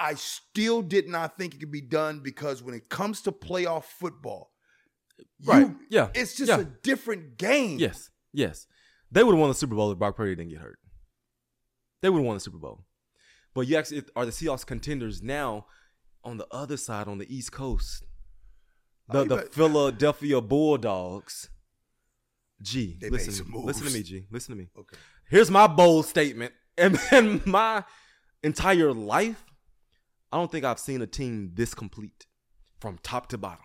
I 0.00 0.14
still 0.14 0.80
did 0.82 1.08
not 1.08 1.36
think 1.36 1.54
it 1.54 1.60
could 1.60 1.70
be 1.70 1.82
done 1.82 2.20
because 2.20 2.62
when 2.62 2.74
it 2.74 2.88
comes 2.88 3.20
to 3.22 3.32
playoff 3.32 3.84
football, 3.84 4.50
right. 5.44 5.60
you- 5.66 5.78
yeah. 5.90 6.08
it's 6.14 6.34
just 6.34 6.48
Yeah. 6.48 6.60
a 6.60 6.64
different 6.64 7.36
game. 7.36 7.78
Yes. 7.78 8.10
Yes. 8.32 8.66
They 9.12 9.22
would 9.22 9.32
have 9.34 9.40
won 9.40 9.50
the 9.50 9.54
Super 9.54 9.74
Bowl 9.74 9.92
if 9.92 9.98
Brock 9.98 10.16
Purdy 10.16 10.34
didn't 10.34 10.50
get 10.50 10.60
hurt. 10.60 10.78
They 12.00 12.08
would 12.08 12.18
have 12.20 12.26
won 12.26 12.34
the 12.36 12.40
Super 12.40 12.58
Bowl. 12.58 12.86
But 13.54 13.62
you 13.66 13.76
actually 13.76 14.02
are 14.16 14.24
the 14.24 14.30
Seahawks 14.32 14.64
contenders 14.64 15.22
now 15.22 15.66
on 16.24 16.38
the 16.38 16.46
other 16.50 16.76
side 16.78 17.06
on 17.08 17.18
the 17.18 17.34
East 17.34 17.52
Coast. 17.52 18.04
The 19.10 19.18
Oh, 19.18 19.24
the 19.24 19.36
but- 19.36 19.54
Philadelphia 19.54 20.40
Bulldogs. 20.40 21.50
G, 22.62 22.96
They 23.00 23.08
listen, 23.10 23.46
listen 23.64 23.86
to 23.86 23.92
me, 23.92 24.02
G. 24.02 24.26
Listen 24.30 24.54
to 24.54 24.58
me. 24.62 24.68
Okay. 24.78 24.96
Here's 25.30 25.50
my 25.50 25.66
bold 25.66 26.06
statement. 26.06 26.52
And 26.78 26.98
in 27.12 27.42
my 27.46 27.84
entire 28.42 28.92
life, 28.92 29.44
I 30.32 30.36
don't 30.38 30.50
think 30.50 30.64
I've 30.64 30.78
seen 30.78 31.02
a 31.02 31.06
team 31.06 31.52
this 31.54 31.74
complete 31.74 32.26
from 32.80 32.98
top 33.02 33.28
to 33.28 33.38
bottom. 33.38 33.64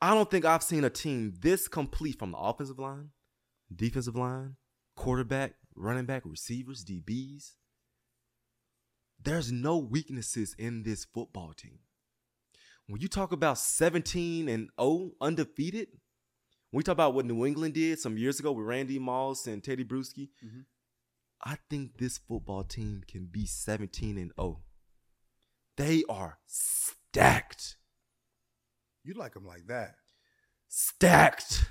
I 0.00 0.14
don't 0.14 0.30
think 0.30 0.44
I've 0.44 0.62
seen 0.62 0.84
a 0.84 0.90
team 0.90 1.34
this 1.40 1.68
complete 1.68 2.18
from 2.18 2.32
the 2.32 2.38
offensive 2.38 2.78
line, 2.78 3.10
defensive 3.74 4.14
line, 4.16 4.56
quarterback, 4.96 5.54
running 5.74 6.06
back, 6.06 6.22
receivers, 6.24 6.84
DBs. 6.84 7.52
There's 9.20 9.50
no 9.50 9.78
weaknesses 9.78 10.54
in 10.58 10.84
this 10.84 11.04
football 11.04 11.52
team. 11.52 11.80
When 12.86 13.00
you 13.00 13.08
talk 13.08 13.32
about 13.32 13.58
17 13.58 14.48
and 14.48 14.70
0 14.80 15.12
undefeated, 15.20 15.88
when 16.70 16.78
we 16.78 16.82
talk 16.84 16.92
about 16.92 17.14
what 17.14 17.26
New 17.26 17.44
England 17.44 17.74
did 17.74 17.98
some 17.98 18.16
years 18.16 18.38
ago 18.38 18.52
with 18.52 18.66
Randy 18.66 18.98
Moss 18.98 19.46
and 19.46 19.62
Teddy 19.62 19.84
Bruschi, 19.84 20.30
Mhm. 20.44 20.64
I 21.44 21.56
think 21.70 21.98
this 21.98 22.18
football 22.18 22.64
team 22.64 23.02
can 23.06 23.26
be 23.30 23.46
17 23.46 24.18
and 24.18 24.32
0. 24.38 24.60
They 25.76 26.02
are 26.08 26.38
stacked. 26.46 27.76
You 29.04 29.14
like 29.14 29.34
them 29.34 29.46
like 29.46 29.66
that. 29.68 29.94
Stacked. 30.68 31.66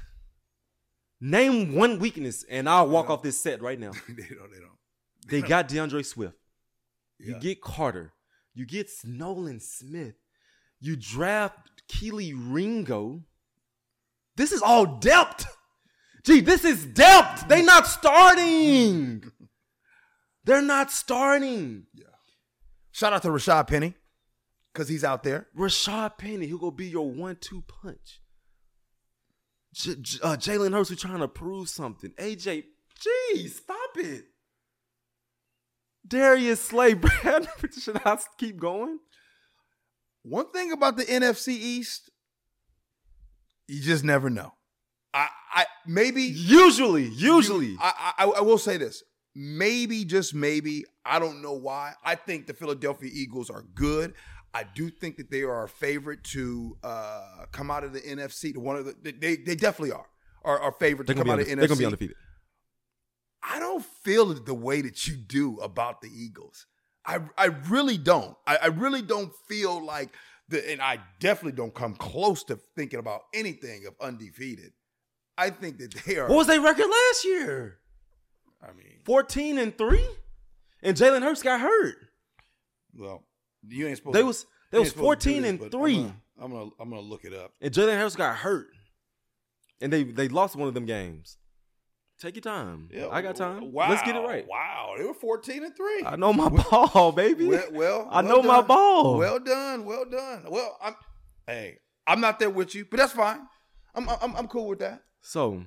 Name 1.19 1.75
one 1.75 1.99
weakness, 1.99 2.45
and 2.49 2.69
I'll 2.69 2.87
walk 2.87 3.09
off 3.09 3.21
this 3.23 3.39
set 3.39 3.61
right 3.61 3.79
now. 3.79 3.91
they 4.07 4.23
don't. 4.35 4.51
They 4.51 4.59
don't. 4.59 4.77
They 5.29 5.41
got 5.41 5.67
DeAndre 5.67 6.05
Swift. 6.05 6.37
You 7.19 7.33
Yeah. 7.33 7.39
get 7.39 7.61
Carter. 7.61 8.13
You 8.53 8.65
get 8.65 8.89
Nolan 9.03 9.59
Smith. 9.59 10.15
You 10.79 10.95
draft 10.95 11.57
Kelee 11.89 12.33
Ringo. 12.35 13.23
This 14.35 14.51
is 14.51 14.61
all 14.61 14.85
depth. 14.85 15.45
Gee, 16.23 16.41
this 16.41 16.63
is 16.63 16.85
depth. 16.85 17.47
They 17.47 17.61
not 17.63 17.87
starting. 17.87 19.23
They're 20.47 20.61
not 20.61 20.89
starting. 20.91 21.87
Yeah. 21.93 22.05
Shout 22.91 23.11
out 23.11 23.21
to 23.23 23.27
Rashad 23.27 23.67
Penny 23.67 23.93
because 24.73 24.87
he's 24.87 25.03
out 25.03 25.21
there. 25.23 25.47
Rashad 25.55 26.17
Penny, 26.17 26.47
who 26.47 26.57
gonna 26.57 26.71
be 26.71 26.87
your 26.87 27.11
one-two 27.11 27.63
punch. 27.67 28.21
J- 29.73 29.95
J- 30.01 30.19
uh, 30.23 30.37
Jalen 30.37 30.71
Hurts, 30.71 30.89
who 30.89 30.95
trying 30.95 31.19
to 31.19 31.27
prove 31.27 31.67
something. 31.67 32.11
AJ, 32.11 32.63
gee, 32.97 33.47
stop 33.49 33.89
it. 33.97 34.23
Darius 36.07 36.61
Slay, 36.61 36.93
Brad, 36.95 37.47
should 37.77 37.99
I 38.05 38.17
keep 38.37 38.57
going? 38.57 38.99
One 40.23 40.49
thing 40.51 40.71
about 40.71 40.95
the 40.95 41.03
NFC 41.03 41.49
East, 41.49 42.09
you 43.67 43.81
just 43.81 44.05
never 44.05 44.29
know. 44.29 44.53
I, 45.13 45.27
I 45.53 45.65
maybe 45.85 46.23
Usually, 46.23 47.05
usually. 47.09 47.75
I, 47.81 48.13
I 48.17 48.25
I 48.25 48.41
will 48.41 48.57
say 48.57 48.77
this. 48.77 49.03
Maybe 49.39 50.03
just 50.03 50.33
maybe 50.33 50.83
I 51.05 51.19
don't 51.19 51.43
know 51.43 51.53
why. 51.53 51.93
I 52.03 52.15
think 52.15 52.47
the 52.47 52.55
Philadelphia 52.55 53.11
Eagles 53.13 53.51
are 53.51 53.63
good. 53.75 54.15
I 54.51 54.63
do 54.63 54.89
think 54.89 55.17
that 55.17 55.29
they 55.29 55.43
are 55.43 55.65
a 55.65 55.69
favorite 55.69 56.23
to 56.25 56.75
uh, 56.83 57.45
come 57.51 57.69
out 57.69 57.83
of 57.83 57.93
the 57.93 57.99
NFC. 57.99 58.51
To 58.53 58.59
one 58.59 58.77
of 58.77 58.85
the 58.85 58.95
they 59.11 59.35
they 59.35 59.55
definitely 59.55 59.91
are 59.91 60.07
are, 60.43 60.59
are 60.59 60.71
favorite 60.71 61.05
to 61.07 61.13
come 61.13 61.29
out 61.29 61.37
undefe- 61.37 61.51
of 61.51 61.59
they're 61.59 61.67
gonna 61.67 61.77
be 61.77 61.85
undefeated. 61.85 62.15
I 63.43 63.59
don't 63.59 63.85
feel 64.03 64.31
it 64.31 64.47
the 64.47 64.55
way 64.55 64.81
that 64.81 65.07
you 65.07 65.15
do 65.15 65.57
about 65.57 66.01
the 66.01 66.09
Eagles. 66.09 66.65
I 67.05 67.19
I 67.37 67.45
really 67.69 67.99
don't. 67.99 68.35
I, 68.47 68.57
I 68.57 68.67
really 68.67 69.03
don't 69.03 69.31
feel 69.47 69.85
like 69.85 70.09
the 70.49 70.67
and 70.71 70.81
I 70.81 70.99
definitely 71.19 71.55
don't 71.57 71.75
come 71.75 71.93
close 71.93 72.43
to 72.45 72.55
thinking 72.75 72.97
about 72.97 73.21
anything 73.35 73.85
of 73.85 73.93
undefeated. 74.01 74.71
I 75.37 75.51
think 75.51 75.77
that 75.77 75.93
they 76.05 76.17
are 76.17 76.27
What 76.27 76.37
was 76.37 76.47
their 76.47 76.61
record 76.61 76.87
last 76.89 77.25
year? 77.25 77.77
I 78.61 78.73
mean, 78.73 78.99
14 79.05 79.57
and 79.59 79.77
3? 79.77 80.05
And 80.83 80.95
Jalen 80.97 81.21
Hurts 81.21 81.43
got 81.43 81.59
hurt. 81.61 81.95
well, 82.95 83.23
you 83.67 83.87
ain't 83.87 83.97
supposed 83.97 84.15
They 84.15 84.21
to- 84.21 84.25
was 84.27 84.45
they 84.71 84.79
was 84.79 84.87
ain't 84.89 84.95
supposed 84.97 85.21
to 85.21 85.29
do 85.29 85.35
14 85.35 85.41
this, 85.41 85.49
and 85.63 85.71
3. 85.71 85.95
I'm 85.95 86.03
gonna, 86.03 86.13
I'm 86.39 86.51
gonna 86.51 86.69
I'm 86.79 86.89
gonna 86.89 87.01
look 87.01 87.25
it 87.25 87.33
up. 87.33 87.53
And 87.61 87.73
Jalen 87.73 87.97
Hurts 87.99 88.15
got 88.15 88.35
hurt. 88.37 88.67
And 89.81 89.91
they 89.93 90.03
they 90.03 90.27
lost 90.27 90.55
one 90.55 90.67
of 90.67 90.73
them 90.73 90.85
games. 90.85 91.37
Take 92.19 92.35
your 92.35 92.41
time. 92.41 92.89
Yeah, 92.91 93.09
I 93.11 93.21
got 93.21 93.35
time. 93.35 93.71
Wow. 93.71 93.91
Let's 93.91 94.01
get 94.01 94.15
it 94.15 94.19
right. 94.21 94.43
Wow, 94.47 94.95
they 94.97 95.03
were 95.03 95.13
14 95.13 95.63
and 95.63 95.75
3. 95.77 96.03
I 96.03 96.15
know 96.15 96.33
my 96.33 96.49
ball, 96.49 97.11
baby. 97.11 97.45
Well, 97.45 97.63
well 97.71 98.07
I 98.09 98.23
well 98.23 98.37
know 98.37 98.41
my 98.47 98.61
ball. 98.61 99.17
Well 99.17 99.39
done, 99.39 99.85
well 99.85 100.05
done. 100.05 100.45
Well, 100.49 100.77
I'm 100.81 100.95
hey, 101.45 101.77
I'm 102.07 102.19
not 102.21 102.39
there 102.39 102.49
with 102.49 102.73
you, 102.73 102.85
but 102.89 102.97
that's 102.97 103.13
fine. 103.13 103.41
I'm 103.93 104.09
I'm 104.09 104.35
I'm 104.35 104.47
cool 104.47 104.67
with 104.67 104.79
that. 104.79 105.03
So, 105.21 105.63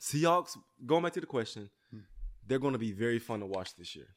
Seahawks, 0.00 0.56
going 0.84 1.02
back 1.04 1.12
to 1.12 1.20
the 1.20 1.26
question, 1.26 1.70
they're 2.46 2.58
going 2.58 2.72
to 2.72 2.78
be 2.78 2.92
very 2.92 3.18
fun 3.18 3.40
to 3.40 3.46
watch 3.46 3.74
this 3.76 3.94
year. 3.94 4.08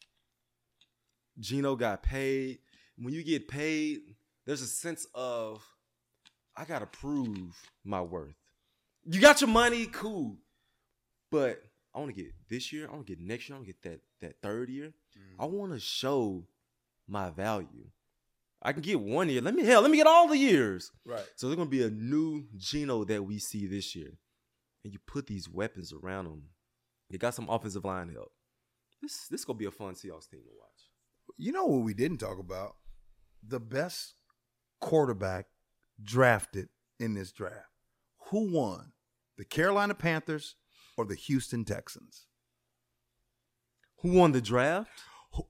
Geno 1.40 1.76
got 1.76 2.04
paid. 2.04 2.60
When 2.98 3.13
you 3.13 3.24
get 3.24 3.48
paid, 3.48 4.00
there's 4.46 4.62
a 4.62 4.68
sense 4.68 5.06
of, 5.13 5.63
I 6.56 6.66
got 6.66 6.80
to 6.80 6.88
prove 6.88 7.56
my 7.84 8.02
worth. 8.02 8.36
You 9.06 9.22
got 9.22 9.42
your 9.42 9.50
money, 9.50 9.86
cool. 9.86 10.38
But 11.32 11.62
I 11.94 12.00
want 12.00 12.16
to 12.16 12.22
get 12.22 12.32
this 12.50 12.74
year, 12.74 12.88
I 12.88 12.94
want 12.94 13.06
to 13.08 13.16
get 13.16 13.24
next 13.24 13.48
year, 13.48 13.56
I 13.56 13.60
want 13.60 13.68
to 13.68 13.74
get 13.74 13.82
that, 13.84 14.00
that 14.22 14.42
third 14.42 14.70
year. 14.70 14.94
Mm. 15.18 15.44
I 15.44 15.46
want 15.46 15.74
to 15.74 15.80
show 15.80 16.48
my 17.08 17.30
value. 17.30 17.88
I 18.62 18.74
can 18.74 18.82
get 18.82 19.00
one 19.00 19.30
year. 19.30 19.42
Let 19.42 19.54
me, 19.54 19.63
hell, 19.63 19.82
let 19.82 19.92
me 19.92 19.98
get 19.98 20.08
all 20.08 20.28
the 20.28 20.38
years. 20.38 20.92
Right. 21.06 21.24
So 21.36 21.48
there's 21.48 21.58
gonna 21.58 21.70
be 21.70 21.84
a 21.84 21.90
new 21.90 22.46
Geno 22.58 23.04
that 23.04 23.24
we 23.24 23.40
see 23.40 23.68
this 23.68 23.96
year, 23.96 24.18
and 24.84 24.92
you 24.92 25.00
put 25.06 25.28
these 25.28 25.48
weapons 25.48 25.94
around 25.94 26.26
him. 26.26 26.44
You 27.10 27.17
got 27.17 27.34
some 27.34 27.50
offensive 27.50 27.86
line 27.86 28.10
help. 28.10 28.32
This 29.02 29.28
this 29.28 29.46
gonna 29.46 29.60
be 29.60 29.65
a 29.65 29.72
fun 29.72 29.93
Seahawks 29.93 30.30
team 30.30 30.41
to 30.41 30.58
watch. 30.60 30.91
You 31.38 31.52
know 31.52 31.66
what 31.66 31.84
we 31.84 31.93
didn't 31.93 32.18
talk 32.18 32.39
about? 32.39 32.76
The 33.47 33.60
best 33.60 34.16
quarterback 34.82 35.45
drafted 36.01 36.70
in 36.99 37.14
this 37.14 37.32
draft. 37.32 37.70
Who 38.30 38.51
won? 38.51 38.91
The 39.38 39.45
Carolina 39.45 39.93
Panthers 39.93 40.55
or 40.97 41.05
the 41.05 41.16
Houston 41.16 41.64
Texans? 41.64 42.26
Who 44.01 44.14
won 44.14 44.32
the 44.32 44.41
draft? 44.41 44.89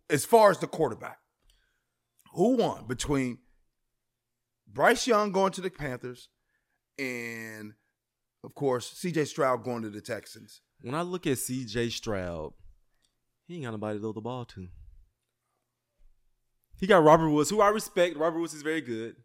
As 0.09 0.25
far 0.25 0.51
as 0.51 0.59
the 0.59 0.67
quarterback, 0.67 1.19
who 2.33 2.57
won 2.57 2.85
between 2.85 3.39
Bryce 4.67 5.07
Young 5.07 5.31
going 5.31 5.53
to 5.53 5.61
the 5.61 5.69
Panthers 5.69 6.29
and, 6.99 7.73
of 8.43 8.53
course, 8.53 8.93
CJ 8.93 9.27
Stroud 9.27 9.63
going 9.63 9.83
to 9.83 9.89
the 9.89 10.01
Texans? 10.01 10.61
When 10.81 10.95
I 10.95 11.01
look 11.01 11.25
at 11.27 11.39
C.J. 11.39 11.89
Stroud, 11.89 12.53
he 13.47 13.55
ain't 13.55 13.63
got 13.63 13.71
nobody 13.71 13.97
to 13.97 14.01
throw 14.01 14.13
the 14.13 14.21
ball 14.21 14.45
to. 14.45 14.67
He 16.79 16.85
got 16.85 17.03
Robert 17.03 17.29
Woods, 17.29 17.49
who 17.49 17.61
I 17.61 17.69
respect. 17.69 18.17
Robert 18.17 18.39
Woods 18.39 18.53
is 18.53 18.61
very 18.61 18.81
good. 18.81 19.15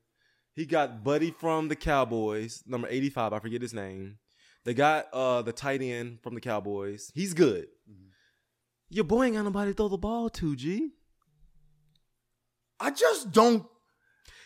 He 0.54 0.64
got 0.64 1.04
Buddy 1.04 1.30
from 1.30 1.68
the 1.68 1.76
Cowboys, 1.76 2.62
number 2.66 2.88
85. 2.88 3.32
I 3.32 3.38
forget 3.38 3.62
his 3.62 3.74
name. 3.74 4.18
They 4.64 4.74
got 4.74 5.08
uh, 5.12 5.42
the 5.42 5.52
tight 5.52 5.82
end 5.82 6.20
from 6.22 6.34
the 6.34 6.40
Cowboys. 6.40 7.10
He's 7.14 7.34
good. 7.34 7.66
Your 8.88 9.04
boy 9.04 9.24
ain't 9.24 9.36
got 9.36 9.42
nobody 9.42 9.70
to 9.70 9.76
throw 9.76 9.88
the 9.88 9.98
ball 9.98 10.28
to, 10.30 10.54
G. 10.54 10.90
I 12.78 12.90
just 12.90 13.32
don't. 13.32 13.64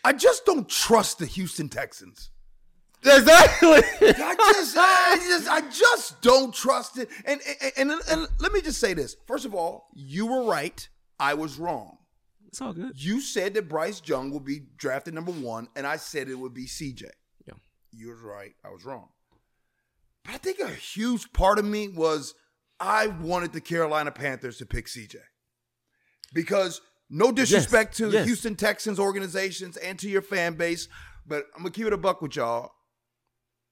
I 0.05 0.13
just 0.13 0.47
don't 0.47 0.69
trust 0.69 1.19
the 1.19 1.27
Houston 1.27 1.69
Texans. 1.69 2.31
Exactly. 3.07 3.79
I 4.03 4.53
just, 4.55 4.77
I 4.77 5.17
just, 5.29 5.49
I 5.49 5.61
just 5.71 6.21
don't 6.23 6.53
trust 6.55 6.99
it. 6.99 7.09
And, 7.25 7.41
and 7.77 7.91
and 7.91 8.01
and 8.11 8.29
let 8.41 8.53
me 8.53 8.61
just 8.61 8.81
say 8.81 8.95
this. 8.95 9.17
First 9.27 9.45
of 9.45 9.55
all, 9.55 9.89
you 9.95 10.27
were 10.27 10.45
right. 10.45 10.89
I 11.19 11.35
was 11.35 11.59
wrong. 11.59 11.99
it's 12.47 12.61
all 12.61 12.73
good. 12.73 12.93
You 13.03 13.21
said 13.21 13.55
that 13.55 13.69
Bryce 13.69 14.03
Young 14.05 14.31
would 14.33 14.45
be 14.45 14.61
drafted 14.77 15.15
number 15.15 15.33
one, 15.33 15.69
and 15.77 15.87
I 15.87 15.97
said 15.97 16.29
it 16.29 16.39
would 16.39 16.53
be 16.55 16.67
CJ. 16.67 17.05
Yeah. 17.47 17.55
You 17.93 18.09
was 18.09 18.21
right. 18.21 18.55
I 18.65 18.71
was 18.71 18.85
wrong. 18.85 19.09
But 20.25 20.35
I 20.35 20.39
think 20.39 20.59
a 20.59 20.69
huge 20.69 21.33
part 21.33 21.59
of 21.59 21.65
me 21.65 21.89
was 21.89 22.35
I 22.81 23.07
wanted 23.07 23.53
the 23.53 23.61
Carolina 23.61 24.11
Panthers 24.11 24.59
to 24.59 24.67
pick 24.67 24.87
CJ. 24.87 25.17
Because 26.35 26.81
no 27.09 27.31
disrespect 27.33 27.97
to 27.99 28.09
the. 28.09 28.25
Houston 28.25 28.57
Texans 28.57 28.99
organizations 28.99 29.77
and 29.77 29.99
to 30.01 30.09
your 30.09 30.23
fan 30.23 30.55
base, 30.55 30.89
but 31.27 31.47
I'm 31.55 31.63
gonna 31.63 31.71
keep 31.71 31.87
it 31.87 31.93
a 31.93 31.97
buck 31.99 32.21
with 32.21 32.37
y'all. 32.37 32.73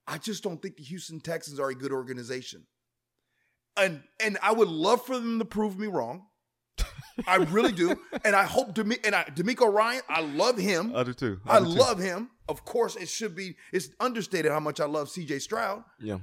I 0.07 0.19
just 0.19 0.43
don't 0.43 0.61
think 0.61 0.77
the 0.77 0.83
Houston 0.83 1.21
Texans 1.21 1.59
are 1.59 1.71
a 1.71 1.75
good 1.75 1.93
organization. 1.93 2.67
And 3.77 4.03
and 4.21 4.39
I 4.43 4.53
would 4.53 4.69
love 4.69 5.05
for 5.05 5.19
them 5.19 5.39
to 5.39 5.45
prove 5.45 5.79
me 5.79 5.87
wrong. 5.87 6.27
I 7.27 7.37
really 7.37 7.73
do. 7.73 7.97
And 8.25 8.35
I 8.35 8.45
hope 8.45 8.75
Demi- 8.75 8.99
and 9.05 9.15
I 9.15 9.25
DeMeco 9.25 9.71
Ryan, 9.73 10.03
I 10.09 10.23
love 10.23 10.57
him. 10.57 10.95
I 10.97 11.03
do 11.03 11.13
too. 11.13 11.41
I 11.47 11.59
do 11.59 11.67
too. 11.67 11.71
love 11.73 11.99
him. 11.99 12.31
Of 12.49 12.65
course, 12.65 12.97
it 12.97 13.09
should 13.09 13.35
be. 13.35 13.57
It's 13.73 13.89
understated 14.01 14.51
how 14.51 14.61
much 14.61 14.81
I 14.81 14.87
love 14.87 15.11
C.J. 15.11 15.41
Stroud. 15.41 15.85
Yeah. 16.01 16.19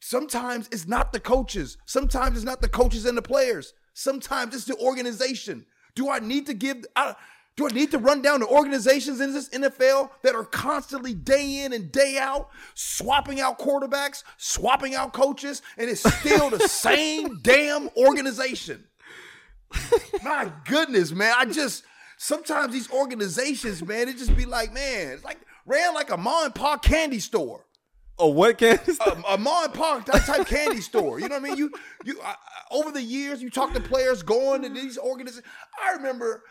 Sometimes 0.00 0.68
it's 0.72 0.88
not 0.88 1.12
the 1.12 1.20
coaches. 1.20 1.76
Sometimes 1.86 2.36
it's 2.36 2.44
not 2.44 2.60
the 2.60 2.68
coaches 2.68 3.04
and 3.04 3.16
the 3.16 3.22
players. 3.22 3.72
Sometimes 3.94 4.54
it's 4.54 4.64
the 4.64 4.76
organization. 4.78 5.66
Do 5.94 6.10
I 6.10 6.18
need 6.18 6.46
to 6.46 6.54
give? 6.54 6.78
I, 6.96 7.14
do 7.56 7.66
I 7.66 7.70
need 7.70 7.90
to 7.90 7.98
run 7.98 8.22
down 8.22 8.40
the 8.40 8.46
organizations 8.46 9.20
in 9.20 9.32
this 9.32 9.48
NFL 9.50 10.10
that 10.22 10.34
are 10.34 10.44
constantly 10.44 11.14
day 11.14 11.64
in 11.64 11.72
and 11.72 11.92
day 11.92 12.16
out 12.18 12.48
swapping 12.74 13.40
out 13.40 13.58
quarterbacks, 13.58 14.22
swapping 14.38 14.94
out 14.94 15.12
coaches, 15.12 15.60
and 15.76 15.90
it's 15.90 16.02
still 16.18 16.50
the 16.50 16.60
same 16.68 17.40
damn 17.42 17.90
organization? 17.96 18.84
My 20.22 20.50
goodness, 20.64 21.12
man. 21.12 21.34
I 21.36 21.44
just 21.44 21.84
sometimes 22.16 22.72
these 22.72 22.90
organizations, 22.90 23.84
man, 23.84 24.08
it 24.08 24.16
just 24.16 24.36
be 24.36 24.46
like, 24.46 24.72
man, 24.72 25.12
it's 25.12 25.24
like 25.24 25.38
ran 25.66 25.94
like 25.94 26.10
a 26.10 26.16
mom 26.16 26.46
and 26.46 26.54
pop 26.54 26.82
candy 26.82 27.20
store. 27.20 27.66
Oh, 28.18 28.28
what 28.28 28.58
can 28.58 28.78
A, 29.06 29.22
a 29.30 29.38
mom 29.38 29.64
and 29.64 29.74
pop 29.74 30.04
type 30.04 30.46
candy 30.46 30.82
store. 30.82 31.18
You 31.18 31.28
know 31.28 31.36
what 31.38 31.44
I 31.44 31.48
mean? 31.48 31.56
You 31.56 31.70
you 32.04 32.20
uh, 32.22 32.34
over 32.70 32.90
the 32.90 33.02
years, 33.02 33.42
you 33.42 33.48
talk 33.48 33.72
to 33.72 33.80
players 33.80 34.22
going 34.22 34.62
to 34.62 34.68
these 34.68 34.98
organizations. 34.98 35.46
I 35.82 35.92
remember, 35.92 36.42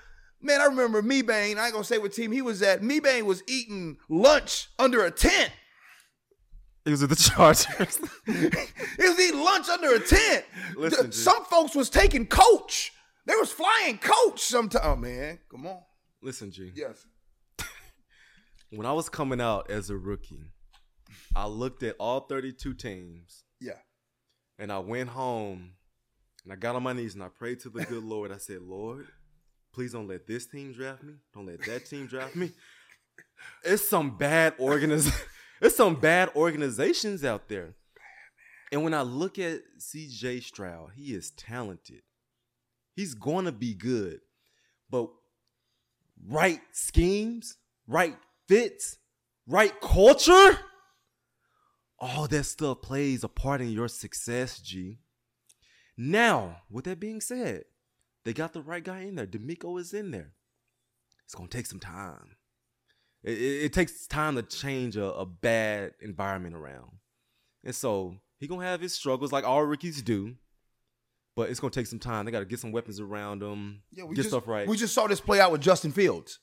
man, 0.41 0.61
I 0.61 0.65
remember 0.65 1.01
Mebane. 1.01 1.57
I 1.57 1.65
ain't 1.65 1.73
gonna 1.73 1.83
say 1.83 1.97
what 1.97 2.13
team 2.13 2.31
he 2.31 2.41
was 2.41 2.61
at. 2.61 2.81
Mebane 2.81 3.23
was 3.23 3.43
eating 3.47 3.97
lunch 4.09 4.69
under 4.79 5.03
a 5.05 5.11
tent. 5.11 5.51
It 6.85 6.91
was 6.91 7.03
at 7.03 7.09
the 7.09 7.15
Chargers. 7.35 7.97
he 8.25 9.03
was 9.07 9.19
eating 9.19 9.43
lunch 9.43 9.69
under 9.69 9.93
a 9.95 9.99
tent. 9.99 10.45
Listen, 10.77 11.11
G. 11.11 11.17
some 11.17 11.43
folks 11.45 11.75
was 11.75 11.89
taking 11.89 12.25
coach. 12.25 12.91
They 13.25 13.35
was 13.35 13.51
flying 13.51 13.97
coach 13.99 14.39
sometime. 14.41 14.81
Oh, 14.83 14.95
man, 14.95 15.39
come 15.51 15.67
on. 15.67 15.79
Listen, 16.21 16.51
G. 16.51 16.71
Yes. 16.75 17.05
When 18.71 18.85
I 18.85 18.93
was 18.93 19.09
coming 19.09 19.41
out 19.41 19.69
as 19.71 19.89
a 19.89 19.97
rookie, 19.97 20.51
I 21.35 21.47
looked 21.47 21.81
at 21.83 21.95
all 21.99 22.21
32 22.21 22.75
teams 22.75 23.43
Yeah. 23.59 23.73
and 24.59 24.71
I 24.71 24.77
went 24.79 25.09
home 25.09 25.71
and 26.43 26.53
I 26.53 26.55
got 26.55 26.75
on 26.75 26.83
my 26.83 26.93
knees 26.93 27.15
and 27.15 27.23
I 27.23 27.29
prayed 27.29 27.59
to 27.61 27.69
the 27.69 27.83
good 27.85 28.03
Lord. 28.03 28.31
I 28.31 28.37
said, 28.37 28.61
Lord, 28.61 29.07
please 29.73 29.93
don't 29.93 30.07
let 30.07 30.27
this 30.27 30.45
team 30.45 30.73
draft 30.73 31.03
me. 31.03 31.13
Don't 31.33 31.45
let 31.45 31.63
that 31.65 31.85
team 31.85 32.07
draft 32.07 32.35
me. 32.35 32.51
It's 33.63 33.87
some 33.87 34.17
bad 34.17 34.57
organiz- 34.57 35.13
It's 35.61 35.77
some 35.77 35.95
bad 35.95 36.29
organizations 36.35 37.23
out 37.23 37.47
there. 37.47 37.75
And 38.71 38.83
when 38.83 38.93
I 38.93 39.01
look 39.01 39.39
at 39.39 39.61
CJ 39.79 40.43
Stroud, 40.43 40.91
he 40.95 41.13
is 41.13 41.31
talented. 41.31 42.01
He's 42.95 43.13
going 43.13 43.45
to 43.45 43.51
be 43.51 43.73
good. 43.73 44.19
But 44.89 45.09
right 46.27 46.59
schemes, 46.71 47.57
right 47.87 48.15
fits, 48.47 48.97
right 49.47 49.73
culture, 49.81 50.59
all 51.97 52.27
that 52.27 52.43
stuff 52.43 52.81
plays 52.81 53.23
a 53.23 53.29
part 53.29 53.61
in 53.61 53.69
your 53.69 53.87
success, 53.87 54.59
G. 54.59 54.99
Now, 55.97 56.61
with 56.69 56.85
that 56.85 56.99
being 56.99 57.21
said, 57.21 57.63
they 58.25 58.33
got 58.33 58.53
the 58.53 58.61
right 58.61 58.83
guy 58.83 59.01
in 59.01 59.15
there. 59.15 59.27
DeMeco 59.27 59.79
is 59.79 59.93
in 59.93 60.11
there. 60.11 60.33
It's 61.25 61.35
gonna 61.35 61.47
take 61.49 61.65
some 61.65 61.79
time. 61.79 62.35
It, 63.23 63.37
it- 63.37 63.63
it 63.65 63.73
takes 63.73 64.07
time 64.07 64.35
to 64.35 64.43
change 64.43 64.95
a, 64.97 65.11
a 65.13 65.25
bad 65.25 65.91
environment 66.01 66.55
around, 66.55 66.91
and 67.63 67.75
so 67.75 68.15
he 68.39 68.47
gonna 68.47 68.65
have 68.65 68.81
his 68.81 68.93
struggles 68.93 69.31
like 69.31 69.43
all 69.45 69.63
rookies 69.63 70.01
do. 70.01 70.35
But 71.35 71.49
it's 71.49 71.59
gonna 71.59 71.71
take 71.71 71.87
some 71.87 71.99
time. 71.99 72.25
They 72.25 72.31
got 72.31 72.39
to 72.39 72.45
get 72.45 72.59
some 72.59 72.71
weapons 72.73 72.99
around 72.99 73.39
them. 73.39 73.83
Yeah, 73.91 74.03
we 74.03 74.15
get 74.15 74.23
just, 74.23 74.29
stuff 74.29 74.47
right. 74.47 74.67
We 74.67 74.75
just 74.75 74.93
saw 74.93 75.07
this 75.07 75.21
play 75.21 75.39
out 75.39 75.51
with 75.53 75.61
Justin 75.61 75.91
Fields 75.93 76.39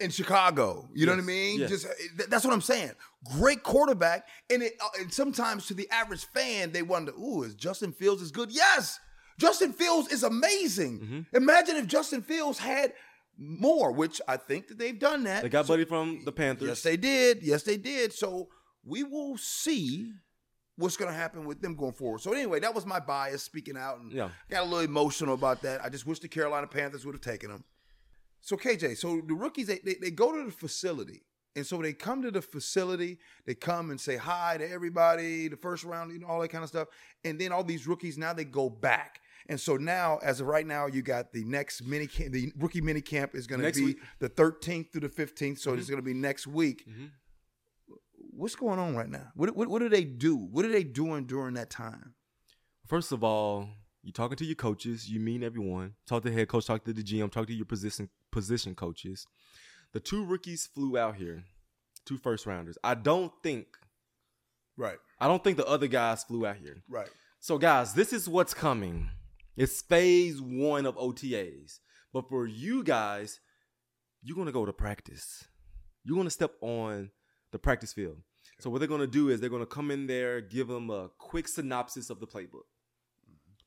in 0.00 0.10
Chicago. 0.10 0.88
You 0.92 1.06
know 1.06 1.12
what 1.12 1.20
I 1.20 1.24
mean? 1.24 1.60
yes. 1.60 1.70
Just 1.70 1.86
th- 2.16 2.28
that's 2.28 2.44
what 2.44 2.52
I'm 2.52 2.60
saying. 2.60 2.90
Great 3.38 3.62
quarterback, 3.62 4.26
and 4.50 4.62
it 4.62 4.72
uh, 4.82 4.88
and 5.00 5.12
sometimes 5.12 5.66
to 5.66 5.74
the 5.74 5.88
average 5.90 6.24
fan, 6.26 6.72
they 6.72 6.82
wonder, 6.82 7.12
"Ooh, 7.12 7.42
is 7.44 7.54
Justin 7.54 7.92
Fields 7.92 8.22
as 8.22 8.32
good?" 8.32 8.50
Yes, 8.50 8.98
Justin 9.38 9.72
Fields 9.72 10.12
is 10.12 10.22
amazing. 10.22 11.00
Mm-hmm. 11.00 11.36
Imagine 11.36 11.76
if 11.76 11.86
Justin 11.86 12.22
Fields 12.22 12.58
had 12.58 12.92
more, 13.36 13.90
which 13.92 14.20
I 14.28 14.36
think 14.36 14.68
that 14.68 14.78
they've 14.78 14.98
done 14.98 15.24
that. 15.24 15.42
they 15.42 15.48
got 15.48 15.66
So- 15.66 15.72
Buddy 15.74 15.84
from 15.84 16.24
the 16.24 16.32
Panthers. 16.32 16.68
Yes, 16.68 16.82
they 16.82 16.96
did. 16.96 17.42
Yes, 17.42 17.62
they 17.64 17.76
did. 17.76 18.12
So 18.12 18.48
we 18.84 19.02
will 19.02 19.36
see 19.38 20.12
what's 20.76 20.96
going 20.96 21.10
to 21.10 21.16
happen 21.16 21.44
with 21.44 21.60
them 21.60 21.74
going 21.74 21.92
forward. 21.92 22.20
So 22.20 22.32
anyway, 22.32 22.60
that 22.60 22.74
was 22.74 22.84
my 22.86 23.00
bias 23.00 23.42
speaking 23.42 23.76
out, 23.76 23.98
and 24.00 24.12
Yeah. 24.12 24.30
got 24.50 24.62
a 24.62 24.64
little 24.64 24.80
emotional 24.80 25.34
about 25.34 25.62
that. 25.62 25.84
I 25.84 25.88
just 25.88 26.06
wish 26.06 26.18
the 26.20 26.28
Carolina 26.28 26.66
Panthers 26.66 27.04
would 27.06 27.14
have 27.14 27.22
taken 27.22 27.50
them. 27.50 27.64
So 28.40 28.56
KJ, 28.56 28.96
so 28.98 29.20
the 29.26 29.34
rookies 29.34 29.68
they, 29.68 29.78
they 29.78 29.94
they 29.94 30.10
go 30.10 30.36
to 30.36 30.44
the 30.44 30.52
facility, 30.52 31.22
and 31.56 31.64
so 31.66 31.80
they 31.80 31.92
come 31.94 32.20
to 32.22 32.30
the 32.30 32.42
facility. 32.42 33.18
They 33.46 33.54
come 33.54 33.90
and 33.90 33.98
say 34.00 34.16
hi 34.16 34.58
to 34.58 34.70
everybody, 34.70 35.48
the 35.48 35.56
first 35.56 35.82
round, 35.84 36.12
you 36.12 36.18
know, 36.18 36.26
all 36.26 36.40
that 36.40 36.48
kind 36.48 36.62
of 36.62 36.68
stuff, 36.68 36.88
and 37.24 37.38
then 37.40 37.52
all 37.52 37.64
these 37.64 37.86
rookies 37.86 38.18
now 38.18 38.32
they 38.34 38.44
go 38.44 38.68
back. 38.68 39.20
And 39.48 39.60
so 39.60 39.76
now, 39.76 40.18
as 40.22 40.40
of 40.40 40.46
right 40.46 40.66
now, 40.66 40.86
you 40.86 41.02
got 41.02 41.32
the 41.32 41.44
next 41.44 41.86
mini 41.86 42.06
camp. 42.06 42.32
The 42.32 42.52
rookie 42.58 42.80
mini 42.80 43.02
camp 43.02 43.34
is 43.34 43.46
going 43.46 43.60
to 43.60 43.70
be 43.72 43.84
week. 43.84 43.98
Mm-hmm. 43.98 44.06
the 44.20 44.28
13th 44.30 44.92
through 44.92 45.02
the 45.02 45.08
15th. 45.08 45.58
So 45.58 45.74
it's 45.74 45.88
going 45.88 46.00
to 46.00 46.04
be 46.04 46.14
next 46.14 46.46
week 46.46 46.86
what's 48.36 48.56
going 48.56 48.78
on 48.78 48.96
right 48.96 49.08
now? 49.08 49.28
What, 49.34 49.54
what 49.56 49.68
what 49.68 49.80
do 49.80 49.88
they 49.88 50.04
do? 50.04 50.36
What 50.36 50.64
are 50.64 50.72
they 50.72 50.84
doing 50.84 51.24
during 51.24 51.54
that 51.54 51.70
time? 51.70 52.14
First 52.86 53.12
of 53.12 53.24
all, 53.24 53.68
you 54.02 54.12
talking 54.12 54.36
to 54.36 54.44
your 54.44 54.54
coaches, 54.54 55.08
you 55.08 55.20
meet 55.20 55.42
everyone. 55.42 55.94
Talk 56.06 56.22
to 56.22 56.30
the 56.30 56.34
head 56.34 56.48
coach, 56.48 56.66
talk 56.66 56.84
to 56.84 56.92
the 56.92 57.02
GM, 57.02 57.30
talk 57.30 57.46
to 57.46 57.54
your 57.54 57.66
position 57.66 58.08
position 58.30 58.74
coaches. 58.74 59.26
The 59.92 60.00
two 60.00 60.24
rookies 60.24 60.66
flew 60.66 60.98
out 60.98 61.16
here, 61.16 61.44
two 62.04 62.18
first 62.18 62.46
rounders. 62.46 62.76
I 62.82 62.94
don't 62.94 63.32
think 63.42 63.66
Right, 64.76 64.98
I 65.20 65.28
don't 65.28 65.42
think 65.44 65.56
the 65.56 65.66
other 65.66 65.86
guys 65.86 66.24
flew 66.24 66.46
out 66.46 66.56
here. 66.56 66.82
right. 66.88 67.08
So 67.38 67.58
guys, 67.58 67.92
this 67.92 68.12
is 68.12 68.28
what's 68.28 68.54
coming. 68.54 69.10
It's 69.56 69.82
phase 69.82 70.40
one 70.40 70.86
of 70.86 70.96
OTAs. 70.96 71.78
But 72.12 72.28
for 72.28 72.46
you 72.46 72.82
guys, 72.82 73.40
you're 74.22 74.36
gonna 74.36 74.52
go 74.52 74.64
to 74.64 74.72
practice. 74.72 75.44
You're 76.04 76.16
gonna 76.16 76.30
step 76.30 76.52
on 76.60 77.10
the 77.52 77.58
practice 77.58 77.92
field. 77.92 78.18
So 78.60 78.70
what 78.70 78.78
they're 78.78 78.88
gonna 78.88 79.06
do 79.06 79.28
is 79.28 79.40
they're 79.40 79.50
gonna 79.50 79.66
come 79.66 79.90
in 79.90 80.06
there, 80.06 80.40
give 80.40 80.68
them 80.68 80.90
a 80.90 81.10
quick 81.18 81.48
synopsis 81.48 82.10
of 82.10 82.20
the 82.20 82.26
playbook. 82.26 82.66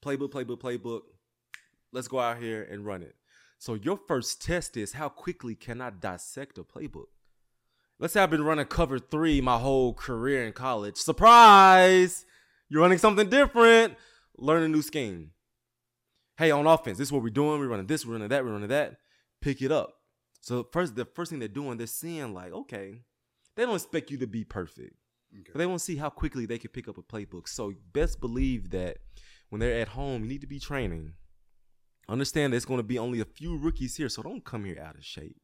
Playbook, 0.03 0.31
playbook, 0.31 0.59
playbook. 0.59 1.01
Let's 1.91 2.07
go 2.07 2.19
out 2.19 2.39
here 2.39 2.63
and 2.63 2.85
run 2.85 3.01
it. 3.01 3.15
So 3.59 3.73
your 3.73 3.99
first 4.07 4.41
test 4.41 4.77
is 4.77 4.93
how 4.93 5.09
quickly 5.09 5.55
can 5.55 5.81
I 5.81 5.89
dissect 5.89 6.57
a 6.57 6.63
playbook? 6.63 7.07
Let's 7.99 8.13
say 8.13 8.21
I've 8.21 8.29
been 8.29 8.43
running 8.43 8.65
cover 8.65 8.99
three 8.99 9.41
my 9.41 9.57
whole 9.57 9.93
career 9.93 10.45
in 10.45 10.53
college. 10.53 10.97
Surprise! 10.97 12.25
You're 12.69 12.81
running 12.81 12.99
something 12.99 13.29
different. 13.29 13.95
Learn 14.38 14.63
a 14.63 14.67
new 14.67 14.83
scheme. 14.83 15.31
Hey, 16.38 16.51
on 16.51 16.67
offense, 16.67 16.97
this 16.97 17.07
is 17.07 17.11
what 17.11 17.23
we're 17.23 17.29
doing. 17.29 17.59
We're 17.59 17.67
running 17.67 17.88
this, 17.88 18.05
we're 18.05 18.13
running 18.13 18.27
that, 18.27 18.45
we're 18.45 18.51
running 18.51 18.69
that. 18.69 18.97
Pick 19.41 19.61
it 19.61 19.71
up. 19.71 19.93
So 20.41 20.67
first, 20.71 20.95
the 20.95 21.05
first 21.05 21.31
thing 21.31 21.39
they're 21.39 21.47
doing, 21.47 21.77
they're 21.77 21.88
seeing 21.88 22.33
like, 22.33 22.53
okay, 22.53 23.01
they 23.55 23.65
don't 23.65 23.75
expect 23.75 24.11
you 24.11 24.17
to 24.19 24.27
be 24.27 24.43
perfect. 24.43 24.95
But 25.51 25.57
they 25.57 25.65
want 25.65 25.79
to 25.79 25.85
see 25.85 25.97
how 25.97 26.09
quickly 26.09 26.45
they 26.45 26.59
can 26.59 26.69
pick 26.69 26.88
up 26.88 26.97
a 26.97 27.01
playbook. 27.01 27.47
So 27.47 27.73
best 27.91 28.21
believe 28.21 28.69
that 28.69 28.97
when 29.49 29.59
they're 29.59 29.79
at 29.79 29.89
home, 29.89 30.23
you 30.23 30.29
need 30.29 30.41
to 30.41 30.47
be 30.47 30.59
training. 30.59 31.13
Understand 32.07 32.53
there's 32.53 32.65
going 32.65 32.79
to 32.79 32.83
be 32.83 32.99
only 32.99 33.19
a 33.19 33.25
few 33.25 33.57
rookies 33.57 33.97
here, 33.97 34.07
so 34.07 34.21
don't 34.21 34.45
come 34.45 34.63
here 34.63 34.79
out 34.81 34.95
of 34.95 35.03
shape. 35.03 35.41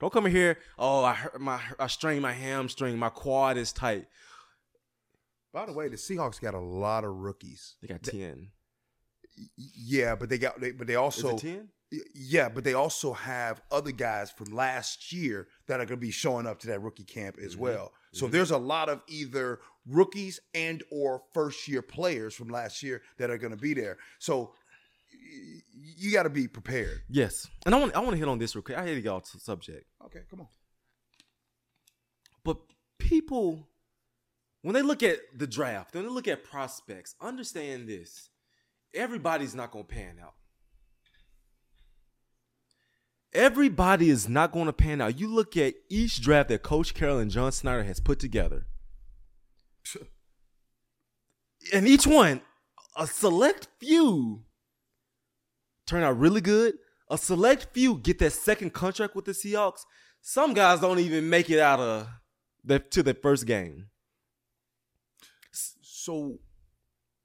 Don't 0.00 0.12
come 0.12 0.26
in 0.26 0.32
here. 0.32 0.58
Oh, 0.78 1.04
I 1.04 1.14
hurt 1.14 1.40
my, 1.40 1.60
I 1.78 1.88
strained 1.88 2.22
my 2.22 2.32
hamstring. 2.32 2.98
My 2.98 3.10
quad 3.10 3.56
is 3.56 3.72
tight. 3.72 4.06
By 5.52 5.66
the 5.66 5.72
way, 5.72 5.88
the 5.88 5.96
Seahawks 5.96 6.40
got 6.40 6.54
a 6.54 6.60
lot 6.60 7.04
of 7.04 7.10
rookies. 7.10 7.76
They 7.82 7.88
got 7.88 8.02
ten. 8.02 8.48
Yeah, 9.56 10.14
but 10.14 10.28
they 10.28 10.38
got. 10.38 10.60
They, 10.60 10.72
but 10.72 10.86
they 10.86 10.94
also. 10.96 11.36
Ten? 11.36 11.68
Yeah, 12.14 12.48
but 12.48 12.64
they 12.64 12.72
also 12.72 13.12
have 13.12 13.60
other 13.70 13.92
guys 13.92 14.30
from 14.30 14.46
last 14.54 15.12
year 15.12 15.48
that 15.66 15.74
are 15.78 15.84
going 15.84 15.98
to 16.00 16.06
be 16.06 16.10
showing 16.10 16.46
up 16.46 16.58
to 16.60 16.66
that 16.68 16.80
rookie 16.80 17.04
camp 17.04 17.36
as 17.38 17.54
Mhm. 17.54 17.58
well. 17.58 17.92
So 18.12 18.26
Mhm. 18.26 18.30
there's 18.30 18.50
a 18.50 18.56
lot 18.56 18.88
of 18.88 19.02
either 19.08 19.60
rookies 19.86 20.40
and 20.54 20.82
or 20.90 21.22
first 21.34 21.68
year 21.68 21.82
players 21.82 22.34
from 22.34 22.48
last 22.48 22.82
year 22.82 23.02
that 23.18 23.28
are 23.28 23.36
going 23.36 23.50
to 23.50 23.58
be 23.58 23.74
there. 23.74 23.98
So 24.20 24.54
you 25.74 26.12
got 26.12 26.22
to 26.22 26.30
be 26.30 26.48
prepared. 26.48 27.02
Yes, 27.10 27.46
and 27.66 27.74
I 27.74 27.78
want 27.80 27.94
I 27.94 27.98
want 28.00 28.12
to 28.12 28.16
hit 28.18 28.28
on 28.28 28.38
this 28.38 28.54
real 28.54 28.62
quick. 28.62 28.78
I 28.78 28.86
hate 28.86 28.94
to 28.94 29.02
get 29.02 29.10
off 29.10 29.30
the 29.30 29.38
subject, 29.40 29.86
Okay, 30.06 30.22
come 30.30 30.40
on. 30.40 30.48
but 32.44 32.56
people, 32.98 33.68
when 34.62 34.74
they 34.74 34.82
look 34.82 35.02
at 35.02 35.18
the 35.36 35.46
draft, 35.46 35.94
when 35.94 36.04
they 36.04 36.10
look 36.10 36.28
at 36.28 36.42
prospects, 36.44 37.14
understand 37.20 37.86
this: 37.88 38.30
everybody's 38.94 39.54
not 39.54 39.70
going 39.70 39.84
to 39.84 39.94
pan 39.94 40.16
out. 40.22 40.34
Everybody 43.34 44.10
is 44.10 44.28
not 44.28 44.52
going 44.52 44.66
to 44.66 44.72
pan 44.72 45.00
out. 45.00 45.18
You 45.18 45.28
look 45.28 45.56
at 45.56 45.74
each 45.88 46.20
draft 46.20 46.50
that 46.50 46.62
Coach 46.62 46.92
Carroll 46.92 47.18
and 47.18 47.30
John 47.30 47.50
Schneider 47.50 47.84
has 47.84 47.98
put 47.98 48.18
together, 48.18 48.66
and 51.72 51.88
each 51.88 52.06
one, 52.06 52.42
a 52.96 53.06
select 53.06 53.68
few 53.80 54.44
turn 55.86 56.02
out 56.02 56.18
really 56.18 56.40
good. 56.40 56.74
A 57.10 57.18
select 57.18 57.68
few 57.72 57.98
get 57.98 58.18
that 58.20 58.32
second 58.32 58.72
contract 58.72 59.14
with 59.14 59.26
the 59.26 59.32
Seahawks. 59.32 59.80
Some 60.20 60.54
guys 60.54 60.80
don't 60.80 60.98
even 60.98 61.28
make 61.28 61.50
it 61.50 61.58
out 61.58 61.80
of 61.80 62.08
the, 62.64 62.78
to 62.78 63.02
the 63.02 63.14
first 63.14 63.44
game. 63.44 63.88
So, 65.52 66.38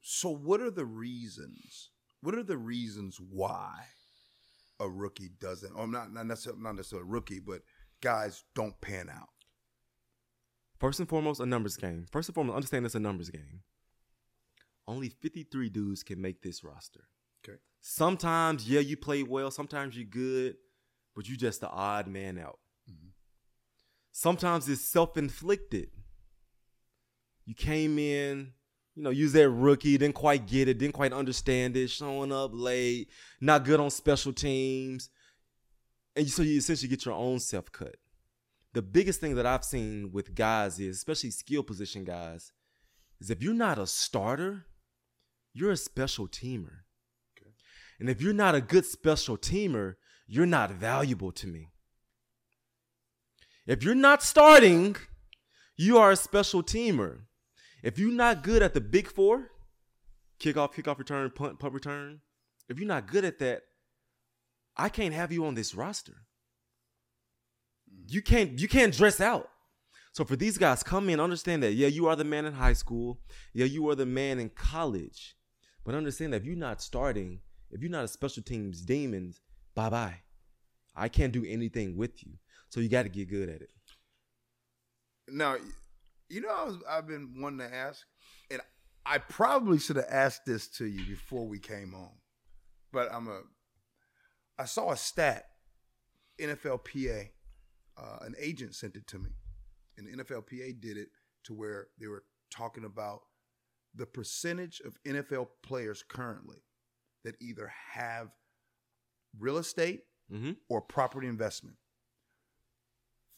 so 0.10 0.30
what 0.30 0.62
are 0.62 0.72
the 0.72 0.86
reasons? 0.86 1.90
What 2.22 2.34
are 2.34 2.44
the 2.44 2.58
reasons 2.58 3.20
why 3.20 3.84
a 4.80 4.88
rookie 4.88 5.32
doesn't? 5.42 5.74
Or 5.76 5.86
not 5.86 6.14
not 6.14 6.26
necessarily 6.26 6.62
not 6.62 6.78
necessarily 6.78 7.06
a 7.06 7.12
rookie, 7.12 7.42
but 7.42 7.62
guys 8.02 8.46
don't 8.56 8.80
pan 8.80 9.10
out. 9.10 9.28
First 10.80 11.02
and 11.02 11.10
foremost, 11.10 11.42
a 11.42 11.46
numbers 11.46 11.76
game. 11.76 12.06
First 12.10 12.30
and 12.30 12.36
foremost, 12.36 12.56
understand 12.56 12.86
it's 12.86 12.96
a 12.96 13.02
numbers 13.02 13.30
game. 13.30 13.64
Only 14.88 15.10
53 15.10 15.70
dudes 15.70 16.04
can 16.04 16.22
make 16.22 16.42
this 16.42 16.64
roster. 16.64 17.10
Okay. 17.44 17.58
Sometimes, 17.82 18.70
yeah, 18.70 18.80
you 18.80 18.96
play 18.96 19.24
well. 19.24 19.52
Sometimes 19.52 19.98
you're 19.98 20.06
good, 20.06 20.56
but 21.18 21.28
you're 21.28 21.36
just 21.36 21.60
the 21.60 21.70
odd 21.70 22.08
man 22.08 22.40
out. 22.40 22.60
Mhm. 22.90 23.10
Sometimes 24.14 24.70
it's 24.70 24.82
self-inflicted. 24.82 25.90
You 27.44 27.56
came 27.56 28.00
in, 28.00 28.54
you 28.98 29.04
know, 29.04 29.12
use 29.12 29.32
that 29.34 29.48
rookie, 29.48 29.96
didn't 29.96 30.16
quite 30.16 30.48
get 30.48 30.68
it, 30.68 30.80
didn't 30.80 30.96
quite 30.96 31.14
understand 31.14 31.78
it, 31.78 31.88
showing 31.92 32.32
up 32.32 32.50
late, 32.52 33.10
not 33.40 33.64
good 33.64 33.80
on 33.80 33.92
special 33.92 34.34
teams, 34.34 35.12
and 36.16 36.28
so 36.28 36.42
you 36.42 36.58
essentially 36.58 36.90
get 36.90 37.06
your 37.06 37.14
own 37.14 37.40
self 37.40 37.72
cut. 37.72 37.96
The 38.74 38.82
biggest 38.82 39.22
thing 39.22 39.36
that 39.36 39.46
I've 39.46 39.64
seen 39.64 40.12
with 40.12 40.34
guys 40.34 40.80
is, 40.80 40.98
especially 40.98 41.30
skill 41.30 41.62
position 41.62 42.06
guys, 42.06 42.52
is 43.22 43.30
if 43.30 43.44
you're 43.44 43.54
not 43.54 43.78
a 43.78 43.86
starter, 43.86 44.66
you're 45.54 45.72
a 45.72 45.78
special 45.78 46.28
teamer. 46.28 46.80
Okay. 47.40 47.52
And 48.00 48.10
if 48.10 48.20
you're 48.20 48.34
not 48.34 48.56
a 48.56 48.62
good 48.62 48.86
special 48.86 49.38
teamer, 49.38 49.94
you're 50.26 50.48
not 50.48 50.72
valuable 50.72 51.32
to 51.34 51.46
me. 51.46 51.70
If 53.68 53.84
you're 53.84 53.94
not 53.94 54.24
starting, 54.24 54.96
you 55.76 56.00
are 56.00 56.12
a 56.12 56.16
special 56.16 56.64
teamer. 56.64 57.27
If 57.88 57.98
you're 57.98 58.12
not 58.12 58.44
good 58.44 58.62
at 58.62 58.74
the 58.74 58.82
big 58.82 59.08
four, 59.08 59.50
kickoff, 60.42 60.74
kickoff 60.74 60.98
return, 60.98 61.32
punt, 61.32 61.58
punt 61.58 61.74
return, 61.74 62.20
if 62.68 62.78
you're 62.78 62.88
not 62.88 63.08
good 63.08 63.24
at 63.24 63.40
that, 63.40 63.62
I 64.76 64.90
can't 64.90 65.14
have 65.14 65.32
you 65.32 65.46
on 65.46 65.56
this 65.56 65.74
roster. 65.74 66.26
You 68.10 68.22
can't 68.22 68.60
you 68.60 68.68
can't 68.68 68.94
dress 68.94 69.22
out. 69.22 69.48
So 70.12 70.26
for 70.26 70.36
these 70.36 70.58
guys, 70.58 70.84
come 70.84 71.10
in, 71.10 71.22
understand 71.22 71.64
that 71.64 71.76
yeah, 71.76 71.88
you 71.88 72.08
are 72.08 72.18
the 72.18 72.26
man 72.26 72.46
in 72.46 72.52
high 72.52 72.74
school, 72.74 73.22
yeah, 73.54 73.64
you 73.64 73.88
are 73.90 73.96
the 73.96 74.06
man 74.06 74.38
in 74.38 74.50
college, 74.50 75.38
but 75.86 75.96
understand 75.96 76.34
that 76.34 76.42
if 76.42 76.46
you're 76.46 76.58
not 76.58 76.82
starting, 76.82 77.40
if 77.72 77.82
you're 77.82 77.90
not 77.90 78.04
a 78.04 78.10
special 78.10 78.44
teams 78.44 78.82
demons, 78.82 79.40
bye 79.76 79.90
bye. 79.90 80.24
I 80.94 81.08
can't 81.08 81.32
do 81.32 81.46
anything 81.48 81.96
with 81.96 82.22
you. 82.26 82.34
So 82.68 82.82
you 82.82 82.90
got 82.90 83.04
to 83.04 83.10
get 83.10 83.30
good 83.30 83.48
at 83.48 83.62
it. 83.62 83.72
Now, 85.30 85.56
you 86.30 86.42
know, 86.42 86.50
I 86.50 86.64
was, 86.66 86.78
I've 86.90 87.08
been 87.08 87.36
wanting 87.40 87.60
to 87.60 87.74
ask, 87.74 88.06
and 88.52 88.62
I 89.06 89.18
probably 89.20 89.80
should 89.80 89.96
have 89.96 90.08
asked 90.10 90.46
this 90.46 90.68
to 90.78 90.86
you 90.86 91.06
before 91.06 91.48
we 91.48 91.60
came 91.60 91.94
on, 91.94 92.12
but 92.92 93.12
I'm 93.14 93.28
a. 93.28 93.42
I 94.60 94.66
saw 94.66 94.92
a 94.92 94.98
stat, 94.98 95.46
NFLPA, 96.42 97.30
uh, 97.98 98.18
an 98.22 98.34
agent 98.40 98.74
sent 98.76 98.96
it 98.96 99.06
to 99.08 99.20
me, 99.20 99.30
and 99.98 100.08
the 100.08 100.24
NFLPA 100.24 100.82
did 100.82 100.98
it 100.98 101.10
to 101.46 101.54
where 101.54 101.88
they 102.00 102.08
were 102.08 102.24
talking 102.50 102.84
about 102.84 103.22
the 103.94 104.06
percentage 104.06 104.82
of 104.86 104.98
NFL 105.04 105.48
players 105.64 106.04
currently 106.08 106.58
that 107.24 107.36
either 107.42 107.72
have 107.94 108.30
real 109.40 109.58
estate 109.58 110.02
Mm-hmm. 110.30 110.52
or 110.68 110.82
property 110.82 111.26
investment. 111.26 111.78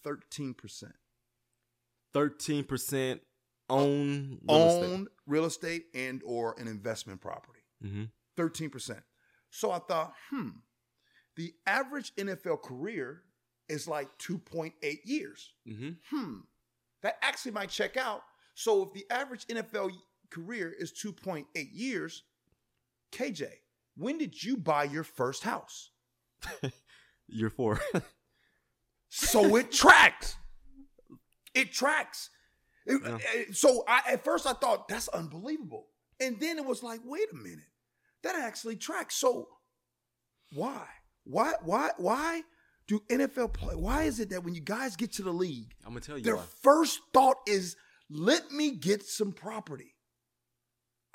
Thirteen 0.04 0.56
percent. 0.56 0.96
Thirteen 2.14 2.64
percent 2.64 3.22
own 3.70 4.40
real 4.48 4.68
estate. 4.68 4.94
own 4.94 5.08
real 5.28 5.46
estate 5.46 5.86
and 5.94 6.22
or 6.26 6.56
an 6.58 6.68
investment 6.68 7.22
property. 7.22 7.60
Mm-hmm. 7.86 8.06
13%. 8.38 9.02
So 9.52 9.72
I 9.72 9.80
thought, 9.80 10.14
hmm, 10.30 10.50
the 11.36 11.54
average 11.68 12.14
NFL 12.16 12.62
career 12.64 13.22
is 13.68 13.88
like 13.88 14.10
2.8 14.20 14.74
years. 15.06 15.54
Mm-hmm. 15.68 15.90
Hmm, 16.10 16.38
that 17.04 17.18
actually 17.22 17.52
might 17.52 17.70
check 17.70 17.98
out. 17.98 18.22
So 18.56 18.84
if 18.84 18.94
the 18.94 19.06
average 19.12 19.46
NFL 19.48 19.92
career 20.30 20.74
is 20.78 20.92
2.8 20.92 21.46
years, 21.72 22.24
KJ, 23.12 23.46
when 23.96 24.18
did 24.18 24.44
you 24.44 24.58
buy 24.58 24.86
your 24.86 25.04
first 25.04 25.44
house? 25.44 25.92
Year 27.28 27.50
four. 27.50 27.80
So 29.12 29.56
it 29.56 29.72
tracks. 29.72 30.36
It 31.60 31.72
tracks. 31.74 32.30
It- 32.86 33.02
Yeah. 33.04 33.18
eh, 33.34 33.46
So 33.52 33.84
I, 33.88 34.02
at 34.08 34.24
first 34.24 34.46
I 34.48 34.54
thought 34.54 34.88
that's 34.88 35.08
unbelievable, 35.10 35.88
and 36.20 36.40
then 36.40 36.58
it 36.58 36.66
was 36.66 36.82
like, 36.84 37.02
wait 37.04 37.28
a 37.32 37.36
minute, 37.36 37.66
that 38.24 38.36
actually 38.36 38.76
tracks. 38.78 39.16
So 39.16 39.48
why, 40.54 40.86
why, 41.24 41.54
why, 41.62 41.92
why 41.98 42.42
do 42.88 43.00
NFL 43.10 43.54
play? 43.54 43.76
Why 43.76 44.04
is 44.04 44.20
it 44.20 44.30
that 44.32 44.44
when 44.44 44.56
you 44.56 44.62
guys 44.62 44.96
get 44.96 45.12
to 45.14 45.22
the 45.22 45.32
league, 45.34 45.74
I'm 45.86 45.92
gonna 45.92 46.02
tell 46.02 46.18
you 46.18 46.24
their 46.24 46.38
why. 46.38 46.44
first 46.64 47.00
thought 47.14 47.38
is, 47.48 47.76
let 48.10 48.52
me 48.52 48.72
get 48.72 49.04
some 49.04 49.32
property? 49.32 49.96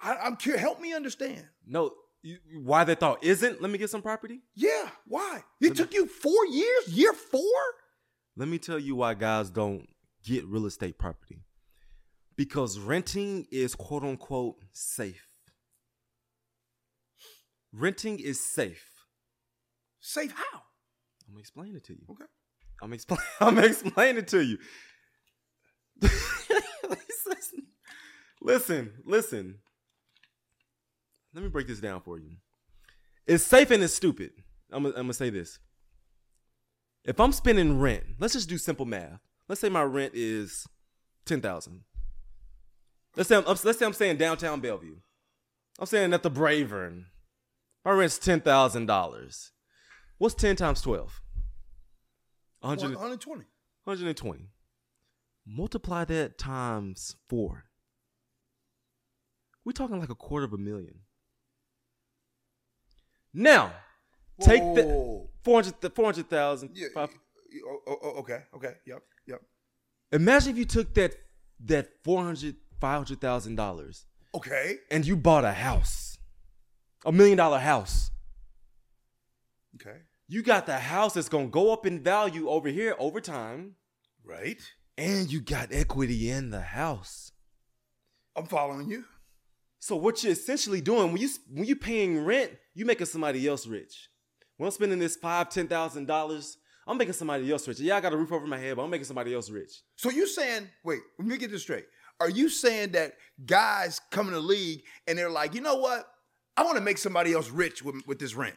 I, 0.00 0.16
I'm 0.16 0.36
curious. 0.36 0.60
Help 0.60 0.80
me 0.80 0.92
understand. 0.92 1.48
No, 1.66 1.92
you, 2.22 2.38
why 2.62 2.84
they 2.84 2.94
thought 2.94 3.24
isn't. 3.24 3.60
Let 3.60 3.70
me 3.70 3.78
get 3.78 3.90
some 3.90 4.02
property. 4.02 4.42
Yeah, 4.54 4.90
why? 5.06 5.42
It 5.60 5.68
Let 5.68 5.70
me- 5.70 5.76
took 5.76 5.94
you 5.94 6.06
four 6.06 6.46
years. 6.46 6.88
Year 6.88 7.12
four. 7.12 7.40
Let 8.36 8.48
me 8.48 8.58
tell 8.58 8.78
you 8.78 8.96
why 8.96 9.14
guys 9.14 9.50
don't 9.50 9.88
get 10.24 10.46
real 10.46 10.66
estate 10.66 10.98
property. 10.98 11.44
Because 12.36 12.78
renting 12.78 13.46
is 13.52 13.74
quote 13.74 14.02
unquote 14.02 14.56
safe. 14.72 15.28
Renting 17.72 18.18
is 18.18 18.40
safe. 18.40 18.90
Safe 20.00 20.32
how? 20.32 20.62
I'm 21.26 21.34
gonna 21.34 21.40
explain 21.40 21.76
it 21.76 21.84
to 21.84 21.92
you. 21.92 22.06
Okay. 22.10 22.24
I'm 22.82 22.92
explain. 22.92 23.20
I'm 23.40 23.58
explain 23.58 24.16
it 24.16 24.28
to 24.28 24.44
you. 24.44 24.58
listen, 26.00 27.66
listen, 28.42 28.92
listen. 29.04 29.58
Let 31.34 31.42
me 31.42 31.48
break 31.48 31.66
this 31.66 31.80
down 31.80 32.00
for 32.00 32.18
you. 32.18 32.36
It's 33.26 33.44
safe 33.44 33.70
and 33.70 33.82
it's 33.82 33.94
stupid. 33.94 34.32
I'm 34.70 34.86
I'm 34.86 34.92
gonna 34.92 35.14
say 35.14 35.30
this. 35.30 35.58
If 37.04 37.20
I'm 37.20 37.32
spending 37.32 37.80
rent, 37.80 38.04
let's 38.18 38.34
just 38.34 38.48
do 38.48 38.58
simple 38.58 38.86
math. 38.86 39.20
Let's 39.48 39.60
say 39.60 39.68
my 39.68 39.82
rent 39.82 40.12
is 40.14 40.66
ten 41.26 41.40
thousand. 41.40 41.82
Let's 43.16 43.28
say 43.28 43.36
I'm, 43.36 43.44
let's 43.44 43.78
say 43.78 43.86
I'm 43.86 43.92
staying 43.92 44.16
downtown 44.16 44.60
Bellevue. 44.60 44.96
I'm 45.78 45.86
staying 45.86 46.12
at 46.12 46.22
the 46.22 46.30
Bravern. 46.30 47.04
My 47.84 47.92
rent's 47.92 48.18
ten 48.18 48.40
thousand 48.40 48.86
dollars. 48.86 49.52
What's 50.18 50.34
ten 50.34 50.56
times 50.56 50.80
twelve? 50.80 51.20
100, 52.60 52.94
120. 52.94 53.44
120. 53.84 54.48
Multiply 55.46 56.06
that 56.06 56.38
times 56.38 57.16
four. 57.28 57.64
We're 59.64 59.72
talking 59.72 60.00
like 60.00 60.08
a 60.08 60.14
quarter 60.14 60.46
of 60.46 60.54
a 60.54 60.58
million. 60.58 61.00
Now, 63.34 63.72
take 64.40 64.62
that 64.76 64.86
Whoa. 64.86 65.28
400 65.42 65.94
400,000. 65.94 66.70
Yeah. 66.74 66.88
five- 66.94 67.10
okay. 68.18 68.42
Okay. 68.56 68.72
Yep. 68.86 69.02
Imagine 70.14 70.52
if 70.52 70.58
you 70.58 70.64
took 70.64 70.94
that 70.94 71.14
that 71.66 71.88
400 72.04 72.56
500,000 72.80 73.54
dollars 73.56 74.06
Okay. 74.34 74.76
and 74.90 75.06
you 75.06 75.16
bought 75.16 75.44
a 75.44 75.52
house. 75.52 76.18
a 77.06 77.12
million 77.12 77.36
dollar 77.36 77.58
house. 77.58 78.10
Okay. 79.76 79.98
You 80.28 80.42
got 80.42 80.64
the 80.66 80.78
house 80.78 81.14
that's 81.14 81.28
gonna 81.28 81.48
go 81.48 81.72
up 81.72 81.84
in 81.84 82.02
value 82.02 82.48
over 82.48 82.68
here 82.68 82.94
over 82.98 83.20
time, 83.20 83.76
Right. 84.24 84.60
and 84.96 85.30
you 85.30 85.40
got 85.40 85.72
equity 85.72 86.30
in 86.30 86.50
the 86.50 86.62
house. 86.62 87.32
I'm 88.36 88.46
following 88.46 88.88
you. 88.88 89.04
So 89.80 89.96
what 89.96 90.22
you're 90.22 90.32
essentially 90.32 90.80
doing 90.80 91.12
when 91.12 91.20
you 91.20 91.28
when 91.50 91.66
you 91.66 91.76
paying 91.76 92.24
rent, 92.24 92.52
you 92.74 92.84
making 92.86 93.06
somebody 93.06 93.46
else 93.46 93.66
rich. 93.66 94.08
When 94.56 94.66
I'm 94.66 94.72
spending 94.72 94.98
this 94.98 95.16
five 95.16 95.50
ten 95.50 95.68
thousand 95.68 96.06
dollars, 96.06 96.56
I'm 96.86 96.98
making 96.98 97.14
somebody 97.14 97.50
else 97.50 97.66
rich. 97.66 97.80
Yeah, 97.80 97.96
I 97.96 98.00
got 98.00 98.12
a 98.12 98.16
roof 98.16 98.32
over 98.32 98.46
my 98.46 98.58
head, 98.58 98.76
but 98.76 98.84
I'm 98.84 98.90
making 98.90 99.06
somebody 99.06 99.34
else 99.34 99.50
rich. 99.50 99.82
So 99.96 100.10
you 100.10 100.26
saying, 100.26 100.68
wait, 100.84 101.00
let 101.18 101.28
me 101.28 101.36
get 101.38 101.50
this 101.50 101.62
straight. 101.62 101.86
Are 102.20 102.30
you 102.30 102.48
saying 102.48 102.92
that 102.92 103.14
guys 103.44 104.00
come 104.10 104.28
in 104.28 104.34
the 104.34 104.40
league 104.40 104.82
and 105.06 105.18
they're 105.18 105.30
like, 105.30 105.54
you 105.54 105.60
know 105.60 105.76
what? 105.76 106.06
I 106.56 106.62
want 106.62 106.76
to 106.76 106.82
make 106.82 106.98
somebody 106.98 107.32
else 107.32 107.50
rich 107.50 107.82
with, 107.82 108.06
with 108.06 108.18
this 108.18 108.34
rent. 108.34 108.56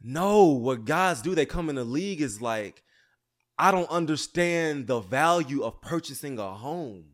No, 0.00 0.44
what 0.44 0.84
guys 0.84 1.22
do, 1.22 1.34
they 1.34 1.46
come 1.46 1.68
in 1.68 1.74
the 1.74 1.84
league 1.84 2.20
is 2.20 2.40
like, 2.40 2.84
I 3.58 3.72
don't 3.72 3.90
understand 3.90 4.86
the 4.86 5.00
value 5.00 5.64
of 5.64 5.80
purchasing 5.82 6.38
a 6.38 6.54
home. 6.54 7.06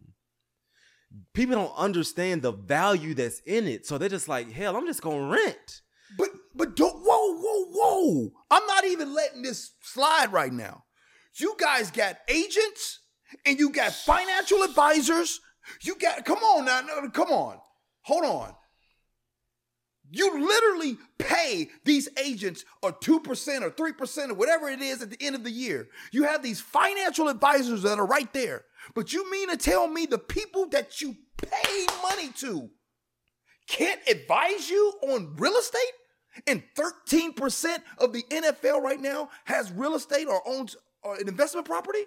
People 1.32 1.54
don't 1.54 1.76
understand 1.76 2.42
the 2.42 2.52
value 2.52 3.14
that's 3.14 3.40
in 3.40 3.66
it. 3.66 3.86
So 3.86 3.96
they're 3.96 4.10
just 4.10 4.28
like, 4.28 4.52
hell, 4.52 4.76
I'm 4.76 4.86
just 4.86 5.00
gonna 5.00 5.28
rent. 5.28 5.80
But 6.18 6.28
but 6.54 6.76
don't 6.76 6.93
I'm 8.50 8.66
not 8.66 8.84
even 8.84 9.14
letting 9.14 9.42
this 9.42 9.72
slide 9.82 10.32
right 10.32 10.52
now. 10.52 10.84
You 11.36 11.56
guys 11.58 11.90
got 11.90 12.16
agents 12.28 13.00
and 13.44 13.58
you 13.58 13.70
got 13.70 13.92
financial 13.92 14.62
advisors. 14.62 15.40
You 15.82 15.96
got 15.96 16.24
come 16.24 16.38
on 16.38 16.64
now, 16.64 16.80
no, 16.82 17.08
come 17.10 17.30
on. 17.30 17.58
Hold 18.02 18.24
on. 18.24 18.54
You 20.10 20.46
literally 20.46 20.98
pay 21.18 21.70
these 21.84 22.08
agents 22.22 22.64
a 22.82 22.92
2% 22.92 23.62
or 23.62 23.70
3% 23.70 24.30
or 24.30 24.34
whatever 24.34 24.68
it 24.68 24.80
is 24.80 25.02
at 25.02 25.10
the 25.10 25.16
end 25.20 25.34
of 25.34 25.42
the 25.42 25.50
year. 25.50 25.88
You 26.12 26.24
have 26.24 26.42
these 26.42 26.60
financial 26.60 27.28
advisors 27.28 27.82
that 27.82 27.98
are 27.98 28.06
right 28.06 28.32
there. 28.32 28.64
But 28.94 29.12
you 29.12 29.28
mean 29.30 29.48
to 29.48 29.56
tell 29.56 29.88
me 29.88 30.06
the 30.06 30.18
people 30.18 30.68
that 30.68 31.00
you 31.00 31.16
pay 31.38 31.86
money 32.02 32.28
to 32.36 32.70
can't 33.66 34.00
advise 34.06 34.68
you 34.68 34.92
on 35.02 35.34
real 35.36 35.56
estate? 35.56 35.80
And 36.46 36.62
13% 36.76 37.78
of 37.98 38.12
the 38.12 38.22
NFL 38.30 38.80
right 38.82 39.00
now 39.00 39.30
has 39.44 39.70
real 39.72 39.94
estate 39.94 40.26
or 40.26 40.42
owns 40.46 40.76
uh, 41.04 41.12
an 41.12 41.28
investment 41.28 41.66
property? 41.66 42.00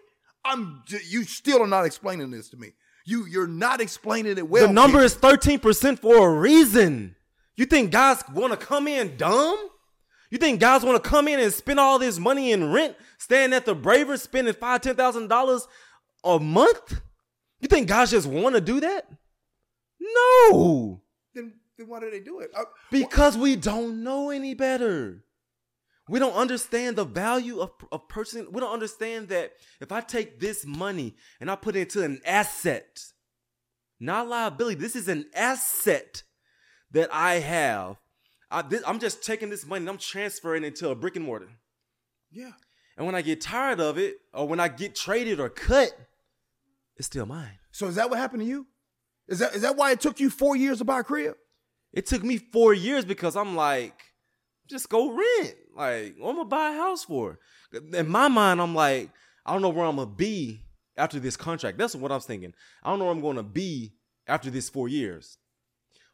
I'm 0.45 0.84
you 1.09 1.23
still 1.23 1.61
are 1.61 1.67
not 1.67 1.86
explaining 1.86 2.32
this 2.32 2.49
to 2.49 2.57
me. 2.57 2.73
You 3.05 3.25
you're 3.25 3.47
not 3.47 3.82
explaining 3.82 4.38
it 4.38 4.47
well. 4.49 4.67
the 4.67 4.73
number 4.73 5.01
is 5.01 5.15
13% 5.15 5.99
for 5.99 6.30
a 6.30 6.39
reason. 6.39 7.15
You 7.55 7.65
think 7.65 7.91
guys 7.91 8.23
wanna 8.34 8.57
come 8.57 8.88
in 8.88 9.17
dumb? 9.17 9.57
You 10.30 10.38
think 10.38 10.59
guys 10.59 10.84
wanna 10.84 10.99
come 10.99 11.28
in 11.28 11.39
and 11.39 11.53
spend 11.53 11.80
all 11.80 11.99
this 11.99 12.19
money 12.19 12.51
in 12.51 12.71
rent, 12.71 12.95
staying 13.17 13.53
at 13.53 13.65
the 13.65 13.75
Bravern, 13.75 14.19
spending 14.19 14.53
five, 14.53 14.82
ten 14.82 14.95
thousand 14.95 15.28
dollars 15.28 15.67
a 16.23 16.39
month? 16.39 17.01
You 17.59 17.67
think 17.67 17.88
guys 17.88 18.11
just 18.11 18.28
wanna 18.28 18.61
do 18.61 18.80
that? 18.82 19.09
No. 19.99 21.01
Then, 21.78 21.88
why 21.88 21.99
do 21.99 22.09
they 22.09 22.19
do 22.19 22.39
it? 22.39 22.51
Uh, 22.55 22.63
Because 22.91 23.38
we 23.38 23.55
don't 23.55 24.03
know 24.03 24.30
any 24.30 24.53
better. 24.53 25.23
We 26.09 26.19
don't 26.19 26.34
understand 26.34 26.95
the 26.95 27.03
value 27.03 27.59
of, 27.59 27.71
of 27.91 28.07
purchasing. 28.07 28.47
We 28.51 28.61
don't 28.61 28.71
understand 28.71 29.28
that 29.30 29.51
if 29.82 29.91
I 29.91 29.99
take 30.01 30.39
this 30.39 30.65
money 30.65 31.15
and 31.41 31.51
I 31.51 31.55
put 31.55 31.75
it 31.75 31.82
into 31.82 32.03
an 32.03 32.21
asset, 32.25 33.03
not 33.99 34.28
liability, 34.30 34.80
this 34.80 34.95
is 34.95 35.07
an 35.09 35.25
asset 35.36 36.23
that 36.91 37.09
I 37.11 37.36
have. 37.36 37.97
I, 38.49 38.61
this, 38.61 38.82
I'm 38.88 38.99
just 38.99 39.21
taking 39.23 39.49
this 39.49 39.65
money 39.65 39.82
and 39.82 39.89
I'm 39.89 39.97
transferring 39.97 40.63
it 40.63 40.78
to 40.78 40.89
a 40.89 40.95
brick 40.95 41.17
and 41.17 41.25
mortar. 41.25 41.49
yeah. 42.32 42.51
And 42.95 43.05
when 43.05 43.13
I 43.13 43.21
get 43.21 43.41
tired 43.41 43.80
of 43.80 43.99
it, 43.99 44.15
or 44.34 44.47
when 44.47 44.59
I 44.59 44.69
get 44.69 44.95
traded 44.95 45.39
or 45.39 45.49
cut, 45.49 45.91
it's 46.95 47.05
still 47.05 47.28
mine. 47.28 47.59
So 47.69 47.86
is 47.86 47.93
that 47.95 48.09
what 48.09 48.17
happened 48.17 48.41
to 48.41 48.47
you? 48.47 48.65
Is 49.28 49.38
that 49.38 49.53
is 49.53 49.61
that 49.61 49.75
why 49.75 49.91
it 49.91 50.01
took 50.01 50.19
you 50.19 50.32
four 50.32 50.55
years 50.55 50.80
to 50.80 50.84
buy 50.84 51.01
a 51.01 51.03
crib? 51.03 51.36
It 51.93 52.05
took 52.05 52.23
me 52.23 52.38
four 52.38 52.73
years 52.73 53.05
because 53.05 53.35
I'm 53.35 53.55
like, 53.55 53.93
just 54.67 54.89
go 54.89 55.11
rent. 55.11 55.55
Like, 55.75 56.15
what 56.17 56.31
am 56.31 56.35
I 56.35 56.39
gonna 56.39 56.45
buy 56.45 56.69
a 56.69 56.77
house 56.77 57.03
for? 57.03 57.39
In 57.93 58.07
my 58.09 58.27
mind, 58.27 58.61
I'm 58.61 58.75
like, 58.75 59.09
I 59.45 59.53
don't 59.53 59.61
know 59.61 59.69
where 59.69 59.85
I'm 59.85 59.95
gonna 59.95 60.11
be 60.11 60.63
after 60.97 61.19
this 61.19 61.38
contract. 61.38 61.77
That's 61.77 61.95
what 61.95 62.11
I 62.11 62.15
was 62.15 62.25
thinking. 62.25 62.53
I 62.83 62.89
don't 62.89 62.99
know 62.99 63.05
where 63.05 63.13
I'm 63.13 63.21
gonna 63.21 63.43
be 63.43 63.93
after 64.27 64.49
this 64.49 64.69
four 64.69 64.89
years. 64.89 65.38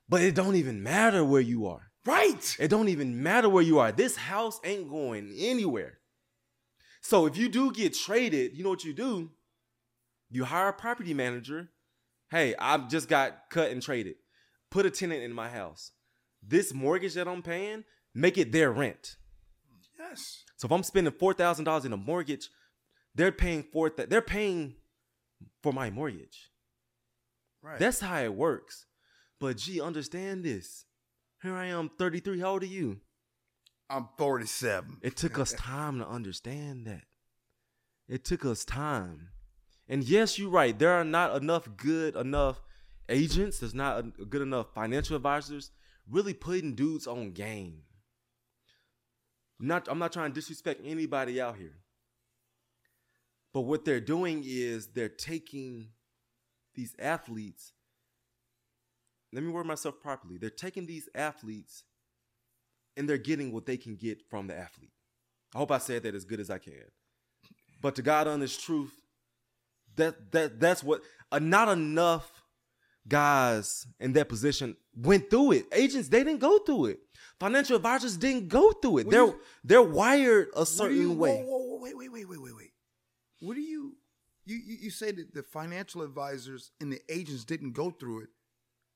But 0.07 0.21
it 0.21 0.36
don't 0.36 0.55
even 0.55 0.84
matter 0.84 1.24
where 1.24 1.41
you 1.41 1.65
are. 1.67 1.91
Right. 2.05 2.55
It 2.59 2.67
don't 2.67 2.89
even 2.89 3.24
matter 3.24 3.47
where 3.47 3.63
you 3.63 3.80
are. 3.80 3.91
This 3.91 4.17
house 4.17 4.59
ain't 4.63 4.89
going 4.89 5.34
anywhere. 5.38 5.99
So 7.01 7.26
if 7.26 7.38
you 7.38 7.49
do 7.49 7.71
get 7.71 7.93
traded, 7.93 8.55
you 8.55 8.63
know 8.63 8.69
what 8.69 8.84
you 8.84 8.93
do? 8.93 9.32
You 10.30 10.45
hire 10.45 10.69
a 10.69 10.74
property 10.74 11.13
manager. 11.13 11.69
Hey, 12.30 12.55
I 12.57 12.78
just 12.78 13.07
got 13.07 13.49
cut 13.49 13.71
and 13.71 13.82
traded. 13.82 14.15
Put 14.74 14.88
a 14.88 14.89
tenant 14.89 15.21
in 15.21 15.32
my 15.32 15.49
house. 15.49 15.91
This 16.41 16.74
mortgage 16.74 17.13
that 17.13 17.28
I'm 17.28 17.43
paying, 17.43 17.84
make 18.15 18.39
it 18.39 18.51
their 18.51 18.71
rent. 18.71 19.17
Yes. 19.99 20.43
So 20.57 20.65
if 20.65 20.71
I'm 20.71 20.82
spending 20.82 21.13
four 21.13 21.36
thousand 21.36 21.65
dollars 21.65 21.86
in 21.86 21.93
a 21.93 21.97
mortgage, 21.97 22.49
they're 23.13 23.32
paying 23.32 23.61
for 23.71 23.91
that. 23.91 24.09
They're 24.09 24.19
paying 24.24 24.74
for 25.61 25.71
my 25.74 25.91
mortgage. 25.91 26.49
Right. 27.61 27.78
That's 27.78 27.99
how 27.99 28.24
it 28.24 28.34
works. 28.34 28.88
But 29.39 29.57
gee, 29.57 29.80
understand 29.80 30.43
this. 30.43 30.86
Here 31.43 31.53
I 31.53 31.67
am, 31.67 31.89
33. 31.89 32.39
How 32.39 32.53
old 32.53 32.63
are 32.63 32.65
you? 32.65 32.99
I'm 33.91 34.07
47. 34.17 34.97
It 35.03 35.15
took 35.15 35.38
us 35.38 35.53
time 35.57 35.99
to 35.99 36.07
understand 36.07 36.88
that. 36.88 37.03
It 38.09 38.26
took 38.26 38.43
us 38.43 38.65
time. 38.65 39.30
And 39.88 40.03
yes, 40.03 40.39
you're 40.39 40.49
right. 40.49 40.78
There 40.78 40.93
are 40.93 41.03
not 41.03 41.39
enough 41.39 41.69
good 41.78 42.15
enough 42.15 42.59
agents. 43.10 43.60
There's 43.60 43.74
not 43.74 43.99
a- 43.99 44.26
good 44.26 44.41
enough 44.41 44.74
financial 44.74 45.16
advisors 45.16 45.72
really 46.10 46.34
putting 46.34 46.76
dudes 46.76 47.08
on 47.08 47.32
game. 47.32 47.84
Not, 49.60 49.88
I'm 49.89 49.99
not 49.99 50.12
trying 50.12 50.32
to 50.32 50.36
disrespect 50.36 50.82
anybody 50.84 51.39
out 51.39 51.56
here. 51.56 51.78
But 53.54 53.62
what 53.62 53.86
they're 53.86 54.01
doing 54.01 54.43
is 54.45 54.88
they're 54.88 55.10
taking 55.10 55.89
these 56.76 56.95
athletes. 56.99 57.72
Let 59.32 59.43
me 59.43 59.51
word 59.51 59.66
myself 59.66 60.01
properly. 60.01 60.38
They're 60.38 60.49
taking 60.49 60.86
these 60.86 61.08
athletes 61.16 61.84
and 62.97 63.08
they're 63.08 63.18
getting 63.18 63.51
what 63.51 63.66
they 63.66 63.78
can 63.78 63.95
get 63.95 64.22
from 64.30 64.47
the 64.47 64.58
athlete. 64.58 64.91
I 65.54 65.60
hope 65.60 65.72
I 65.72 65.78
said 65.78 66.04
that 66.04 66.16
as 66.16 66.26
good 66.26 66.39
as 66.39 66.49
I 66.49 66.58
can. 66.58 66.84
But 67.82 67.95
to 67.95 68.01
God 68.01 68.28
honest 68.28 68.64
truth, 68.64 68.93
that 69.95 70.32
that 70.32 70.60
that's 70.60 70.84
what 70.84 71.01
uh, 71.32 71.39
not 71.39 71.70
enough 71.70 72.43
guys 73.08 73.86
in 73.99 74.14
that 74.14 74.30
position 74.30 74.76
went 74.95 75.30
through 75.30 75.54
it. 75.54 75.66
Agents 75.72 76.10
they 76.10 76.24
didn't 76.24 76.39
go 76.39 76.60
through 76.60 76.86
it. 76.88 76.99
Financial 77.39 77.76
advisors 77.76 78.18
didn't 78.18 78.47
go 78.47 78.72
through 78.72 78.99
it. 78.99 79.06
What 79.08 79.12
They're 79.12 79.26
you- 79.26 79.39
they're 79.64 79.82
wired 79.82 80.49
a 80.56 80.66
certain 80.66 80.97
you, 80.97 81.12
way. 81.14 81.43
Whoa, 81.43 81.58
whoa, 81.58 81.58
whoa, 81.76 81.80
wait, 81.82 81.97
wait, 81.97 82.12
wait, 82.12 82.30
wait, 82.30 82.41
wait, 82.41 82.56
wait. 82.56 82.72
What 83.39 83.56
do 83.56 83.62
you, 83.62 83.97
you, 84.45 84.56
you, 84.56 84.78
you 84.84 84.89
say 84.89 85.12
that 85.12 85.34
the 85.34 85.43
financial 85.43 86.01
advisors 86.01 86.72
and 86.80 86.91
the 86.91 87.01
agents 87.10 87.43
didn't 87.43 87.74
go 87.74 87.89
through 87.91 88.22
it? 88.24 88.30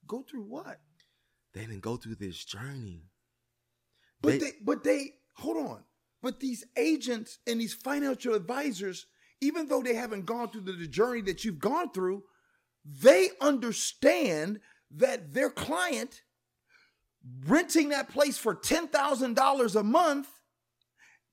Go 0.07 0.21
through 0.29 0.43
what? 0.43 0.79
They 1.53 1.61
didn't 1.61 1.81
go 1.81 1.97
through 1.97 2.15
this 2.15 2.43
journey. 2.45 3.03
But 4.21 4.33
They- 4.33 4.37
they, 4.39 4.51
but 4.61 4.83
they, 4.83 5.15
hold 5.35 5.57
on. 5.57 5.83
But 6.21 6.39
these 6.39 6.63
agents 6.77 7.39
and 7.45 7.59
these 7.61 7.73
financial 7.73 8.33
advisors, 8.33 9.05
even 9.41 9.67
though 9.67 9.83
they 9.83 9.93
haven't 9.93 10.25
gone 10.25 10.49
through 10.49 10.61
the, 10.61 10.71
the 10.71 10.87
journey 10.87 11.21
that 11.21 11.43
you've 11.45 11.59
gone 11.59 11.91
through, 11.91 12.23
they 12.87 13.29
understand 13.41 14.59
that 14.95 15.33
their 15.33 15.49
client 15.49 16.21
renting 17.45 17.89
that 17.89 18.09
place 18.09 18.37
for 18.37 18.55
$10,000 18.55 19.75
a 19.75 19.83
month, 19.83 20.27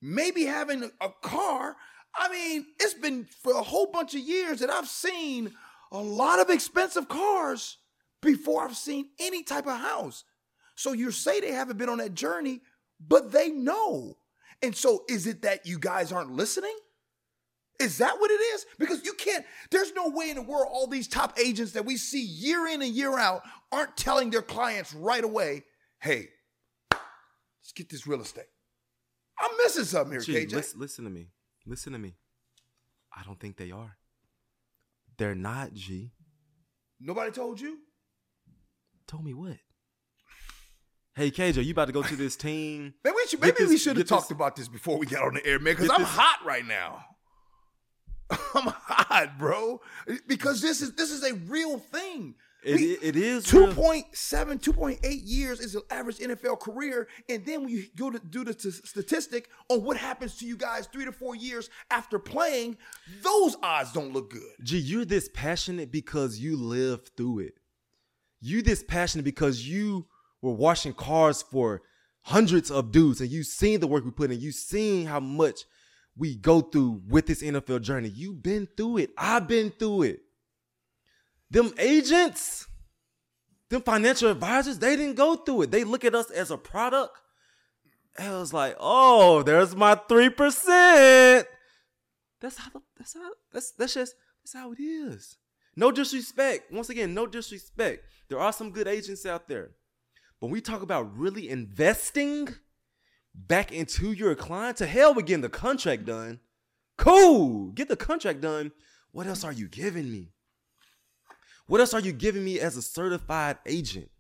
maybe 0.03 0.45
having 0.45 0.91
a 1.01 1.09
car. 1.23 1.77
I 2.17 2.29
mean, 2.31 2.67
it's 2.81 2.95
been 2.95 3.27
for 3.43 3.53
a 3.53 3.63
whole 3.63 3.87
bunch 3.87 4.15
of 4.15 4.21
years 4.21 4.61
that 4.61 4.71
I've 4.71 4.89
seen 4.89 5.53
a 5.93 5.99
lot 5.99 6.41
of 6.41 6.51
expensive 6.51 7.09
cars 7.09 7.79
before 8.21 8.65
I've 8.65 8.77
seen 8.77 9.11
any 9.21 9.43
type 9.43 9.67
of 9.67 9.79
house. 9.79 10.25
So 10.75 10.93
you 10.93 11.11
say 11.13 11.41
they 11.41 11.53
haven't 11.53 11.79
been 11.79 11.89
on 11.89 11.99
that 11.99 12.15
journey, 12.15 12.61
but 13.01 13.31
they 13.31 13.51
know. 13.51 14.17
And 14.63 14.75
so 14.75 15.05
is 15.09 15.27
it 15.27 15.43
that 15.43 15.67
you 15.67 15.79
guys 15.79 16.11
aren't 16.11 16.33
listening? 16.33 16.77
Is 17.81 17.99
that 17.99 18.19
what 18.21 18.31
it 18.31 18.35
is? 18.35 18.67
Because 18.79 19.05
you 19.05 19.15
can't, 19.15 19.45
there's 19.71 19.93
no 19.95 20.09
way 20.09 20.31
in 20.31 20.37
the 20.37 20.43
world 20.43 20.67
all 20.71 20.87
these 20.87 21.09
top 21.09 21.39
agents 21.39 21.73
that 21.73 21.85
we 21.85 21.97
see 21.97 22.23
year 22.25 22.67
in 22.69 22.83
and 22.83 22.93
year 22.95 23.19
out 23.19 23.43
aren't 23.73 23.97
telling 23.97 24.31
their 24.31 24.43
clients 24.43 24.95
right 24.95 25.25
away, 25.25 25.65
hey, 26.01 26.29
let's 26.93 27.73
get 27.75 27.89
this 27.89 28.07
real 28.07 28.21
estate. 28.21 28.45
I'm 29.41 29.51
missing 29.59 29.85
something 29.85 30.13
here, 30.13 30.21
Gee, 30.21 30.47
KJ. 30.47 30.53
listen, 30.53 30.81
listen 30.81 31.05
to 31.05 31.11
me. 31.11 31.29
Listen 31.67 31.93
to 31.95 31.99
me. 31.99 32.15
I 33.17 33.23
don't 33.25 33.41
think 33.41 33.57
they 33.57 33.73
are. 33.73 33.97
They're 35.19 35.35
not, 35.35 35.73
G. 35.75 36.13
Nobody 37.01 37.33
told 37.33 37.61
you? 37.61 37.79
Told 39.09 39.25
me 39.25 39.35
what? 39.35 39.57
Hey 41.17 41.31
KJ, 41.31 41.65
you 41.65 41.73
about 41.73 41.85
to 41.87 41.93
go 41.93 42.03
to 42.03 42.17
this 42.17 42.35
team? 42.35 42.95
Maybe 43.05 43.15
we 43.15 43.27
should. 43.29 43.41
Maybe 43.41 43.65
we 43.67 43.77
should 43.79 43.97
have 43.97 44.09
talked 44.09 44.29
this- 44.29 44.35
about 44.37 44.57
this 44.57 44.69
before 44.69 44.99
we 44.99 45.07
got 45.07 45.23
on 45.23 45.35
the 45.35 45.47
air, 45.47 45.59
man. 45.61 45.75
Because 45.75 45.91
I'm 45.91 46.01
this- 46.01 46.09
hot 46.09 46.45
right 46.45 46.65
now. 46.67 47.05
I'm 48.55 48.73
hot, 48.75 49.39
bro. 49.39 49.81
Because 50.27 50.61
this 50.63 50.81
is 50.83 50.93
this 50.95 51.11
is 51.11 51.23
a 51.25 51.35
real 51.35 51.79
thing. 51.79 52.35
It, 52.63 52.77
We- 52.77 52.93
it 53.07 53.15
is 53.17 53.53
real. 53.53 53.69
2.7, 53.75 54.59
2.8 54.63 55.21
years 55.23 55.61
is 55.61 55.75
an 55.75 55.83
average 55.91 56.17
NFL 56.17 56.61
career. 56.61 57.09
And 57.29 57.45
then 57.45 57.61
when 57.65 57.69
you 57.69 57.85
go 57.95 58.11
to 58.11 58.19
do 58.19 58.43
the 58.43 58.55
t- 58.55 58.71
statistic 58.71 59.51
on 59.69 59.83
what 59.85 59.99
happens 59.99 60.37
to 60.39 60.47
you 60.47 60.57
guys 60.57 60.87
three 60.87 61.05
to 61.05 61.13
four 61.13 61.37
years 61.37 61.69
after 61.91 62.19
playing, 62.19 62.79
those 63.23 63.55
odds 63.63 63.93
don't 63.93 64.15
look 64.15 64.31
good. 64.31 64.43
Gee, 64.63 64.79
you're 64.79 65.05
this 65.05 65.29
passionate 65.35 65.93
because 65.93 66.39
you 66.39 66.57
lived 66.57 67.11
through 67.19 67.41
it. 67.41 67.55
You 68.41 68.63
this 68.63 68.83
passionate 68.83 69.25
because 69.25 69.69
you 69.69 70.07
were 70.41 70.53
washing 70.53 70.95
cars 70.95 71.43
for 71.43 71.83
hundreds 72.23 72.71
of 72.71 72.91
dudes 72.93 73.21
and 73.21 73.31
you 73.31 73.43
seen 73.43 73.81
the 73.81 73.87
work 73.87 74.07
we 74.07 74.11
put 74.11 74.31
in. 74.31 74.41
You 74.41 74.53
seen 74.53 75.05
how 75.07 75.21
much 75.21 75.65
we 76.17 76.37
go 76.37 76.61
through 76.61 77.03
with 77.09 77.27
this 77.27 77.43
NFL 77.43 77.83
journey. 77.83 78.09
You've 78.09 78.43
been 78.43 78.69
through 78.77 78.99
it. 78.99 79.11
I've 79.19 79.49
been 79.49 79.71
through 79.71 80.03
it. 80.03 80.21
Them 81.51 81.73
agents, 81.79 82.67
them 83.69 83.83
financial 83.83 84.31
advisors, 84.31 84.79
they 84.79 84.97
didn't 84.97 85.17
go 85.17 85.37
through 85.37 85.63
it. 85.63 85.71
They 85.71 85.85
look 85.85 86.05
at 86.05 86.15
us 86.15 86.31
as 86.31 86.51
a 86.51 86.57
product. 86.57 87.17
And 88.17 88.35
I 88.35 88.39
was 88.39 88.53
like, 88.53 88.77
oh, 88.79 89.43
there's 89.43 89.75
my 89.75 89.97
3%. 89.97 91.45
That's 92.41 92.59
how 92.59 92.71
that's 92.99 93.15
how 93.15 93.31
that's 93.53 93.71
that's 93.73 93.95
just 93.95 94.15
that's 94.43 94.53
how 94.53 94.73
it 94.73 94.81
is. 94.81 95.39
No 95.77 95.91
disrespect. 95.91 96.71
Once 96.73 96.91
again, 96.91 97.15
no 97.15 97.27
disrespect. 97.27 98.05
There 98.29 98.39
are 98.39 98.53
some 98.53 98.71
good 98.71 98.87
agents 98.87 99.25
out 99.25 99.49
there. 99.49 99.71
But 100.41 100.51
we 100.51 100.61
talk 100.61 100.83
about 100.83 101.17
really 101.17 101.49
investing 101.49 102.49
back 103.35 103.73
into 103.73 104.13
your 104.13 104.35
client, 104.35 104.77
to 104.79 104.87
hell 104.87 105.15
with 105.15 105.27
getting 105.27 105.43
the 105.43 105.49
contract 105.49 106.05
done. 106.05 106.41
Cool. 106.97 107.71
Get 107.73 107.89
the 107.89 107.97
contract 107.97 108.41
done. 108.41 108.73
What 109.11 109.27
else 109.27 109.45
are 109.45 109.53
you 109.53 109.69
giving 109.69 110.11
me? 110.11 110.33
What 111.67 111.81
else 111.81 111.95
are 111.95 112.01
you 112.01 112.13
giving 112.13 112.45
me 112.45 112.61
as 112.61 112.77
a 112.77 112.83
certified 112.83 113.59
agent? 113.67 114.11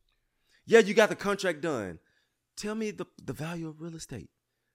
Yeah, 0.67 0.79
you 0.81 0.95
got 0.95 1.11
the 1.11 1.17
contract 1.17 1.61
done. 1.61 1.99
Tell 2.57 2.75
me 2.75 2.91
the, 2.91 3.05
the 3.23 3.33
value 3.33 3.69
of 3.69 3.81
real 3.81 3.97
estate. 3.97 4.31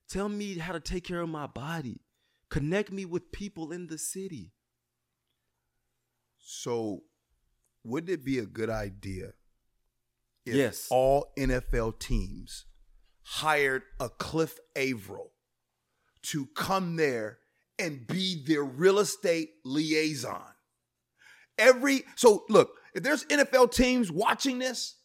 Tell 0.09 0.29
me 0.29 0.57
how 0.57 0.73
to 0.73 0.79
take 0.79 1.03
care 1.03 1.21
of 1.21 1.29
my 1.29 1.47
body. 1.47 2.01
Connect 2.49 2.91
me 2.91 3.05
with 3.05 3.31
people 3.31 3.71
in 3.71 3.87
the 3.87 3.97
city. 3.97 4.51
So, 6.39 7.03
wouldn't 7.83 8.09
it 8.11 8.23
be 8.25 8.39
a 8.39 8.45
good 8.45 8.69
idea 8.69 9.33
if 10.45 10.55
Yes. 10.55 10.87
all 10.89 11.31
NFL 11.37 11.99
teams 11.99 12.65
hired 13.29 13.83
a 13.99 14.09
Cliff 14.09 14.57
Averill 14.75 15.31
to 16.23 16.47
come 16.55 16.95
there 16.95 17.37
and 17.77 18.07
be 18.07 18.43
their 18.45 18.63
real 18.63 18.99
estate 18.99 19.51
liaison? 19.63 20.41
Every 21.57 22.03
so 22.15 22.43
look, 22.49 22.71
if 22.93 23.03
there's 23.03 23.25
NFL 23.25 23.71
teams 23.71 24.11
watching 24.11 24.57
this, 24.59 24.95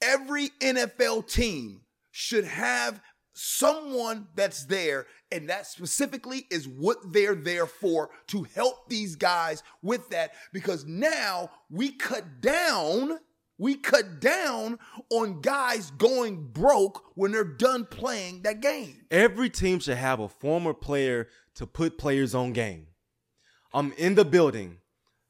every 0.00 0.50
NFL 0.60 1.28
team 1.28 1.80
should 2.12 2.44
have 2.44 3.00
someone 3.32 4.28
that's 4.34 4.66
there 4.66 5.06
and 5.32 5.48
that 5.48 5.66
specifically 5.66 6.46
is 6.50 6.68
what 6.68 6.98
they're 7.12 7.34
there 7.34 7.66
for 7.66 8.10
to 8.28 8.42
help 8.54 8.88
these 8.88 9.16
guys 9.16 9.62
with 9.82 10.08
that 10.10 10.32
because 10.52 10.84
now 10.84 11.50
we 11.70 11.92
cut 11.92 12.40
down 12.40 13.18
we 13.60 13.74
cut 13.74 14.20
down 14.20 14.78
on 15.10 15.40
guys 15.42 15.90
going 15.92 16.48
broke 16.48 17.04
when 17.14 17.30
they're 17.30 17.44
done 17.44 17.84
playing 17.84 18.42
that 18.42 18.60
game 18.60 18.96
Every 19.10 19.50
team 19.50 19.78
should 19.78 19.98
have 19.98 20.18
a 20.18 20.28
former 20.28 20.72
player 20.72 21.28
to 21.56 21.66
put 21.66 21.98
players 21.98 22.34
on 22.34 22.52
game. 22.52 22.86
I'm 23.72 23.92
in 23.92 24.14
the 24.14 24.24
building. 24.24 24.78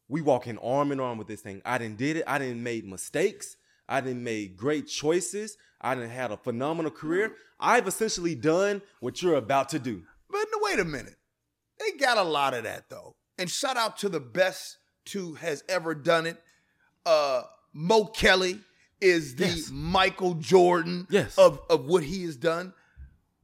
We 0.08 0.20
walking 0.20 0.58
arm 0.58 0.92
in 0.92 1.00
arm 1.00 1.18
with 1.18 1.28
this 1.28 1.40
thing. 1.40 1.62
I 1.64 1.78
didn't 1.78 1.96
did 1.98 2.16
it. 2.16 2.24
I 2.26 2.38
didn't 2.38 2.62
made 2.62 2.86
mistakes. 2.86 3.56
I 3.88 4.00
didn't 4.00 4.22
made 4.22 4.56
great 4.56 4.86
choices. 4.86 5.56
I 5.80 5.94
didn't 5.94 6.10
had 6.10 6.30
a 6.30 6.36
phenomenal 6.36 6.90
career. 6.90 7.34
I've 7.58 7.88
essentially 7.88 8.34
done 8.34 8.82
what 9.00 9.22
you're 9.22 9.34
about 9.34 9.70
to 9.70 9.78
do. 9.78 10.02
But 10.28 10.46
no, 10.52 10.58
wait 10.62 10.78
a 10.78 10.84
minute. 10.84 11.16
They 11.78 11.96
got 11.98 12.18
a 12.18 12.22
lot 12.22 12.54
of 12.54 12.64
that 12.64 12.88
though. 12.88 13.16
And 13.38 13.50
shout 13.50 13.76
out 13.76 13.98
to 13.98 14.08
the 14.08 14.20
best 14.20 14.78
two 15.04 15.34
has 15.34 15.64
ever 15.68 15.94
done 15.94 16.26
it. 16.26 16.42
Uh 17.06 17.42
Mo 17.72 18.04
Kelly 18.06 18.60
is 19.00 19.36
the 19.36 19.46
Yes. 19.46 19.70
Michael 19.70 20.34
Jordan 20.34 21.06
Yes. 21.10 21.36
of, 21.38 21.60
of 21.70 21.86
what 21.86 22.02
he 22.02 22.24
has 22.24 22.36
done. 22.36 22.72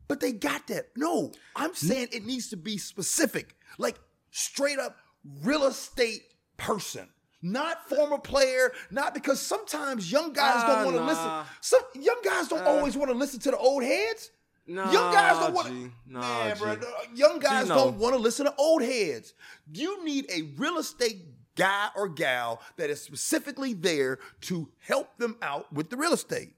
But 0.09 0.21
they 0.21 0.33
got 0.33 0.67
that. 0.69 0.91
No, 0.97 1.33
I'm 1.57 1.75
saying 1.75 2.09
it 2.13 2.25
needs 2.25 2.49
to 2.51 2.57
be 2.57 2.79
specific. 2.79 3.57
Like 3.79 3.97
straight 4.31 4.79
up 4.79 4.97
real 5.43 5.65
estate 5.67 6.23
person. 6.57 7.09
Not 7.43 7.89
former 7.89 8.19
player, 8.19 8.73
not 8.91 9.15
because 9.15 9.41
sometimes 9.41 10.11
young 10.11 10.33
guys 10.33 10.55
Ah, 10.59 10.67
don't 10.67 10.85
want 10.87 10.97
to 10.97 11.03
nah. 11.03 11.07
listen. 11.09 11.53
Some 11.61 12.03
young 12.03 12.21
guys 12.25 12.49
don't 12.49 12.63
Uh, 12.67 12.71
always 12.71 12.97
want 12.97 13.11
to 13.11 13.17
listen 13.17 13.41
to 13.41 13.51
the 13.51 13.57
old 13.59 13.83
heads. 13.83 14.31
Nah, 14.69 14.91
Young 14.91 15.13
guys 15.13 15.39
don't 15.39 15.55
want 15.55 15.69
G. 15.69 15.75
to. 15.75 15.93
Nah, 16.07 16.21
man, 16.21 16.57
G. 16.57 16.61
bro, 16.63 16.77
young 17.15 17.39
guys 17.39 17.69
no. 17.69 17.75
don't 17.77 17.99
want 17.99 18.15
to 18.17 18.21
listen 18.21 18.47
to 18.47 18.55
old 18.57 18.83
heads. 18.83 19.33
You 19.73 20.05
need 20.05 20.27
a 20.31 20.43
real 20.57 20.79
estate 20.79 21.19
guy 21.57 21.89
or 21.97 22.09
gal 22.09 22.61
that 22.77 22.91
is 22.91 23.03
specifically 23.03 23.73
there 23.73 24.19
to 24.43 24.69
help 24.79 25.17
them 25.19 25.37
out 25.43 25.73
with 25.73 25.91
the 25.91 25.97
real 25.97 26.13
estate. 26.13 26.55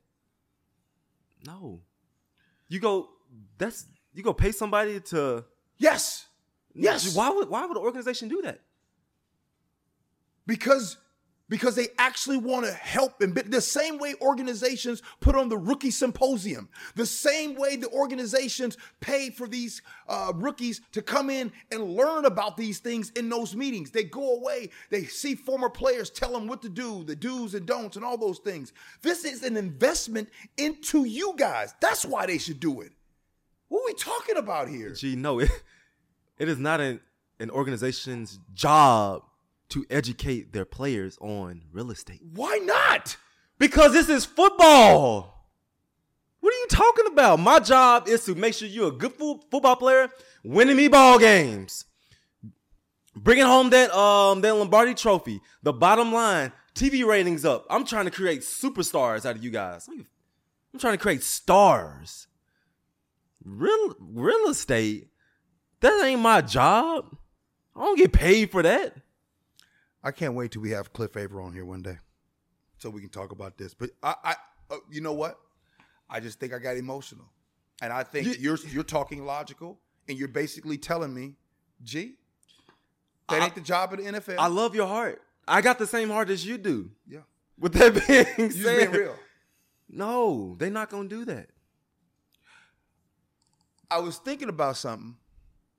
No. 1.46 1.80
You 2.68 2.80
go. 2.80 3.08
That's 3.56 3.86
you 4.12 4.22
go 4.22 4.32
pay 4.32 4.52
somebody 4.52 5.00
to. 5.00 5.44
Yes, 5.78 6.26
yes. 6.74 7.14
Why 7.14 7.30
would 7.30 7.48
why 7.48 7.64
would 7.64 7.76
an 7.76 7.82
organization 7.82 8.28
do 8.28 8.42
that? 8.42 8.60
because 10.48 10.96
because 11.48 11.74
they 11.74 11.88
actually 11.98 12.36
want 12.36 12.66
to 12.66 12.72
help 12.72 13.20
and 13.20 13.34
the 13.34 13.60
same 13.60 13.98
way 13.98 14.14
organizations 14.20 15.02
put 15.20 15.34
on 15.34 15.48
the 15.48 15.56
rookie 15.56 15.90
symposium 15.90 16.68
the 16.94 17.06
same 17.06 17.54
way 17.54 17.76
the 17.76 17.88
organizations 17.90 18.76
pay 19.00 19.30
for 19.30 19.46
these 19.46 19.82
uh, 20.08 20.32
rookies 20.36 20.80
to 20.92 21.02
come 21.02 21.30
in 21.30 21.50
and 21.70 21.82
learn 21.82 22.24
about 22.24 22.56
these 22.56 22.78
things 22.78 23.10
in 23.10 23.28
those 23.28 23.54
meetings. 23.54 23.90
They 23.90 24.04
go 24.04 24.36
away 24.36 24.70
they 24.90 25.04
see 25.04 25.34
former 25.34 25.70
players 25.70 26.10
tell 26.10 26.32
them 26.32 26.46
what 26.46 26.62
to 26.62 26.68
do 26.68 27.04
the 27.04 27.16
do's 27.16 27.54
and 27.54 27.66
don'ts 27.66 27.96
and 27.96 28.04
all 28.04 28.16
those 28.16 28.38
things. 28.38 28.72
This 29.02 29.24
is 29.24 29.42
an 29.42 29.56
investment 29.56 30.28
into 30.56 31.04
you 31.04 31.34
guys. 31.36 31.74
That's 31.80 32.04
why 32.04 32.26
they 32.26 32.38
should 32.38 32.60
do 32.60 32.80
it. 32.80 32.92
What 33.68 33.80
are 33.80 33.86
we 33.86 33.94
talking 33.94 34.36
about 34.36 34.68
here? 34.68 34.92
Gee, 34.92 35.16
no, 35.16 35.40
it, 35.40 35.50
it 36.38 36.48
is 36.48 36.58
not 36.58 36.80
an, 36.80 37.00
an 37.38 37.50
organization's 37.50 38.38
job 38.54 39.22
to 39.70 39.84
educate 39.90 40.52
their 40.52 40.64
players 40.64 41.18
on 41.20 41.62
real 41.72 41.90
estate. 41.90 42.20
why 42.34 42.58
not 42.64 43.16
Because 43.58 43.92
this 43.92 44.08
is 44.08 44.24
football. 44.24 45.34
What 46.40 46.54
are 46.54 46.56
you 46.56 46.66
talking 46.70 47.06
about? 47.12 47.40
My 47.40 47.58
job 47.58 48.08
is 48.08 48.24
to 48.26 48.34
make 48.34 48.54
sure 48.54 48.68
you're 48.68 48.88
a 48.88 48.92
good 48.92 49.12
fo- 49.12 49.40
football 49.50 49.76
player, 49.76 50.08
winning 50.44 50.76
me 50.76 50.86
ball 50.88 51.18
games, 51.18 51.84
bringing 53.16 53.44
home 53.44 53.70
that 53.70 53.90
um 53.92 54.40
that 54.42 54.54
Lombardi 54.54 54.94
Trophy. 54.94 55.40
The 55.64 55.72
bottom 55.72 56.12
line, 56.12 56.52
TV 56.74 57.04
ratings 57.04 57.44
up. 57.44 57.66
I'm 57.68 57.84
trying 57.84 58.04
to 58.04 58.10
create 58.12 58.42
superstars 58.42 59.26
out 59.26 59.36
of 59.36 59.42
you 59.44 59.50
guys. 59.50 59.88
I'm 59.88 60.78
trying 60.78 60.94
to 60.94 61.02
create 61.02 61.24
stars. 61.24 62.28
Real 63.44 63.94
real 63.98 64.48
estate. 64.48 65.08
That 65.80 66.04
ain't 66.04 66.20
my 66.20 66.40
job. 66.40 67.16
I 67.76 67.80
don't 67.80 67.98
get 67.98 68.12
paid 68.12 68.50
for 68.52 68.62
that. 68.62 68.94
I 70.02 70.10
can't 70.12 70.34
wait 70.34 70.52
till 70.52 70.62
we 70.62 70.70
have 70.70 70.92
Cliff 70.92 71.12
Favor 71.12 71.40
on 71.40 71.52
here 71.52 71.64
one 71.64 71.82
day, 71.82 71.98
so 72.78 72.88
we 72.90 73.00
can 73.00 73.10
talk 73.10 73.32
about 73.32 73.58
this. 73.58 73.74
But 73.74 73.90
I, 74.02 74.14
I 74.24 74.34
uh, 74.70 74.76
you 74.90 75.00
know 75.00 75.12
what? 75.12 75.38
I 76.08 76.20
just 76.20 76.38
think 76.40 76.52
I 76.52 76.58
got 76.58 76.76
emotional, 76.76 77.26
and 77.82 77.92
I 77.92 78.02
think 78.04 78.26
You- 78.26 78.34
you're 78.38 78.58
you're 78.68 78.84
talking 78.84 79.24
logical, 79.24 79.80
and 80.08 80.16
you're 80.18 80.28
basically 80.28 80.78
telling 80.78 81.12
me, 81.12 81.36
"Gee, 81.82 82.16
that 83.28 83.42
I- 83.42 83.44
ain't 83.46 83.54
the 83.54 83.60
job 83.60 83.92
of 83.92 83.98
the 83.98 84.04
NFL." 84.06 84.36
I 84.38 84.46
love 84.46 84.74
your 84.74 84.86
heart. 84.86 85.20
I 85.46 85.60
got 85.62 85.78
the 85.78 85.86
same 85.86 86.10
heart 86.10 86.30
as 86.30 86.44
you 86.46 86.58
do. 86.58 86.90
yeah, 87.06 87.20
With 87.58 87.72
that 87.74 88.06
being 88.06 88.26
you 88.38 88.50
said, 88.52 88.90
being 88.92 89.02
real. 89.04 89.16
no, 89.88 90.54
they're 90.58 90.70
not 90.70 90.90
gonna 90.90 91.08
do 91.08 91.24
that. 91.24 91.48
I 93.90 93.98
was 94.00 94.18
thinking 94.18 94.48
about 94.50 94.76
something, 94.76 95.16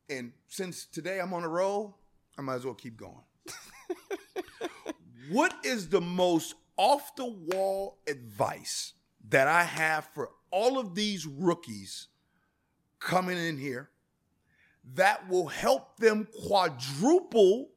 and 0.09 0.33
since 0.47 0.85
today 0.85 1.19
I'm 1.21 1.33
on 1.33 1.43
a 1.43 1.47
roll, 1.49 1.95
I 2.37 2.41
might 2.41 2.55
as 2.55 2.65
well 2.65 2.73
keep 2.73 2.97
going. 2.97 3.23
what 5.29 5.53
is 5.63 5.89
the 5.89 6.01
most 6.01 6.55
off 6.77 7.15
the 7.15 7.25
wall 7.25 7.97
advice 8.07 8.93
that 9.29 9.47
I 9.47 9.63
have 9.63 10.09
for 10.13 10.31
all 10.51 10.79
of 10.79 10.95
these 10.95 11.25
rookies 11.25 12.07
coming 12.99 13.37
in 13.37 13.57
here 13.57 13.89
that 14.95 15.29
will 15.29 15.47
help 15.47 15.97
them 15.97 16.27
quadruple 16.47 17.69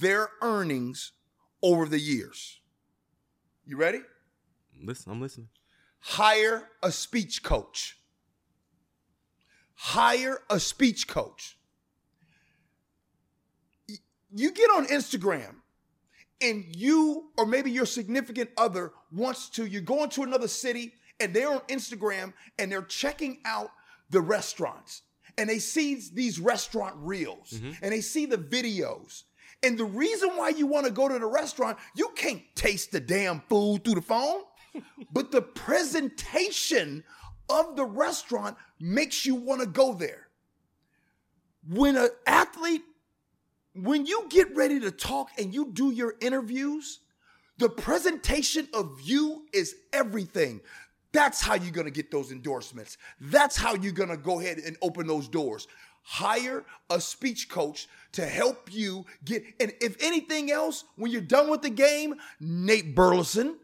their 0.00 0.28
earnings 0.42 1.12
over 1.62 1.86
the 1.86 2.00
years? 2.00 2.60
You 3.64 3.76
ready? 3.76 4.00
Listen, 4.82 5.12
I'm 5.12 5.20
listening. 5.20 5.48
hire 6.00 6.68
a 6.82 6.92
speech 6.92 7.42
coach. 7.42 7.98
Hire 9.74 10.40
a 10.50 10.58
speech 10.58 11.06
coach. 11.06 11.56
You 14.34 14.50
get 14.52 14.70
on 14.70 14.86
Instagram 14.86 15.54
and 16.40 16.64
you 16.76 17.30
or 17.36 17.46
maybe 17.46 17.70
your 17.70 17.86
significant 17.86 18.50
other 18.56 18.92
wants 19.12 19.48
to 19.50 19.66
you're 19.66 19.80
going 19.80 20.10
to 20.10 20.22
another 20.22 20.48
city 20.48 20.92
and 21.20 21.34
they're 21.34 21.50
on 21.50 21.60
Instagram 21.68 22.32
and 22.58 22.70
they're 22.70 22.82
checking 22.82 23.38
out 23.44 23.70
the 24.10 24.20
restaurants 24.20 25.02
and 25.36 25.48
they 25.48 25.58
see 25.58 26.00
these 26.12 26.38
restaurant 26.38 26.94
reels 26.98 27.52
mm-hmm. 27.52 27.72
and 27.82 27.92
they 27.92 28.00
see 28.00 28.26
the 28.26 28.38
videos. 28.38 29.24
And 29.62 29.76
the 29.76 29.84
reason 29.84 30.30
why 30.36 30.50
you 30.50 30.66
want 30.66 30.86
to 30.86 30.92
go 30.92 31.08
to 31.08 31.18
the 31.18 31.26
restaurant 31.26 31.78
you 31.94 32.10
can't 32.14 32.42
taste 32.54 32.92
the 32.92 33.00
damn 33.00 33.40
food 33.48 33.84
through 33.84 33.96
the 33.96 34.02
phone 34.02 34.42
but 35.12 35.32
the 35.32 35.42
presentation 35.42 37.04
of 37.48 37.76
the 37.76 37.84
restaurant 37.84 38.56
makes 38.78 39.24
you 39.24 39.34
want 39.34 39.60
to 39.60 39.66
go 39.66 39.94
there. 39.94 40.28
When 41.68 41.96
an 41.96 42.08
athlete 42.26 42.82
when 43.84 44.06
you 44.06 44.26
get 44.28 44.54
ready 44.56 44.80
to 44.80 44.90
talk 44.90 45.30
and 45.38 45.52
you 45.52 45.70
do 45.72 45.90
your 45.90 46.14
interviews, 46.20 47.00
the 47.58 47.68
presentation 47.68 48.68
of 48.72 49.00
you 49.02 49.46
is 49.52 49.74
everything. 49.92 50.60
That's 51.12 51.40
how 51.40 51.54
you're 51.54 51.72
gonna 51.72 51.90
get 51.90 52.10
those 52.10 52.30
endorsements. 52.30 52.98
That's 53.20 53.56
how 53.56 53.74
you're 53.74 53.92
gonna 53.92 54.16
go 54.16 54.40
ahead 54.40 54.58
and 54.58 54.76
open 54.82 55.06
those 55.06 55.28
doors. 55.28 55.66
Hire 56.02 56.64
a 56.88 57.00
speech 57.00 57.48
coach 57.48 57.88
to 58.12 58.24
help 58.24 58.72
you 58.72 59.04
get, 59.24 59.42
and 59.60 59.72
if 59.80 59.96
anything 60.02 60.50
else, 60.50 60.84
when 60.96 61.10
you're 61.10 61.20
done 61.20 61.50
with 61.50 61.62
the 61.62 61.70
game, 61.70 62.14
Nate 62.40 62.94
Burleson, 62.94 63.58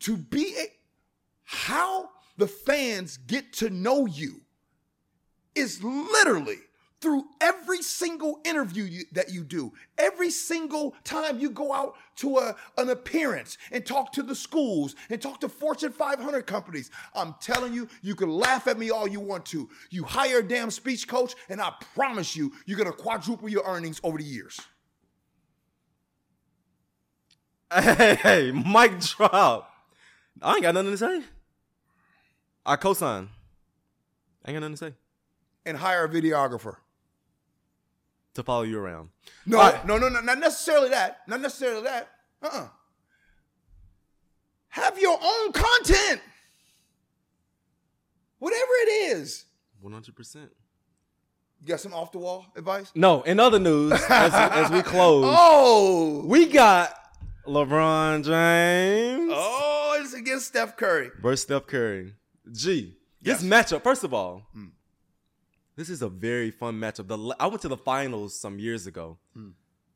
to 0.00 0.16
be 0.16 0.54
a, 0.58 0.66
how 1.44 2.10
the 2.36 2.48
fans 2.48 3.16
get 3.16 3.52
to 3.54 3.70
know 3.70 4.06
you 4.06 4.40
is 5.54 5.82
literally 5.82 6.58
through 7.06 7.24
every 7.40 7.82
single 7.82 8.40
interview 8.44 8.82
you, 8.82 9.04
that 9.12 9.30
you 9.32 9.44
do, 9.44 9.72
every 9.96 10.28
single 10.28 10.92
time 11.04 11.38
you 11.38 11.50
go 11.50 11.72
out 11.72 11.94
to 12.16 12.38
a, 12.38 12.56
an 12.78 12.88
appearance 12.88 13.58
and 13.70 13.86
talk 13.86 14.10
to 14.10 14.24
the 14.24 14.34
schools 14.34 14.96
and 15.08 15.22
talk 15.22 15.38
to 15.38 15.48
Fortune 15.48 15.92
500 15.92 16.48
companies. 16.48 16.90
I'm 17.14 17.36
telling 17.40 17.72
you, 17.72 17.86
you 18.02 18.16
can 18.16 18.28
laugh 18.28 18.66
at 18.66 18.76
me 18.76 18.90
all 18.90 19.06
you 19.06 19.20
want 19.20 19.46
to. 19.46 19.68
You 19.90 20.02
hire 20.02 20.40
a 20.40 20.42
damn 20.42 20.68
speech 20.72 21.06
coach, 21.06 21.34
and 21.48 21.60
I 21.60 21.74
promise 21.94 22.34
you, 22.34 22.52
you're 22.66 22.76
gonna 22.76 22.90
quadruple 22.90 23.48
your 23.48 23.62
earnings 23.64 24.00
over 24.02 24.18
the 24.18 24.24
years. 24.24 24.60
Hey, 27.72 28.16
hey, 28.16 28.50
mic 28.50 28.98
drop. 28.98 29.70
I 30.42 30.54
ain't 30.54 30.62
got 30.62 30.74
nothing 30.74 30.90
to 30.90 30.98
say. 30.98 31.22
I 32.64 32.74
cosign. 32.74 33.28
I 34.44 34.50
ain't 34.50 34.56
got 34.56 34.68
nothing 34.68 34.72
to 34.72 34.76
say. 34.76 34.94
And 35.64 35.76
hire 35.76 36.04
a 36.04 36.08
videographer. 36.08 36.78
To 38.36 38.42
follow 38.42 38.64
you 38.64 38.78
around. 38.78 39.08
No, 39.46 39.58
All 39.58 39.70
right. 39.72 39.86
no, 39.86 39.96
no, 39.96 40.08
no, 40.10 40.20
not 40.20 40.38
necessarily 40.38 40.90
that. 40.90 41.20
Not 41.26 41.40
necessarily 41.40 41.82
that. 41.84 42.08
Uh-uh. 42.42 42.68
Have 44.68 44.98
your 44.98 45.18
own 45.22 45.52
content. 45.52 46.20
Whatever 48.38 48.60
it 48.82 48.88
is. 49.16 49.46
100%. 49.82 50.34
You 51.62 51.66
got 51.66 51.80
some 51.80 51.94
off 51.94 52.12
the 52.12 52.18
wall 52.18 52.44
advice? 52.56 52.92
No, 52.94 53.22
in 53.22 53.40
other 53.40 53.58
news, 53.58 53.92
as, 53.92 54.34
as 54.34 54.70
we 54.70 54.82
close, 54.92 55.24
Oh. 55.26 56.22
we 56.26 56.44
got 56.46 56.92
LeBron 57.46 58.22
James 58.22 59.32
Oh, 59.34 59.98
it's 60.02 60.12
against 60.12 60.48
Steph 60.48 60.76
Curry. 60.76 61.10
versus 61.22 61.40
Steph 61.42 61.66
Curry. 61.66 62.12
G, 62.52 62.96
this 63.22 63.42
matchup, 63.42 63.82
first 63.82 64.04
of 64.04 64.12
all, 64.12 64.42
hmm. 64.52 64.66
This 65.76 65.90
is 65.90 66.00
a 66.00 66.08
very 66.08 66.50
fun 66.50 66.80
matchup. 66.80 67.08
The, 67.08 67.36
I 67.38 67.46
went 67.46 67.60
to 67.62 67.68
the 67.68 67.76
finals 67.76 68.38
some 68.38 68.58
years 68.58 68.86
ago. 68.86 69.18
Hmm. 69.34 69.50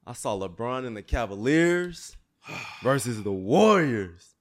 I 0.06 0.12
saw 0.12 0.38
LeBron 0.38 0.86
and 0.86 0.96
the 0.96 1.02
Cavaliers 1.02 2.16
versus 2.82 3.22
the 3.22 3.32
Warriors. 3.32 4.34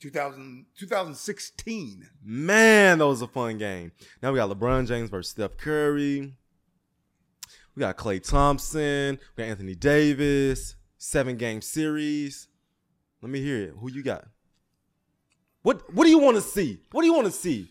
2000, 0.00 0.66
2016. 0.76 2.08
Man, 2.24 2.98
that 2.98 3.06
was 3.06 3.22
a 3.22 3.28
fun 3.28 3.56
game. 3.58 3.92
Now 4.22 4.32
we 4.32 4.38
got 4.38 4.50
LeBron 4.50 4.86
James 4.86 5.10
versus 5.10 5.30
Steph 5.30 5.56
Curry. 5.56 6.34
We 7.74 7.80
got 7.80 7.96
Klay 7.96 8.22
Thompson. 8.22 9.18
We 9.36 9.44
got 9.44 9.50
Anthony 9.50 9.74
Davis. 9.74 10.76
Seven 10.98 11.36
game 11.36 11.62
series. 11.62 12.48
Let 13.22 13.30
me 13.30 13.40
hear 13.40 13.62
it. 13.62 13.74
Who 13.78 13.90
you 13.90 14.02
got? 14.02 14.26
What 15.62 15.94
What 15.94 16.04
do 16.04 16.10
you 16.10 16.18
want 16.18 16.36
to 16.36 16.42
see? 16.42 16.80
What 16.90 17.02
do 17.02 17.06
you 17.06 17.14
want 17.14 17.26
to 17.26 17.32
see 17.32 17.70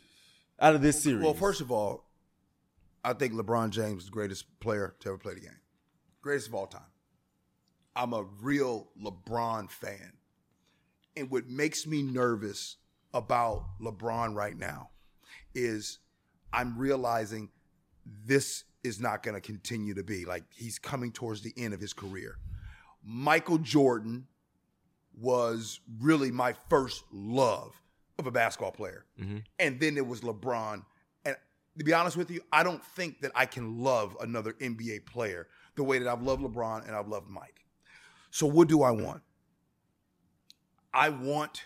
out 0.60 0.74
of 0.74 0.82
this 0.82 1.02
series? 1.02 1.24
Well, 1.24 1.34
first 1.34 1.62
of 1.62 1.72
all, 1.72 2.03
I 3.04 3.14
think 3.14 3.34
LeBron 3.34 3.72
James 3.72 4.04
is 4.04 4.06
the 4.06 4.12
greatest 4.12 4.60
player 4.60 4.96
to 5.00 5.10
ever 5.10 5.18
play 5.18 5.34
the 5.34 5.42
game. 5.42 5.60
Greatest 6.22 6.48
of 6.48 6.56
all 6.56 6.68
time. 6.68 6.82
I'm 7.96 8.14
a 8.14 8.24
real 8.42 8.90
LeBron 9.02 9.70
fan. 9.70 10.14
And 11.16 11.30
what 11.30 11.48
makes 11.48 11.86
me 11.86 12.02
nervous 12.02 12.78
about 13.14 13.66
LeBron 13.82 14.36
right 14.36 14.58
now 14.58 14.90
is 15.54 16.00
I'm 16.52 16.78
realizing 16.78 17.50
this 18.26 18.64
is 18.84 19.00
not 19.00 19.24
going 19.24 19.36
to 19.36 19.42
continue 19.42 19.94
to 19.94 20.04
be 20.04 20.26
like 20.26 20.44
he's 20.54 20.80
coming 20.80 21.12
towards 21.12 21.42
the 21.42 21.54
end 21.56 21.74
of 21.74 21.80
his 21.80 21.94
career. 21.94 22.38
Michael 23.04 23.58
Jordan 23.58 24.28
was 25.20 25.80
really 26.00 26.32
my 26.32 26.54
first 26.70 27.04
love 27.12 27.80
of 28.18 28.28
a 28.28 28.32
basketball 28.32 28.72
player. 28.72 29.06
Mm-hmm. 29.20 29.38
And 29.60 29.80
then 29.80 29.98
it 29.98 30.06
was 30.06 30.22
LeBron. 30.22 30.84
To 31.78 31.84
be 31.84 31.94
honest 31.94 32.18
with 32.18 32.30
you, 32.30 32.42
I 32.52 32.64
don't 32.64 32.84
think 32.84 33.22
that 33.22 33.32
I 33.36 33.46
can 33.46 33.80
love 33.80 34.16
another 34.22 34.54
NBA 34.54 35.06
player 35.06 35.48
the 35.76 35.84
way 35.84 35.98
that 36.00 36.08
I've 36.08 36.22
loved 36.22 36.44
LeBron 36.44 36.88
and 36.88 36.96
I've 36.96 37.08
loved 37.08 37.30
Mike. 37.30 37.66
So 38.30 38.46
what 38.46 38.68
do 38.68 38.84
I 38.84 38.92
want? 38.92 39.22
I 40.94 41.10
want 41.10 41.64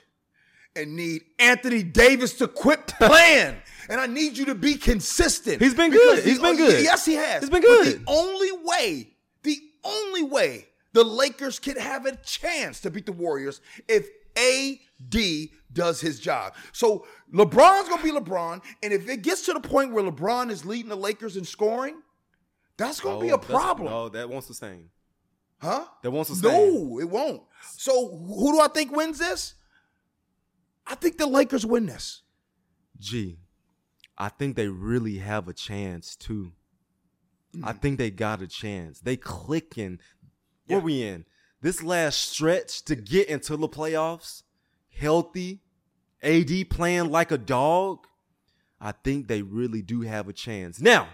and 0.75 0.95
need 0.95 1.23
Anthony 1.39 1.83
Davis 1.83 2.35
to 2.35 2.47
quit 2.47 2.87
playing. 2.99 3.55
and 3.89 3.99
I 3.99 4.05
need 4.05 4.37
you 4.37 4.45
to 4.45 4.55
be 4.55 4.75
consistent. 4.75 5.61
He's 5.61 5.73
been 5.73 5.91
good. 5.91 6.23
He's 6.23 6.39
been 6.39 6.55
oh, 6.55 6.57
good. 6.57 6.83
Yes, 6.83 7.05
he 7.05 7.15
has. 7.15 7.41
He's 7.41 7.49
been 7.49 7.61
good. 7.61 8.05
But 8.05 8.05
the 8.05 8.11
only 8.11 8.51
way, 8.63 9.09
the 9.43 9.59
only 9.83 10.23
way 10.23 10.67
the 10.93 11.03
Lakers 11.03 11.59
can 11.59 11.77
have 11.77 12.05
a 12.05 12.15
chance 12.17 12.79
to 12.81 12.91
beat 12.91 13.05
the 13.05 13.11
Warriors 13.11 13.61
if 13.87 14.07
AD 14.37 15.49
does 15.73 15.99
his 15.99 16.19
job. 16.19 16.53
So 16.71 17.05
LeBron's 17.33 17.89
gonna 17.89 18.03
be 18.03 18.11
LeBron, 18.11 18.63
and 18.83 18.93
if 18.93 19.09
it 19.09 19.21
gets 19.21 19.41
to 19.43 19.53
the 19.53 19.59
point 19.59 19.91
where 19.91 20.03
LeBron 20.03 20.49
is 20.51 20.65
leading 20.65 20.89
the 20.89 20.95
Lakers 20.95 21.35
in 21.37 21.43
scoring, 21.45 22.01
that's 22.77 22.99
gonna 22.99 23.19
be 23.19 23.29
a 23.29 23.35
Oh, 23.35 23.39
problem. 23.39 23.89
No, 23.89 24.09
that 24.09 24.29
won't 24.29 24.43
sustain. 24.45 24.89
Huh? 25.59 25.87
That 26.03 26.11
won't 26.11 26.27
sustain. 26.27 26.51
No, 26.51 26.99
it 26.99 27.09
won't. 27.09 27.41
So 27.71 28.15
who 28.15 28.53
do 28.53 28.59
I 28.61 28.67
think 28.67 28.95
wins 28.95 29.17
this? 29.17 29.55
I 30.85 30.95
think 30.95 31.17
the 31.17 31.25
Lakers 31.27 31.65
win 31.65 31.87
this. 31.87 32.21
Gee, 32.99 33.39
I 34.17 34.29
think 34.29 34.55
they 34.55 34.67
really 34.67 35.17
have 35.17 35.47
a 35.47 35.53
chance 35.53 36.15
too. 36.15 36.53
I 37.63 37.73
Mm. 37.73 37.81
think 37.81 37.97
they 37.97 38.11
got 38.11 38.41
a 38.41 38.47
chance. 38.47 38.99
They 38.99 39.17
clicking. 39.17 39.99
Yeah. 40.67 40.75
Where 40.77 40.85
we 40.85 41.01
in? 41.03 41.25
This 41.67 41.83
last 41.83 42.31
stretch 42.31 42.81
to 42.83 42.95
get 42.95 43.27
into 43.27 43.57
the 43.57 43.67
playoffs, 43.67 44.43
healthy, 44.89 45.59
AD 46.23 46.69
playing 46.69 47.11
like 47.11 47.29
a 47.29 47.37
dog. 47.37 48.07
I 48.79 48.93
think 48.93 49.27
they 49.27 49.41
really 49.41 49.81
do 49.81 49.99
have 49.99 50.29
a 50.29 50.31
chance. 50.31 50.79
Now, 50.79 51.09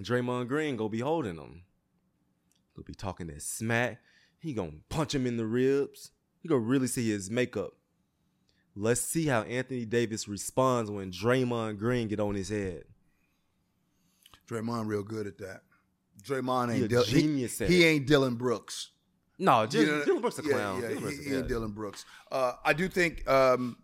Draymond 0.00 0.46
Green 0.46 0.76
gonna 0.76 0.90
be 0.90 1.00
holding 1.00 1.34
them. 1.34 1.64
He'll 2.76 2.84
be 2.84 2.94
talking 2.94 3.26
that 3.26 3.42
smack. 3.42 4.00
He 4.38 4.54
gonna 4.54 4.74
punch 4.90 5.12
him 5.12 5.26
in 5.26 5.36
the 5.36 5.44
ribs. 5.44 6.12
He 6.40 6.48
gonna 6.48 6.60
really 6.60 6.86
see 6.86 7.10
his 7.10 7.28
makeup. 7.28 7.72
Let's 8.76 9.00
see 9.00 9.26
how 9.26 9.42
Anthony 9.42 9.86
Davis 9.86 10.28
responds 10.28 10.88
when 10.88 11.10
Draymond 11.10 11.78
Green 11.78 12.06
get 12.06 12.20
on 12.20 12.36
his 12.36 12.50
head. 12.50 12.84
Draymond 14.48 14.86
real 14.86 15.02
good 15.02 15.26
at 15.26 15.38
that. 15.38 15.62
Draymond 16.22 16.72
He 16.76 16.82
ain't 16.84 16.92
he, 16.92 17.20
genius 17.20 17.60
at 17.60 17.68
he 17.68 17.82
it. 17.82 17.86
ain't 17.88 18.06
Dillon 18.06 18.36
Brooks. 18.36 18.92
No, 19.38 19.66
You 19.70 19.86
know, 19.86 20.04
Dillon 20.04 20.20
Brooks 20.20 20.38
a 20.38 20.42
yeah, 20.42 20.48
clown. 20.52 20.82
Yeah, 20.82 20.88
Dillon 20.88 21.02
Brooks 21.02 21.16
he, 21.18 21.20
a- 21.24 21.28
he 21.28 21.34
ain't 21.36 21.44
yeah. 21.44 21.48
Dillon 21.48 21.70
Brooks. 21.70 22.04
Uh, 22.32 22.52
I 22.64 22.72
do 22.72 22.88
think 22.88 23.28
um, 23.30 23.76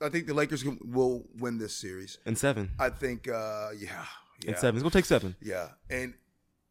I 0.00 0.08
think 0.08 0.26
the 0.26 0.34
Lakers 0.34 0.62
can, 0.62 0.78
will 0.84 1.24
win 1.38 1.58
this 1.58 1.74
series. 1.74 2.18
And 2.26 2.38
seven. 2.38 2.70
I 2.78 2.90
think 2.90 3.28
uh, 3.28 3.70
yeah, 3.76 4.04
yeah, 4.42 4.50
And 4.50 4.56
seven. 4.56 4.76
It's 4.76 4.82
gonna 4.82 4.90
take 4.92 5.04
seven. 5.04 5.34
yeah. 5.40 5.68
And 5.90 6.14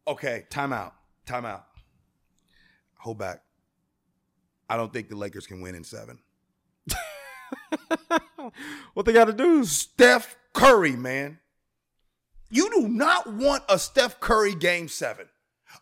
okay, 0.06 0.44
timeout, 0.50 0.92
timeout. 1.26 1.62
Hold 2.98 3.18
back. 3.18 3.42
I 4.70 4.76
don't 4.78 4.92
think 4.92 5.10
the 5.10 5.16
Lakers 5.16 5.46
can 5.46 5.60
win 5.60 5.74
in 5.74 5.84
seven. 5.84 6.18
What 8.94 9.06
they 9.06 9.12
got 9.12 9.26
to 9.26 9.32
do? 9.32 9.64
Steph 9.64 10.36
Curry, 10.52 10.92
man. 10.96 11.38
You 12.50 12.70
do 12.70 12.88
not 12.88 13.32
want 13.32 13.64
a 13.68 13.78
Steph 13.78 14.20
Curry 14.20 14.54
game 14.54 14.88
seven. 14.88 15.26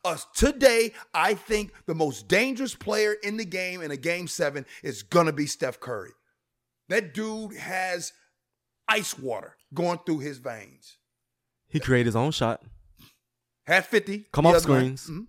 Uh, 0.05 0.17
today, 0.35 0.93
I 1.15 1.35
think 1.35 1.73
the 1.87 1.95
most 1.95 2.29
dangerous 2.29 2.75
player 2.75 3.15
in 3.23 3.37
the 3.37 3.45
game 3.45 3.83
in 3.83 3.91
a 3.91 3.97
game 3.97 4.27
seven 4.29 4.67
is 4.83 5.03
to 5.27 5.33
be 5.33 5.47
Steph 5.47 5.81
Curry. 5.81 6.11
That 6.89 7.15
dude 7.15 7.57
has 7.57 8.13
ice 8.89 9.19
water 9.19 9.57
going 9.73 9.99
through 10.05 10.21
his 10.21 10.39
veins. 10.39 10.99
He 11.69 11.81
created 11.81 12.07
his 12.07 12.17
own 12.17 12.33
shot. 12.33 12.63
Had 13.67 13.87
50. 13.87 14.27
Come 14.33 14.47
off 14.47 14.59
screens. 14.61 15.07
Mhm. 15.09 15.27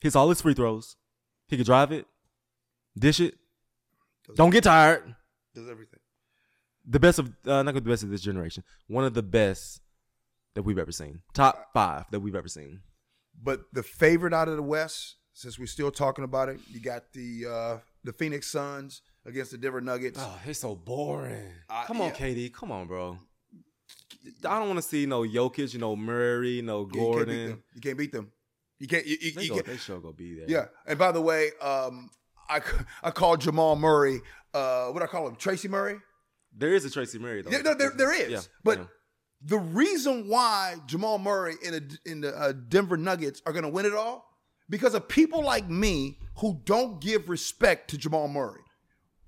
Hits 0.00 0.16
all 0.16 0.28
his 0.28 0.40
free 0.40 0.54
throws. 0.54 0.96
He 1.48 1.56
could 1.56 1.66
drive 1.66 1.92
it, 1.92 2.06
dish 2.98 3.20
it. 3.20 3.36
Does- 4.26 4.36
Don't 4.36 4.50
get 4.50 4.64
tired. 4.64 5.14
Does 5.54 5.68
everything. 5.68 6.00
The 6.86 7.00
best 7.00 7.18
of 7.18 7.32
uh, 7.46 7.62
not 7.62 7.74
the 7.74 7.80
best 7.80 8.02
of 8.02 8.10
this 8.10 8.20
generation. 8.22 8.62
One 8.86 9.04
of 9.04 9.14
the 9.14 9.22
best 9.22 9.80
that 10.54 10.62
we've 10.62 10.78
ever 10.78 10.92
seen. 10.92 11.22
Top 11.32 11.70
five 11.72 12.10
that 12.10 12.20
we've 12.20 12.34
ever 12.34 12.48
seen. 12.48 12.80
But 13.42 13.60
the 13.72 13.82
favorite 13.82 14.32
out 14.32 14.48
of 14.48 14.56
the 14.56 14.62
West, 14.62 15.16
since 15.32 15.58
we're 15.58 15.66
still 15.66 15.90
talking 15.90 16.24
about 16.24 16.48
it, 16.48 16.60
you 16.70 16.80
got 16.80 17.12
the 17.12 17.44
uh, 17.46 17.78
the 18.04 18.12
Phoenix 18.12 18.46
Suns 18.50 19.02
against 19.26 19.50
the 19.50 19.58
Denver 19.58 19.80
Nuggets. 19.80 20.18
Oh, 20.22 20.38
it's 20.46 20.60
so 20.60 20.74
boring. 20.74 21.52
Uh, 21.68 21.84
Come 21.86 22.00
on, 22.00 22.08
yeah. 22.08 22.14
KD. 22.14 22.52
Come 22.52 22.72
on, 22.72 22.86
bro. 22.86 23.18
I 24.46 24.58
don't 24.58 24.68
want 24.68 24.78
to 24.78 24.82
see 24.82 25.04
no 25.06 25.22
Jokic, 25.22 25.74
you 25.74 25.80
know 25.80 25.94
Murray, 25.96 26.62
no 26.62 26.80
You 26.80 26.84
can't 26.86 26.92
beat 26.92 27.00
Gordon. 27.00 27.46
them. 27.48 27.62
You 27.74 27.80
can't 27.80 27.98
beat 27.98 28.12
them. 28.12 28.32
You 28.78 28.88
can't. 28.88 29.06
You, 29.06 29.16
you, 29.20 29.32
They, 29.32 29.42
you 29.42 29.48
go, 29.50 29.54
can't- 29.56 29.66
they 29.66 29.76
sure 29.76 30.00
go 30.00 30.12
be 30.12 30.34
there. 30.34 30.46
Yeah. 30.48 30.66
And 30.86 30.98
by 30.98 31.12
the 31.12 31.20
way, 31.20 31.50
um, 31.60 32.10
I 32.48 32.60
I 33.02 33.10
called 33.10 33.40
Jamal 33.40 33.76
Murray. 33.76 34.20
Uh, 34.52 34.86
what 34.88 35.02
I 35.02 35.06
call 35.06 35.26
him, 35.28 35.36
Tracy 35.36 35.68
Murray. 35.68 35.96
There 36.56 36.72
is 36.74 36.84
a 36.84 36.90
Tracy 36.90 37.18
Murray 37.18 37.42
though. 37.42 37.50
No, 37.50 37.74
there, 37.74 37.90
there 37.96 38.12
is. 38.14 38.30
Yeah, 38.30 38.40
but 38.62 38.78
yeah. 38.78 38.84
The 39.46 39.58
reason 39.58 40.28
why 40.28 40.76
Jamal 40.86 41.18
Murray 41.18 41.54
in, 41.62 41.74
a, 41.74 42.10
in 42.10 42.20
the 42.22 42.34
uh, 42.36 42.52
Denver 42.52 42.96
Nuggets 42.96 43.42
are 43.46 43.52
going 43.52 43.64
to 43.64 43.68
win 43.68 43.84
it 43.86 43.94
all 43.94 44.26
because 44.70 44.94
of 44.94 45.06
people 45.08 45.44
like 45.44 45.68
me 45.68 46.18
who 46.38 46.60
don't 46.64 47.00
give 47.00 47.28
respect 47.28 47.90
to 47.90 47.98
Jamal 47.98 48.28
Murray. 48.28 48.62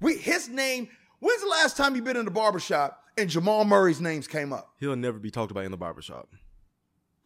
We 0.01 0.17
his 0.17 0.49
name. 0.49 0.89
When's 1.21 1.43
the 1.43 1.49
last 1.49 1.77
time 1.77 1.95
you've 1.97 2.05
been 2.05 2.17
in 2.17 2.25
the 2.25 2.31
barbershop 2.31 3.03
and 3.17 3.29
Jamal 3.29 3.65
Murray's 3.65 4.01
names 4.01 4.27
came 4.27 4.53
up? 4.53 4.71
he'll 4.81 4.97
never 4.97 5.19
be 5.19 5.31
talked 5.31 5.51
about 5.51 5.65
in 5.65 5.71
the 5.71 5.77
barbershop. 5.77 6.29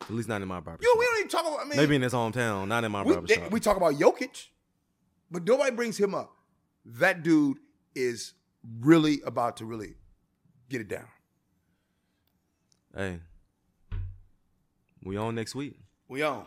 At 0.03 0.11
least 0.11 0.29
not 0.29 0.41
in 0.43 0.49
my 0.49 0.61
barbershop. 0.61 0.83
Know, 0.95 0.99
we 0.99 1.05
don't 1.05 1.19
even 1.19 1.29
talk 1.29 1.43
about. 1.43 1.61
I 1.61 1.65
mean, 1.69 1.77
Maybe 1.77 1.97
in 1.97 2.03
his 2.03 2.13
hometown, 2.13 2.69
not 2.69 2.85
in 2.85 2.93
my 2.93 3.03
we, 3.03 3.13
barbershop. 3.13 3.45
they- 3.45 3.49
we 3.49 3.61
talk 3.61 3.77
about 3.77 3.95
Jokic, 3.95 4.47
but 5.31 5.45
nobody 5.45 5.71
brings 5.75 5.99
him 5.99 6.15
up. 6.15 6.33
That 6.87 7.23
dude 7.23 7.59
is 7.95 8.33
really 8.81 9.21
about 9.27 9.59
to 9.59 9.67
really 9.67 9.95
get 10.69 10.81
it 10.81 10.89
down. 10.89 11.07
Hey, 12.97 13.19
we 15.03 15.17
on 15.17 15.35
next 15.35 15.55
week. 15.55 15.75
We 16.09 16.23
on. 16.23 16.47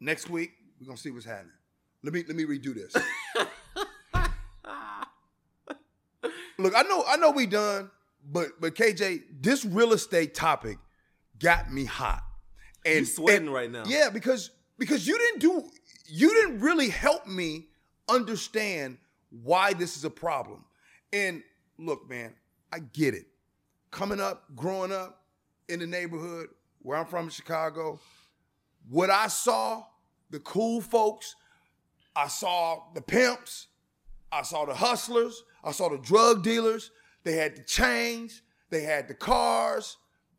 Next 0.00 0.28
week, 0.30 0.52
we're 0.80 0.86
gonna 0.86 0.96
see 0.98 1.10
what's 1.10 1.24
happening. 1.26 1.52
Let 2.02 2.12
me 2.12 2.24
let 2.26 2.36
me 2.36 2.44
redo 2.44 2.74
this. 2.74 2.94
Look, 6.58 6.74
I 6.76 6.82
know 6.82 7.04
I 7.06 7.16
know 7.16 7.30
we 7.30 7.46
done, 7.46 7.90
but 8.30 8.60
but 8.60 8.74
KJ, 8.74 9.22
this 9.40 9.64
real 9.64 9.92
estate 9.92 10.34
topic 10.34 10.78
got 11.38 11.72
me 11.72 11.84
hot. 11.84 12.22
And 12.84 13.00
You 13.00 13.04
sweating 13.04 13.46
and- 13.46 13.54
right 13.54 13.70
now. 13.70 13.84
Yeah, 13.86 14.10
because 14.10 14.50
because 14.78 15.06
you 15.06 15.16
didn't 15.18 15.40
do 15.40 15.70
you 16.06 16.32
didn't 16.34 16.60
really 16.60 16.88
help 16.88 17.26
me 17.26 17.66
understand 18.08 18.98
why 19.30 19.72
this 19.72 19.96
is 19.96 20.04
a 20.04 20.10
problem. 20.10 20.64
And 21.12 21.42
look, 21.78 22.08
man, 22.08 22.34
I 22.72 22.80
get 22.80 23.14
it. 23.14 23.26
Coming 23.90 24.20
up, 24.20 24.44
growing 24.56 24.92
up 24.92 25.17
in 25.68 25.80
the 25.80 25.86
neighborhood 25.86 26.48
where 26.82 26.98
I'm 26.98 27.06
from 27.06 27.24
in 27.24 27.30
Chicago, 27.30 28.00
what 28.88 29.10
I 29.10 29.26
saw, 29.28 29.84
the 30.30 30.40
cool 30.40 30.80
folks, 30.80 31.34
I 32.16 32.28
saw 32.28 32.82
the 32.94 33.00
pimps, 33.00 33.68
I 34.32 34.42
saw 34.42 34.64
the 34.64 34.74
hustlers, 34.74 35.44
I 35.62 35.72
saw 35.72 35.88
the 35.88 35.98
drug 35.98 36.42
dealers. 36.42 36.90
They 37.24 37.32
had 37.32 37.56
the 37.56 37.62
chains, 37.62 38.42
they 38.70 38.82
had 38.82 39.08
the 39.08 39.14
cars. 39.14 39.96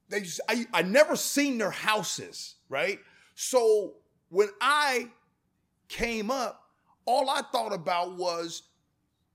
They 0.09 0.21
just 0.21 0.41
I, 0.49 0.65
I 0.73 0.82
never 0.82 1.15
seen 1.15 1.57
their 1.57 1.71
houses, 1.71 2.55
right? 2.67 2.99
So 3.36 3.93
when 4.30 4.49
I 4.59 5.09
came 5.88 6.32
up, 6.32 6.63
all 7.05 7.30
I 7.30 7.41
thought 7.51 7.73
about 7.73 8.17
was 8.17 8.63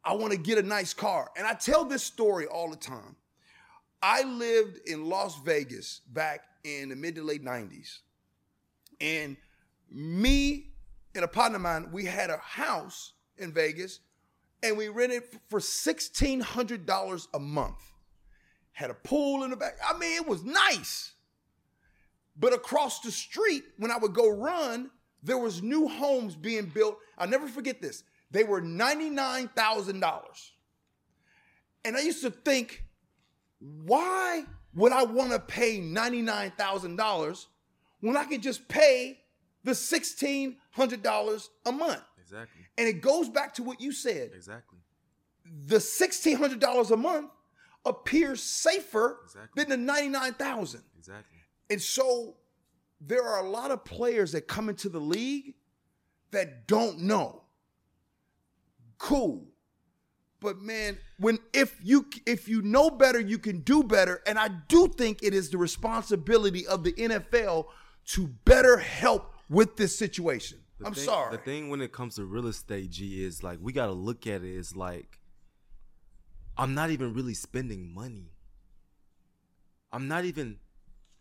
I 0.05 0.15
want 0.15 0.33
to 0.33 0.39
get 0.39 0.59
a 0.59 0.63
nice 0.63 0.93
car. 0.93 1.31
And 1.37 1.47
I 1.47 1.55
tell 1.55 1.85
this 1.85 2.03
story 2.03 2.47
all 2.47 2.71
the 2.71 2.77
time. 2.77 3.17
I 4.07 4.23
lived 4.25 4.87
in 4.87 5.09
Las 5.09 5.41
Vegas 5.47 6.03
back 6.13 6.43
in 6.63 6.91
the 6.91 6.95
mid 6.95 7.15
to 7.15 7.23
late 7.23 7.43
90s. 7.43 8.01
And 9.01 9.39
me 9.91 10.73
and 11.15 11.25
a 11.25 11.29
partner 11.29 11.57
of 11.57 11.63
mine, 11.63 11.89
we 11.91 12.05
had 12.05 12.29
a 12.29 12.37
house 12.37 13.15
in 13.39 13.51
Vegas 13.51 14.01
and 14.63 14.77
we 14.77 14.89
rented 14.89 15.23
for 15.49 15.59
$1,600 15.59 17.27
a 17.33 17.39
month. 17.39 17.79
Had 18.73 18.91
a 18.91 18.95
pool 18.95 19.43
in 19.43 19.49
the 19.51 19.57
back. 19.57 19.79
I 19.83 19.97
mean, 19.97 20.21
it 20.21 20.29
was 20.29 20.45
nice. 20.45 21.13
But 22.37 22.53
across 22.53 23.01
the 23.01 23.11
street, 23.11 23.65
when 23.79 23.91
I 23.91 23.97
would 23.97 24.13
go 24.13 24.29
run, 24.29 24.91
there 25.23 25.39
was 25.39 25.63
new 25.63 25.89
homes 25.89 26.37
being 26.37 26.67
built. 26.67 26.99
I'll 27.17 27.29
never 27.29 27.49
forget 27.49 27.81
this. 27.81 28.03
They 28.31 28.45
were 28.45 28.61
$99,000. 28.61 30.51
And 31.87 31.97
I 31.97 32.01
used 32.01 32.23
to 32.23 32.31
think, 32.31 32.85
why 33.85 34.45
would 34.75 34.93
I 34.93 35.05
want 35.05 35.33
to 35.33 35.39
pay 35.39 35.79
$99,000 35.81 37.47
when 38.01 38.17
I 38.17 38.25
could 38.25 38.43
just 38.43 38.69
pay 38.69 39.21
the 39.63 39.73
$1,600 39.73 41.49
a 41.67 41.73
month? 41.73 42.03
Exactly. 42.21 42.63
And 42.77 42.89
it 42.89 43.01
goes 43.01 43.29
back 43.29 43.55
to 43.55 43.63
what 43.63 43.81
you 43.81 43.93
said. 43.93 44.31
Exactly. 44.35 44.79
The 45.67 45.77
$1,600 45.77 46.91
a 46.91 46.97
month 46.97 47.31
appears 47.87 48.43
safer 48.43 49.21
Exactly. 49.25 49.63
than 49.65 49.71
the 49.71 49.77
99000 49.77 50.83
Exactly. 50.99 51.39
And 51.71 51.81
so 51.81 52.37
there 53.01 53.23
are 53.23 53.45
a 53.45 53.49
lot 53.49 53.71
of 53.71 53.85
players 53.85 54.33
that 54.33 54.49
come 54.49 54.69
into 54.69 54.89
the 54.89 55.01
league 55.01 55.55
that 56.31 56.67
don't 56.67 57.01
know. 57.01 57.43
Cool. 58.99 59.47
But 60.45 60.61
man, 60.61 60.99
when 61.19 61.39
if 61.55 61.75
you 61.83 62.07
if 62.27 62.49
you 62.49 62.61
know 62.61 62.91
better, 62.91 63.19
you 63.19 63.39
can 63.39 63.61
do 63.61 63.83
better. 63.83 64.21
And 64.27 64.39
I 64.39 64.49
do 64.49 64.89
think 64.89 65.23
it 65.23 65.33
is 65.33 65.49
the 65.49 65.57
responsibility 65.57 66.67
of 66.67 66.85
the 66.85 66.93
NFL 66.93 67.69
to 68.09 68.27
better 68.45 68.77
help 68.77 69.33
with 69.49 69.77
this 69.77 69.97
situation. 69.97 70.59
The 70.79 70.87
I'm 70.87 70.93
thing- 70.93 71.05
sorry. 71.05 71.35
The 71.35 71.43
thing 71.43 71.71
when 71.71 71.81
it 71.81 71.93
comes 71.93 72.17
to 72.17 72.27
real 72.27 72.47
estate, 72.47 72.91
G, 72.91 73.25
is 73.25 73.43
like 73.43 73.59
we 73.63 73.73
got 73.73 73.87
to 73.87 73.93
look 73.93 74.27
at 74.27 74.43
it 74.43 74.59
as 74.59 74.77
like 74.77 75.19
I'm 76.59 76.75
not 76.75 76.91
even 76.91 77.15
really 77.15 77.35
spending 77.35 77.95
money. 77.95 78.31
I'm 79.91 80.09
not 80.09 80.27
even 80.27 80.59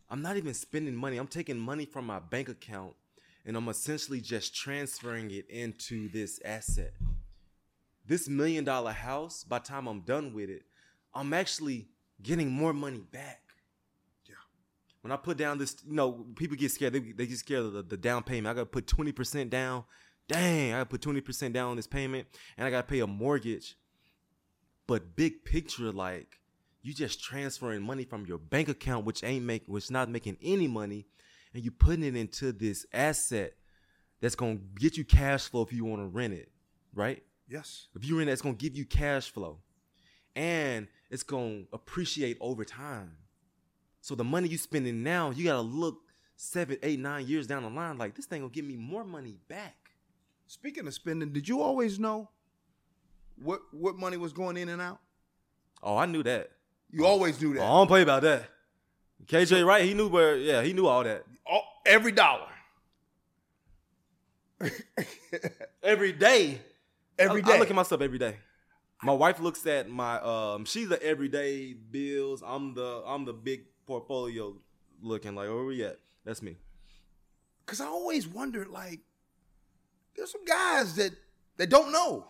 I'm 0.10 0.22
not 0.22 0.36
even 0.36 0.54
spending 0.54 0.98
money. 0.98 1.16
I'm 1.16 1.28
taking 1.28 1.58
money 1.58 1.86
from 1.86 2.06
my 2.06 2.20
bank 2.20 2.50
account 2.50 2.94
and 3.46 3.56
I'm 3.56 3.70
essentially 3.70 4.20
just 4.20 4.54
transferring 4.54 5.32
it 5.32 5.50
into 5.50 6.10
this 6.10 6.42
asset. 6.44 6.94
This 8.06 8.28
million 8.28 8.64
dollar 8.64 8.92
house, 8.92 9.44
by 9.44 9.60
the 9.60 9.66
time 9.66 9.88
I'm 9.88 10.02
done 10.02 10.34
with 10.34 10.50
it, 10.50 10.64
I'm 11.14 11.34
actually 11.34 11.88
getting 12.22 12.52
more 12.52 12.74
money 12.74 13.04
back. 13.12 13.42
Yeah. 14.26 14.36
When 15.02 15.12
I 15.12 15.18
put 15.18 15.38
down 15.38 15.58
this, 15.58 15.78
you 15.88 15.94
know, 15.94 16.26
people 16.36 16.58
get 16.58 16.72
scared. 16.72 16.94
They, 16.94 17.00
they 17.00 17.28
get 17.28 17.38
scared 17.38 17.66
of 17.66 17.74
the, 17.74 17.84
the 17.84 17.98
down 17.98 18.24
payment. 18.24 18.48
I 18.48 18.54
got 18.54 18.62
to 18.62 18.66
put 18.66 18.88
20% 18.88 19.50
down. 19.50 19.84
Dang, 20.28 20.74
I 20.74 20.80
got 20.80 20.90
to 20.90 20.98
put 20.98 21.02
20% 21.02 21.54
down 21.54 21.72
on 21.72 21.76
this 21.76 21.88
payment 21.88 22.28
and 22.58 22.66
I 22.66 22.72
got 22.72 22.88
to 22.88 22.92
pay 22.92 23.00
a 23.00 23.08
mortgage. 23.08 23.78
But 24.88 25.16
big 25.16 25.46
picture, 25.46 25.92
like, 25.92 26.40
you 26.82 26.94
just 26.94 27.24
transferring 27.24 27.82
money 27.82 28.04
from 28.04 28.26
your 28.26 28.38
bank 28.38 28.68
account, 28.68 29.06
which 29.06 29.24
ain't 29.24 29.46
make, 29.46 29.64
which 29.68 29.90
not 29.90 30.10
making 30.10 30.38
any 30.42 30.68
money, 30.68 31.08
and 31.54 31.64
you 31.64 31.72
putting 31.72 32.04
it 32.04 32.16
into 32.16 32.52
this 32.52 32.86
asset 32.92 33.54
that's 34.20 34.36
gonna 34.36 34.60
get 34.76 34.98
you 34.98 35.06
cash 35.06 35.48
flow 35.48 35.62
if 35.62 35.72
you 35.72 35.86
want 35.86 36.02
to 36.02 36.08
rent 36.08 36.34
it, 36.34 36.52
right? 36.94 37.24
Yes. 37.50 37.88
If 37.96 38.06
you 38.06 38.18
rent 38.18 38.30
it, 38.30 38.34
it's 38.34 38.42
gonna 38.42 38.56
give 38.56 38.76
you 38.76 38.86
cash 38.86 39.30
flow, 39.32 39.60
and 40.36 40.88
it's 41.10 41.24
gonna 41.24 41.64
appreciate 41.74 42.38
over 42.42 42.66
time. 42.66 43.18
So 44.02 44.16
the 44.16 44.24
money 44.24 44.48
you're 44.50 44.58
spending 44.58 45.04
now, 45.04 45.32
you 45.32 45.46
gotta 45.46 45.62
look 45.62 46.02
seven, 46.36 46.78
eight, 46.84 47.00
nine 47.00 47.26
years 47.28 47.48
down 47.48 47.64
the 47.64 47.70
line, 47.70 47.98
like 47.98 48.16
this 48.16 48.26
thing 48.26 48.42
gonna 48.42 48.52
give 48.52 48.66
me 48.66 48.76
more 48.76 49.04
money 49.04 49.38
back. 49.48 49.76
Speaking 50.48 50.86
of 50.88 50.94
spending, 50.94 51.32
did 51.32 51.48
you 51.48 51.62
always 51.62 52.00
know 52.00 52.30
what 53.42 53.62
what 53.72 53.96
money 53.98 54.18
was 54.18 54.34
going 54.34 54.58
in 54.58 54.70
and 54.70 54.82
out? 54.82 55.00
Oh, 55.82 55.98
I 55.98 56.06
knew 56.06 56.24
that. 56.24 56.52
You 56.92 57.06
always 57.06 57.42
knew 57.42 57.52
Oh, 57.52 57.54
that. 57.56 57.62
I 57.64 57.68
don't 57.68 57.88
play 57.88 58.02
about 58.04 58.22
that. 58.24 58.46
KJ, 59.26 59.66
right? 59.66 59.84
He 59.86 59.94
knew 59.94 60.08
where. 60.10 60.36
Yeah, 60.38 60.62
he 60.62 60.74
knew 60.74 60.86
all 60.86 61.04
that. 61.04 61.24
All- 61.46 61.66
every 61.86 62.12
dollar. 62.12 62.48
Every 65.82 66.14
day. 66.14 66.62
Every 67.20 67.42
I. 67.44 67.56
I 67.56 67.60
look 67.60 67.70
at 67.70 67.76
myself 67.76 68.02
every 68.02 68.18
day. 68.18 68.38
My 69.02 69.14
wife 69.14 69.40
looks 69.40 69.66
at 69.68 69.90
my 69.90 70.20
um 70.22 70.66
she's 70.66 70.90
the 70.90 71.02
everyday 71.04 71.74
bills. 71.74 72.42
I'm 72.46 72.74
the 72.74 73.04
I'm 73.06 73.26
the 73.26 73.34
big 73.34 73.66
portfolio 73.86 74.56
looking 75.02 75.36
like 75.36 75.50
where 75.50 75.64
we 75.64 75.84
at? 75.84 76.00
That's 76.26 76.42
me. 76.42 76.58
Cause 77.66 77.80
I 77.80 77.86
always 77.86 78.28
wondered, 78.28 78.68
like, 78.68 79.00
there's 80.16 80.32
some 80.32 80.44
guys 80.46 80.96
that 80.96 81.12
that 81.58 81.70
don't 81.70 81.92
know. 81.92 82.28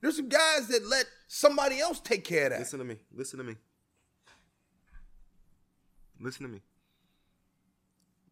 There's 0.00 0.16
some 0.16 0.28
guys 0.28 0.68
that 0.68 0.86
let 0.86 1.06
somebody 1.28 1.78
else 1.78 2.00
take 2.00 2.24
care 2.24 2.46
of 2.46 2.50
that. 2.50 2.58
Listen 2.60 2.78
to 2.78 2.84
me. 2.84 2.96
Listen 3.14 3.38
to 3.38 3.44
me. 3.44 3.56
Listen 6.20 6.46
to 6.46 6.52
me. 6.52 6.60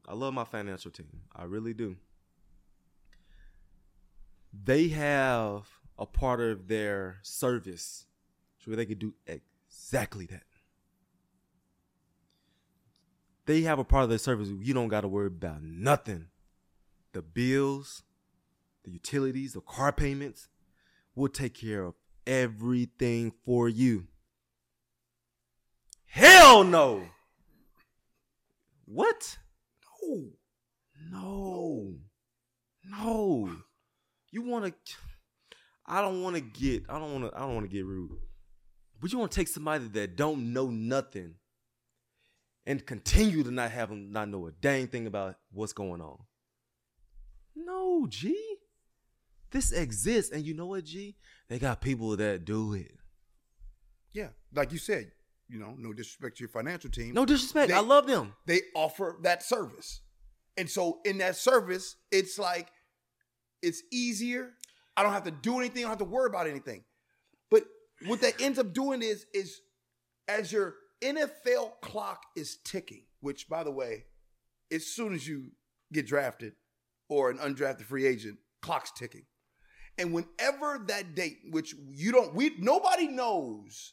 I 0.09 0.15
love 0.15 0.35
my 0.35 0.45
financial 0.45 0.91
team. 0.91 1.09
I 1.35 1.45
really 1.45 1.75
do. 1.75 1.97
They 4.53 4.89
have 4.89 5.69
a 5.99 6.07
part 6.07 6.41
of 6.41 6.69
their 6.69 7.19
service 7.23 8.07
where 8.65 8.77
they 8.77 8.87
could 8.87 8.99
do 8.99 9.15
exactly 9.27 10.27
that. 10.27 10.43
They 13.47 13.63
have 13.63 13.79
a 13.79 13.85
part 13.85 14.05
of 14.05 14.09
their 14.11 14.19
service 14.19 14.49
where 14.49 14.63
you 14.63 14.75
don't 14.75 14.89
got 14.89 15.01
to 15.01 15.09
worry 15.09 15.27
about 15.27 15.63
nothing. 15.63 16.27
The 17.13 17.23
bills, 17.23 18.03
the 18.85 18.93
utilities, 18.93 19.55
the 19.55 19.61
car 19.61 19.93
payments, 19.93 20.49
will 21.15 21.29
take 21.29 21.55
care 21.55 21.83
of 21.83 21.95
everything 22.27 23.33
for 23.45 23.69
you. 23.69 24.07
Hell 26.07 26.65
no. 26.65 27.03
What? 28.85 29.39
No. 30.03 30.31
No. 31.11 31.95
No. 32.85 33.57
You 34.31 34.43
want 34.43 34.65
to 34.67 34.73
I 35.87 36.01
don't 36.01 36.23
want 36.23 36.37
to 36.37 36.41
get 36.43 36.85
I 36.89 36.99
don't 36.99 37.13
want 37.21 37.33
to 37.33 37.37
I 37.37 37.41
don't 37.41 37.55
want 37.55 37.69
to 37.69 37.75
get 37.75 37.85
rude. 37.85 38.11
But 39.01 39.13
you 39.13 39.19
want 39.19 39.31
to 39.33 39.37
take 39.37 39.49
somebody 39.49 39.89
that 39.89 40.17
don't 40.17 40.53
know 40.53 40.69
nothing 40.69 41.35
and 42.67 42.85
continue 42.85 43.43
to 43.43 43.51
not 43.51 43.71
have 43.71 43.89
them 43.89 44.13
not 44.13 44.29
know 44.29 44.47
a 44.47 44.53
dang 44.53 44.87
thing 44.89 45.07
about 45.07 45.37
what's 45.53 45.73
going 45.73 46.01
on. 46.01 46.19
No, 47.57 48.07
G. 48.09 48.37
This 49.51 49.73
exists 49.73 50.31
and 50.33 50.45
you 50.45 50.55
know 50.55 50.67
what, 50.67 50.85
G? 50.85 51.17
They 51.49 51.59
got 51.59 51.81
people 51.81 52.17
that 52.17 52.45
do 52.45 52.75
it. 52.75 52.93
Yeah, 54.13 54.29
like 54.55 54.71
you 54.73 54.79
said, 54.79 55.11
you 55.49 55.59
know, 55.59 55.75
no 55.77 55.93
disrespect 55.93 56.37
to 56.37 56.41
your 56.43 56.49
financial 56.49 56.91
team. 56.91 57.15
No 57.15 57.25
disrespect. 57.25 57.69
They- 57.71 57.75
I 57.75 57.81
love 57.81 58.07
them. 58.07 58.35
they 58.47 58.61
offer 58.75 59.17
that 59.23 59.43
service. 59.43 60.03
And 60.57 60.69
so 60.69 61.01
in 61.05 61.19
that 61.19 61.37
service, 61.37 61.97
it's 62.13 62.39
like 62.39 62.69
it's 63.63 63.83
easier. 63.93 64.51
I 64.97 65.03
don't 65.03 65.13
have 65.13 65.25
to 65.25 65.31
do 65.31 65.59
anything, 65.59 65.85
I 65.85 65.89
don't 65.89 65.91
have 65.91 65.99
to 65.99 66.05
worry 66.05 66.29
about 66.29 66.47
anything. 66.47 66.85
But 67.51 67.65
what 68.07 68.21
that 68.21 68.41
ends 68.41 68.59
up 68.59 68.73
doing 68.73 69.03
is 69.03 69.27
is 69.35 69.61
as 70.29 70.53
your 70.53 70.75
NFL 71.03 71.81
clock 71.81 72.23
is 72.37 72.59
ticking, 72.65 73.05
which 73.21 73.49
by 73.49 73.65
the 73.65 73.71
way, 73.71 74.05
as 74.71 74.87
soon 74.87 75.15
as 75.15 75.27
you 75.27 75.53
get 75.93 76.07
drafted 76.07 76.53
or 77.09 77.31
an 77.31 77.39
undrafted 77.39 77.83
free 77.83 78.07
agent, 78.07 78.39
clock's 78.63 78.93
ticking. 78.93 79.25
And 79.99 80.13
whenever 80.13 80.83
that 80.87 81.15
date, 81.15 81.39
which 81.51 81.75
you 81.91 82.13
don't, 82.13 82.35
we 82.35 82.53
nobody 82.59 83.09
knows 83.09 83.93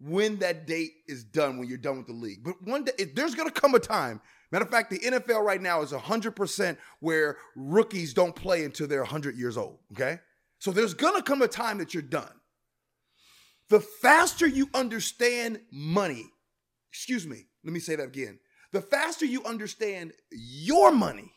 when 0.00 0.38
that 0.38 0.66
date 0.66 0.92
is 1.08 1.24
done 1.24 1.58
when 1.58 1.68
you're 1.68 1.78
done 1.78 1.98
with 1.98 2.06
the 2.06 2.12
league. 2.12 2.44
But 2.44 2.62
one 2.62 2.84
day, 2.84 2.92
there's 3.14 3.34
going 3.34 3.48
to 3.48 3.60
come 3.60 3.74
a 3.74 3.78
time. 3.78 4.20
Matter 4.52 4.64
of 4.64 4.70
fact, 4.70 4.90
the 4.90 4.98
NFL 5.00 5.42
right 5.44 5.60
now 5.60 5.82
is 5.82 5.92
100% 5.92 6.76
where 7.00 7.36
rookies 7.56 8.14
don't 8.14 8.34
play 8.36 8.64
until 8.64 8.86
they're 8.86 9.00
100 9.00 9.36
years 9.36 9.56
old. 9.56 9.78
Okay. 9.92 10.20
So 10.58 10.70
there's 10.70 10.94
to 11.16 11.22
come 11.22 11.42
a 11.42 11.48
time 11.48 11.78
that 11.78 11.92
you're 11.94 12.02
done. 12.02 12.32
The 13.68 13.80
faster 13.80 14.46
you 14.46 14.68
understand 14.74 15.60
money, 15.72 16.24
excuse 16.92 17.26
me, 17.26 17.48
let 17.64 17.72
me 17.72 17.80
say 17.80 17.96
that 17.96 18.04
again. 18.06 18.38
The 18.72 18.80
faster 18.80 19.26
you 19.26 19.44
understand 19.44 20.12
your 20.30 20.92
money, 20.92 21.32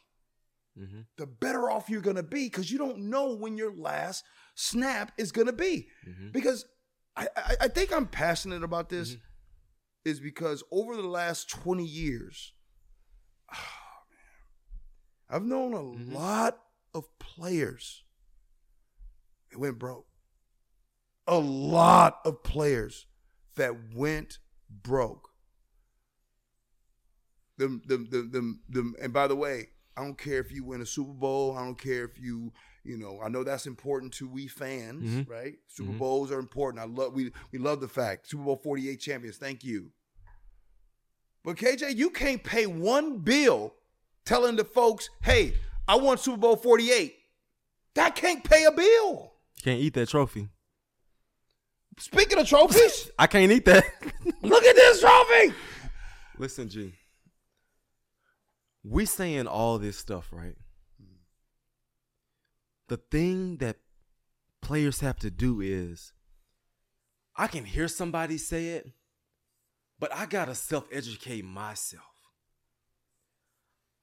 mm-hmm. 0.78 1.02
the 1.18 1.26
better 1.26 1.70
off 1.70 1.90
you're 1.90 2.02
to 2.16 2.24
be 2.24 2.46
because 2.46 2.72
you 2.72 2.78
don't 2.78 3.10
know 3.10 3.36
when 3.36 3.58
your 3.58 3.76
last 3.76 4.24
snap 4.56 5.12
is 5.18 5.32
to 5.48 5.54
be. 5.54 5.88
Mhm. 6.08 6.32
Because 6.32 6.66
I, 7.16 7.28
I, 7.36 7.56
I 7.62 7.68
think 7.68 7.92
I'm 7.92 8.08
passionate 8.08 8.64
about 8.64 8.90
this 8.90 9.14
Mhm. 9.16 9.22
is 10.06 10.20
because 10.20 10.64
over 10.72 10.96
the 10.96 11.08
last 11.08 11.50
20 11.50 11.84
years, 11.84 12.54
oh 13.54 14.04
man, 14.10 15.30
I've 15.30 15.46
known 15.46 15.74
a 15.74 15.78
Mhm. 15.80 16.14
lot 16.14 16.60
of 16.94 17.06
players 17.20 18.04
that 19.52 19.60
went 19.60 19.80
broke. 19.80 20.08
A 21.28 21.38
lot 21.38 22.20
of 22.26 22.44
players 22.44 23.06
that 23.56 23.94
went 23.94 24.40
broke. 24.70 25.30
Them, 27.58 27.82
them, 27.86 28.08
them, 28.10 28.32
them, 28.32 28.62
them, 28.70 28.96
and 29.02 29.12
by 29.12 29.28
the 29.28 29.36
way, 29.36 29.68
I 29.98 30.04
don't 30.04 30.18
care 30.18 30.40
if 30.40 30.50
you 30.52 30.64
win 30.64 30.80
a 30.82 30.86
Super 30.86 31.12
Bowl. 31.12 31.58
I 31.58 31.66
don't 31.66 31.78
care 31.78 32.06
if 32.06 32.18
you, 32.18 32.54
you 32.86 32.98
know, 32.98 33.20
I 33.22 33.28
know 33.28 33.44
that's 33.44 33.68
important 33.68 34.14
to 34.14 34.30
we 34.30 34.48
fans, 34.48 35.04
Mhm. 35.26 35.30
right? 35.30 35.56
Super 35.68 35.92
Mhm. 35.92 35.98
Bowls 36.00 36.32
are 36.32 36.40
important. 36.40 36.82
I 36.82 36.86
love 36.88 37.14
we 37.14 37.34
we 37.52 37.60
love 37.60 37.82
the 37.82 37.90
fact 37.90 38.28
Super 38.30 38.44
Bowl 38.46 38.56
48 38.64 39.02
champions. 39.02 39.38
Thank 39.38 39.66
you. 39.66 39.92
But 41.44 41.58
KJ, 41.58 41.96
you 41.96 42.10
can't 42.10 42.44
pay 42.44 42.66
one 42.66 43.20
bill 43.20 43.74
telling 44.26 44.56
the 44.56 44.66
folks, 44.66 45.10
"Hey, 45.24 45.56
I 45.88 45.96
want 45.96 46.20
Super 46.20 46.38
Bowl 46.38 46.56
48." 46.56 47.16
That 47.96 48.16
can't 48.16 48.44
pay 48.44 48.66
a 48.66 48.72
bill. 48.72 49.34
You 49.58 49.64
can't 49.64 49.82
eat 49.82 49.94
that 49.96 50.10
trophy. 50.10 50.50
Speaking 51.98 52.38
of 52.38 52.48
trophies, 52.48 53.12
I 53.20 53.28
can't 53.28 53.52
eat 53.52 53.66
that. 53.66 53.84
look 54.42 54.64
at 54.64 54.76
this 54.76 55.02
trophy. 55.02 55.54
Listen, 56.38 56.70
G. 56.70 56.94
We 58.84 59.06
saying 59.06 59.48
all 59.48 59.78
this 59.78 59.98
stuff, 59.98 60.30
right? 60.32 60.56
The 62.88 62.98
thing 62.98 63.58
that 63.58 63.78
players 64.62 65.02
have 65.02 65.20
to 65.20 65.30
do 65.30 65.62
is 65.62 66.14
I 67.36 67.48
can 67.48 67.66
hear 67.66 67.88
somebody 67.88 68.38
say 68.38 68.70
it, 68.70 68.92
but 70.00 70.14
I 70.14 70.26
gotta 70.26 70.56
self-educate 70.56 71.44
myself. 71.44 72.04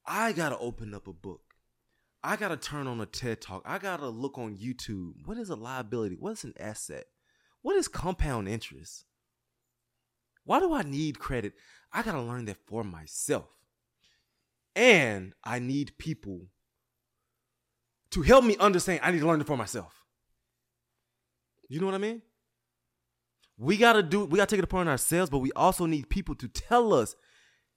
I 0.07 0.33
gotta 0.33 0.59
open 0.59 0.95
up 0.95 1.09
a 1.09 1.13
book. 1.13 1.43
I 2.23 2.37
gotta 2.37 2.57
turn 2.57 2.87
on 2.87 3.01
a 3.01 3.07
TED 3.07 3.41
talk. 3.41 3.63
I 3.65 3.79
gotta 3.79 4.09
look 4.09 4.39
on 4.39 4.57
YouTube. 4.57 5.27
What 5.27 5.39
is 5.39 5.51
a 5.51 5.57
liability? 5.57 6.17
What 6.19 6.33
is 6.33 6.45
an 6.45 6.55
asset? 6.59 7.07
What 7.63 7.77
is 7.77 7.89
compound 7.89 8.49
interest? 8.49 9.07
Why 10.45 10.61
do 10.61 10.73
I 10.73 10.83
need 10.83 11.19
credit? 11.19 11.55
I 11.93 12.03
got 12.03 12.13
to 12.13 12.23
learn 12.23 12.45
that 12.47 12.59
for 12.67 12.85
myself. 12.85 13.49
And 14.77 15.35
I 15.43 15.59
need 15.59 15.99
people 15.99 16.47
to 18.11 18.23
help 18.23 18.45
me 18.45 18.57
understand 18.59 19.01
I 19.03 19.11
need 19.11 19.21
to 19.21 19.27
learn 19.27 19.41
it 19.41 19.47
for 19.47 19.57
myself. 19.57 20.05
You 21.69 21.81
know 21.81 21.87
what 21.87 21.97
I 21.97 21.99
mean? 21.99 22.23
We 23.58 23.76
got 23.76 23.95
to 23.95 24.03
do 24.03 24.24
we 24.24 24.37
got 24.37 24.49
to 24.49 24.54
take 24.54 24.61
it 24.61 24.64
upon 24.64 24.88
ourselves, 24.88 25.30
but 25.30 25.38
we 25.38 25.53
also 25.53 25.87
need 25.87 26.11
people 26.11 26.34
to 26.37 26.49
tell 26.49 26.92
us, 26.92 27.14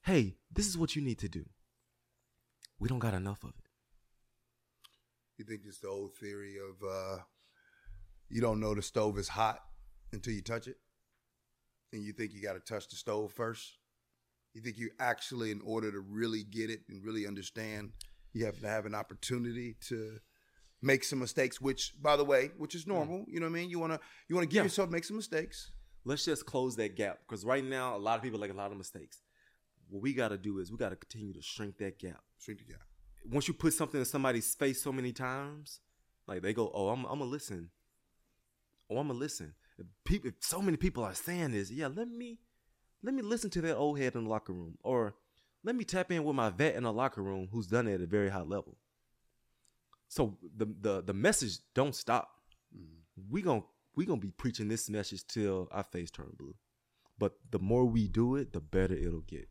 "Hey, 0.03 0.37
this 0.51 0.67
is 0.67 0.77
what 0.77 0.95
you 0.95 1.01
need 1.01 1.19
to 1.19 1.29
do." 1.29 1.45
We 2.79 2.89
don't 2.89 2.99
got 2.99 3.13
enough 3.13 3.43
of 3.43 3.51
it. 3.51 3.65
You 5.37 5.45
think 5.45 5.61
it's 5.65 5.79
the 5.79 5.87
old 5.87 6.13
theory 6.15 6.55
of 6.57 6.87
uh, 6.87 7.17
you 8.29 8.41
don't 8.41 8.59
know 8.59 8.75
the 8.75 8.81
stove 8.81 9.17
is 9.17 9.29
hot 9.29 9.59
until 10.11 10.33
you 10.33 10.41
touch 10.41 10.67
it, 10.67 10.77
and 11.93 12.03
you 12.03 12.11
think 12.11 12.33
you 12.33 12.41
got 12.41 12.53
to 12.53 12.59
touch 12.59 12.89
the 12.89 12.95
stove 12.95 13.31
first. 13.31 13.77
You 14.53 14.61
think 14.61 14.77
you 14.77 14.89
actually, 14.99 15.51
in 15.51 15.61
order 15.63 15.91
to 15.91 15.99
really 15.99 16.43
get 16.43 16.69
it 16.69 16.81
and 16.89 17.05
really 17.05 17.27
understand, 17.27 17.91
you 18.33 18.45
have 18.45 18.59
to 18.59 18.67
have 18.67 18.85
an 18.85 18.95
opportunity 18.95 19.75
to 19.87 20.19
make 20.81 21.03
some 21.03 21.19
mistakes. 21.19 21.59
Which, 21.61 21.93
by 22.01 22.15
the 22.15 22.23
way, 22.25 22.51
which 22.57 22.75
is 22.75 22.87
normal. 22.87 23.25
You 23.27 23.39
know 23.39 23.45
what 23.47 23.51
I 23.57 23.61
mean? 23.61 23.69
You 23.69 23.79
wanna 23.79 23.99
you 24.27 24.35
wanna 24.35 24.47
give 24.47 24.57
Yeah. 24.57 24.63
yourself 24.63 24.89
make 24.89 25.03
some 25.03 25.17
mistakes. 25.17 25.71
Let's 26.05 26.23
just 26.25 26.45
close 26.45 26.75
that 26.77 26.95
gap 26.95 27.19
because 27.27 27.43
right 27.45 27.63
now 27.63 27.95
a 27.95 27.99
lot 27.99 28.17
of 28.17 28.23
people 28.23 28.39
like 28.39 28.51
a 28.51 28.53
lot 28.53 28.71
of 28.71 28.77
mistakes. 28.77 29.21
What 29.89 30.01
we 30.01 30.13
got 30.13 30.29
to 30.29 30.37
do 30.37 30.59
is 30.59 30.71
we 30.71 30.77
got 30.77 30.89
to 30.89 30.95
continue 30.95 31.33
to 31.33 31.41
shrink 31.41 31.77
that 31.79 31.97
gap. 31.99 32.23
Shrink 32.37 32.59
the 32.59 32.65
gap. 32.73 32.81
once 33.31 33.47
you 33.47 33.53
put 33.53 33.73
something 33.73 33.99
in 33.99 34.05
somebody's 34.05 34.53
face 34.55 34.81
so 34.81 34.91
many 34.93 35.11
times, 35.11 35.81
like 36.27 36.41
they 36.41 36.53
go, 36.53 36.71
"Oh, 36.73 36.89
I'm, 36.89 37.05
I'm 37.05 37.19
gonna 37.19 37.25
listen." 37.25 37.71
Oh, 38.89 38.97
I'm 38.97 39.07
gonna 39.07 39.19
listen. 39.19 39.53
If 39.77 39.85
people, 40.05 40.29
if 40.29 40.35
so 40.39 40.61
many 40.61 40.77
people 40.77 41.03
are 41.03 41.13
saying 41.13 41.51
this, 41.51 41.69
yeah, 41.71 41.87
let 41.87 42.07
me, 42.07 42.39
let 43.03 43.13
me 43.13 43.21
listen 43.21 43.49
to 43.51 43.61
that 43.61 43.75
old 43.75 43.99
head 43.99 44.15
in 44.15 44.23
the 44.23 44.29
locker 44.29 44.53
room, 44.53 44.77
or 44.83 45.15
let 45.63 45.75
me 45.75 45.83
tap 45.83 46.11
in 46.11 46.23
with 46.23 46.35
my 46.35 46.49
vet 46.49 46.75
in 46.75 46.83
the 46.83 46.93
locker 46.93 47.21
room 47.21 47.49
who's 47.51 47.67
done 47.67 47.87
it 47.87 47.95
at 47.95 48.01
a 48.01 48.07
very 48.07 48.29
high 48.29 48.41
level. 48.41 48.77
So 50.09 50.37
the 50.57 50.65
the 50.81 51.03
the 51.03 51.13
message 51.13 51.59
don't 51.73 51.95
stop. 51.95 52.29
Mm-hmm. 52.75 53.31
We 53.31 53.41
gon' 53.41 53.63
we 53.95 54.05
gonna 54.05 54.19
be 54.19 54.31
preaching 54.31 54.67
this 54.67 54.89
message 54.89 55.25
till 55.27 55.69
our 55.71 55.83
face 55.83 56.11
turn 56.11 56.33
blue. 56.37 56.55
But 57.17 57.33
the 57.51 57.59
more 57.59 57.85
we 57.85 58.07
do 58.07 58.35
it, 58.35 58.51
the 58.51 58.59
better 58.59 58.95
it'll 58.95 59.21
get. 59.21 59.47